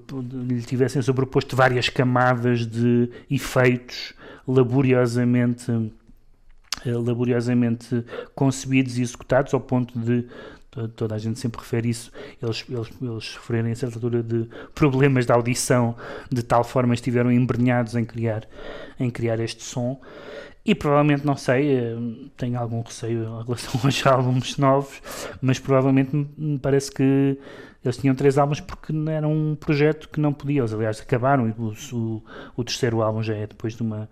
lhe 0.47 0.62
tivessem 0.62 1.01
sobreposto 1.01 1.55
várias 1.55 1.89
camadas 1.89 2.64
de 2.68 3.10
efeitos 3.28 4.14
laboriosamente 4.47 5.72
eh, 6.86 6.91
laboriosamente 6.91 8.05
concebidos 8.36 8.99
e 8.99 9.01
executados 9.01 9.55
ao 9.55 9.60
ponto 9.60 9.97
de 9.97 10.28
toda 10.96 11.16
a 11.16 11.18
gente 11.18 11.40
sempre 11.40 11.60
refere 11.60 11.90
isso, 11.90 12.12
eles, 12.42 12.66
eles, 12.70 12.90
eles 13.02 13.24
sofrerem 13.24 13.72
a 13.72 13.76
certa 13.76 13.98
altura 13.98 14.22
de 14.22 14.48
problemas 14.76 15.26
de 15.26 15.32
audição, 15.32 15.96
de 16.32 16.44
tal 16.44 16.64
forma 16.64 16.94
estiveram 16.94 17.32
embrenhados 17.32 17.96
em 17.96 18.06
criar, 18.06 18.44
em 19.00 19.10
criar 19.10 19.40
este 19.40 19.64
som. 19.64 20.00
E 20.66 20.76
provavelmente, 20.76 21.26
não 21.26 21.38
sei, 21.38 21.78
eh, 21.78 21.96
tenho 22.36 22.60
algum 22.60 22.82
receio 22.82 23.24
em 23.24 23.44
relação 23.46 23.80
aos 23.82 24.06
álbuns 24.06 24.58
novos, 24.58 25.02
mas 25.42 25.58
provavelmente 25.60 26.14
me 26.38 26.60
parece 26.60 26.92
que 26.92 27.40
eles 27.84 27.96
tinham 27.96 28.14
três 28.14 28.38
álbuns 28.38 28.60
porque 28.60 28.92
era 29.10 29.26
um 29.26 29.56
projeto 29.56 30.10
que 30.10 30.20
não 30.20 30.34
podia. 30.34 30.60
Eles, 30.60 30.74
aliás, 30.74 31.00
acabaram 31.00 31.48
e 31.48 31.52
o, 31.52 31.74
o, 31.94 32.24
o 32.58 32.64
terceiro 32.66 33.02
álbum 33.02 33.24
já 33.24 33.34
é 33.34 33.48
depois 33.48 33.76
de 33.76 33.82
uma 33.82 34.10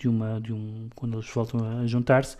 de 0.00 0.08
uma 0.08 0.40
de 0.40 0.52
um 0.52 0.88
quando 0.94 1.14
eles 1.14 1.28
voltam 1.28 1.60
a 1.80 1.86
juntar-se 1.86 2.36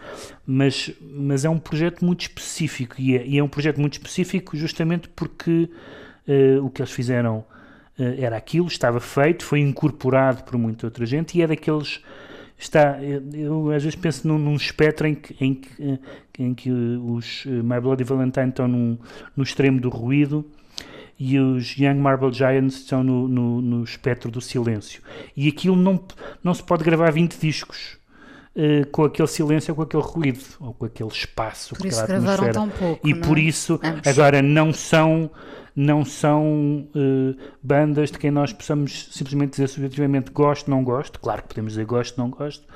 mas 0.46 0.90
mas 1.02 1.44
é 1.44 1.50
um 1.50 1.58
projeto 1.58 2.04
muito 2.04 2.22
específico 2.22 2.96
e 2.98 3.16
é, 3.16 3.26
e 3.26 3.38
é 3.38 3.44
um 3.44 3.48
projeto 3.48 3.78
muito 3.78 3.92
específico 3.92 4.56
justamente 4.56 5.08
porque 5.10 5.70
uh, 6.26 6.64
o 6.64 6.70
que 6.70 6.80
eles 6.80 6.90
fizeram 6.90 7.38
uh, 7.38 7.44
era 8.18 8.36
aquilo 8.36 8.66
estava 8.66 8.98
feito 8.98 9.44
foi 9.44 9.60
incorporado 9.60 10.42
por 10.44 10.56
muita 10.56 10.86
outra 10.86 11.04
gente 11.04 11.36
e 11.38 11.42
é 11.42 11.46
daqueles 11.46 12.02
está 12.58 12.98
eu 13.34 13.70
às 13.70 13.82
vezes 13.82 13.96
penso 13.96 14.26
num, 14.26 14.38
num 14.38 14.56
espectro 14.56 15.06
em 15.06 15.14
que, 15.14 15.36
em 15.44 15.54
que, 15.54 15.82
eh, 15.82 15.98
em 16.38 16.54
que 16.54 16.70
os 16.70 17.44
My 17.46 17.80
Bloody 17.80 18.04
Valentine 18.04 18.48
estão 18.48 18.68
num, 18.68 18.98
no 19.36 19.42
extremo 19.42 19.80
do 19.80 19.88
ruído 19.88 20.44
e 21.20 21.38
os 21.38 21.76
Young 21.76 21.96
Marble 21.96 22.32
Giants 22.32 22.76
estão 22.76 23.04
no, 23.04 23.28
no, 23.28 23.60
no 23.60 23.84
espectro 23.84 24.30
do 24.30 24.40
silêncio. 24.40 25.02
E 25.36 25.48
aquilo 25.48 25.76
não, 25.76 26.02
não 26.42 26.54
se 26.54 26.62
pode 26.62 26.82
gravar 26.82 27.10
20 27.10 27.38
discos 27.38 27.98
uh, 28.56 28.88
com 28.90 29.04
aquele 29.04 29.28
silêncio 29.28 29.72
ou 29.72 29.76
com 29.76 29.82
aquele 29.82 30.02
ruído, 30.02 30.40
ou 30.58 30.72
com 30.72 30.86
aquele 30.86 31.10
espaço. 31.10 31.74
Por 31.74 31.84
isso 31.84 32.06
gravaram 32.06 32.50
tão 32.50 32.68
pouco. 32.70 33.06
E 33.06 33.14
por 33.14 33.36
é? 33.36 33.42
isso, 33.42 33.78
Vamos. 33.82 34.06
agora, 34.06 34.40
não 34.40 34.72
são 34.72 35.30
não 35.76 36.04
são 36.04 36.88
uh, 36.94 37.36
bandas 37.62 38.10
de 38.10 38.18
quem 38.18 38.30
nós 38.30 38.52
possamos 38.52 39.08
simplesmente 39.12 39.52
dizer 39.52 39.68
subjetivamente 39.68 40.30
gosto, 40.32 40.68
não 40.68 40.82
gosto, 40.82 41.20
claro 41.20 41.42
que 41.42 41.48
podemos 41.48 41.72
dizer 41.72 41.84
gosto, 41.84 42.18
não 42.18 42.28
gosto, 42.28 42.66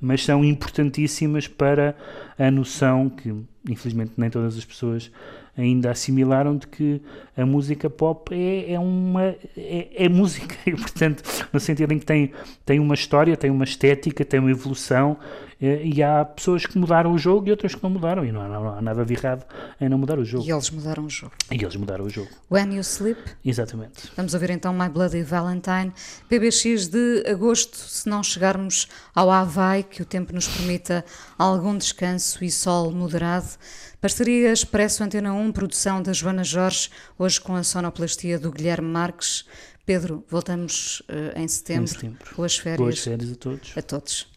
mas 0.00 0.24
são 0.24 0.44
importantíssimas 0.44 1.48
para 1.48 1.96
a 2.38 2.50
noção 2.50 3.10
que, 3.10 3.34
infelizmente, 3.68 4.12
nem 4.16 4.30
todas 4.30 4.56
as 4.56 4.64
pessoas 4.64 5.10
ainda 5.56 5.90
assimilaram 5.90 6.56
de 6.56 6.66
que 6.66 7.00
a 7.36 7.44
música 7.46 7.88
pop 7.88 8.34
é, 8.34 8.72
é 8.72 8.78
uma 8.78 9.34
é, 9.56 9.88
é, 9.94 10.08
música. 10.08 10.54
E 10.66 10.72
portanto 10.72 11.22
no 11.52 11.60
sentido 11.60 11.92
em 11.92 11.98
que 11.98 12.06
tem 12.06 12.32
tem 12.64 12.80
uma 12.80 12.94
história 12.94 13.36
tem 13.36 13.50
uma 13.50 13.64
estética 13.64 14.24
tem 14.24 14.40
uma 14.40 14.50
evolução 14.50 15.18
é, 15.60 15.82
e 15.82 16.02
há 16.02 16.24
pessoas 16.24 16.66
que 16.66 16.76
mudaram 16.76 17.12
o 17.12 17.18
jogo 17.18 17.48
e 17.48 17.50
outras 17.50 17.74
que 17.74 17.82
não 17.82 17.88
mudaram. 17.88 18.24
E 18.24 18.30
não 18.30 18.42
há, 18.42 18.48
não 18.48 18.68
há, 18.68 18.82
nada 18.82 19.02
de 19.04 19.14
errado 19.14 19.46
em 19.80 19.88
não 19.88 19.96
mudar 19.96 20.18
o 20.18 20.24
jogo. 20.24 20.44
E 20.44 20.52
eles 20.52 20.68
mudaram 20.70 21.04
o 21.04 21.10
jogo. 21.10 21.32
E 21.50 21.54
eles 21.54 21.76
mudaram 21.76 22.04
o 22.04 22.10
jogo. 22.10 22.28
When 22.50 22.74
You 22.74 22.82
Sleep. 22.82 23.18
Exatamente. 23.42 24.10
Vamos 24.14 24.34
ouvir 24.34 24.50
então 24.50 24.74
My 24.74 24.90
Bloody 24.90 25.22
Valentine. 25.22 25.92
PBX 26.28 26.88
de 26.88 27.24
agosto 27.26 27.76
se 27.76 28.06
não 28.08 28.22
chegarmos 28.22 28.88
ao 29.14 29.30
Havaí 29.30 29.82
que 29.82 30.02
o 30.02 30.04
tempo 30.04 30.34
nos 30.34 30.46
permita 30.48 31.02
algum 31.38 31.78
descanso 31.78 32.44
e 32.44 32.50
sol 32.50 32.90
moderado 32.90 33.48
Parceria 34.04 34.52
Expresso 34.52 35.02
Antena 35.02 35.32
1, 35.32 35.50
produção 35.52 36.02
da 36.02 36.12
Joana 36.12 36.44
Jorge, 36.44 36.90
hoje 37.18 37.40
com 37.40 37.54
a 37.54 37.62
sonoplastia 37.62 38.38
do 38.38 38.52
Guilherme 38.52 38.86
Marques. 38.86 39.46
Pedro, 39.86 40.22
voltamos 40.28 41.00
uh, 41.08 41.40
em, 41.40 41.48
setembro. 41.48 41.84
em 41.84 41.86
setembro. 41.86 42.36
Boas 42.36 42.58
férias. 42.58 42.78
Boas 42.78 42.98
férias 42.98 43.32
a 43.32 43.34
todos. 43.34 43.72
A 43.74 43.80
todos. 43.80 44.28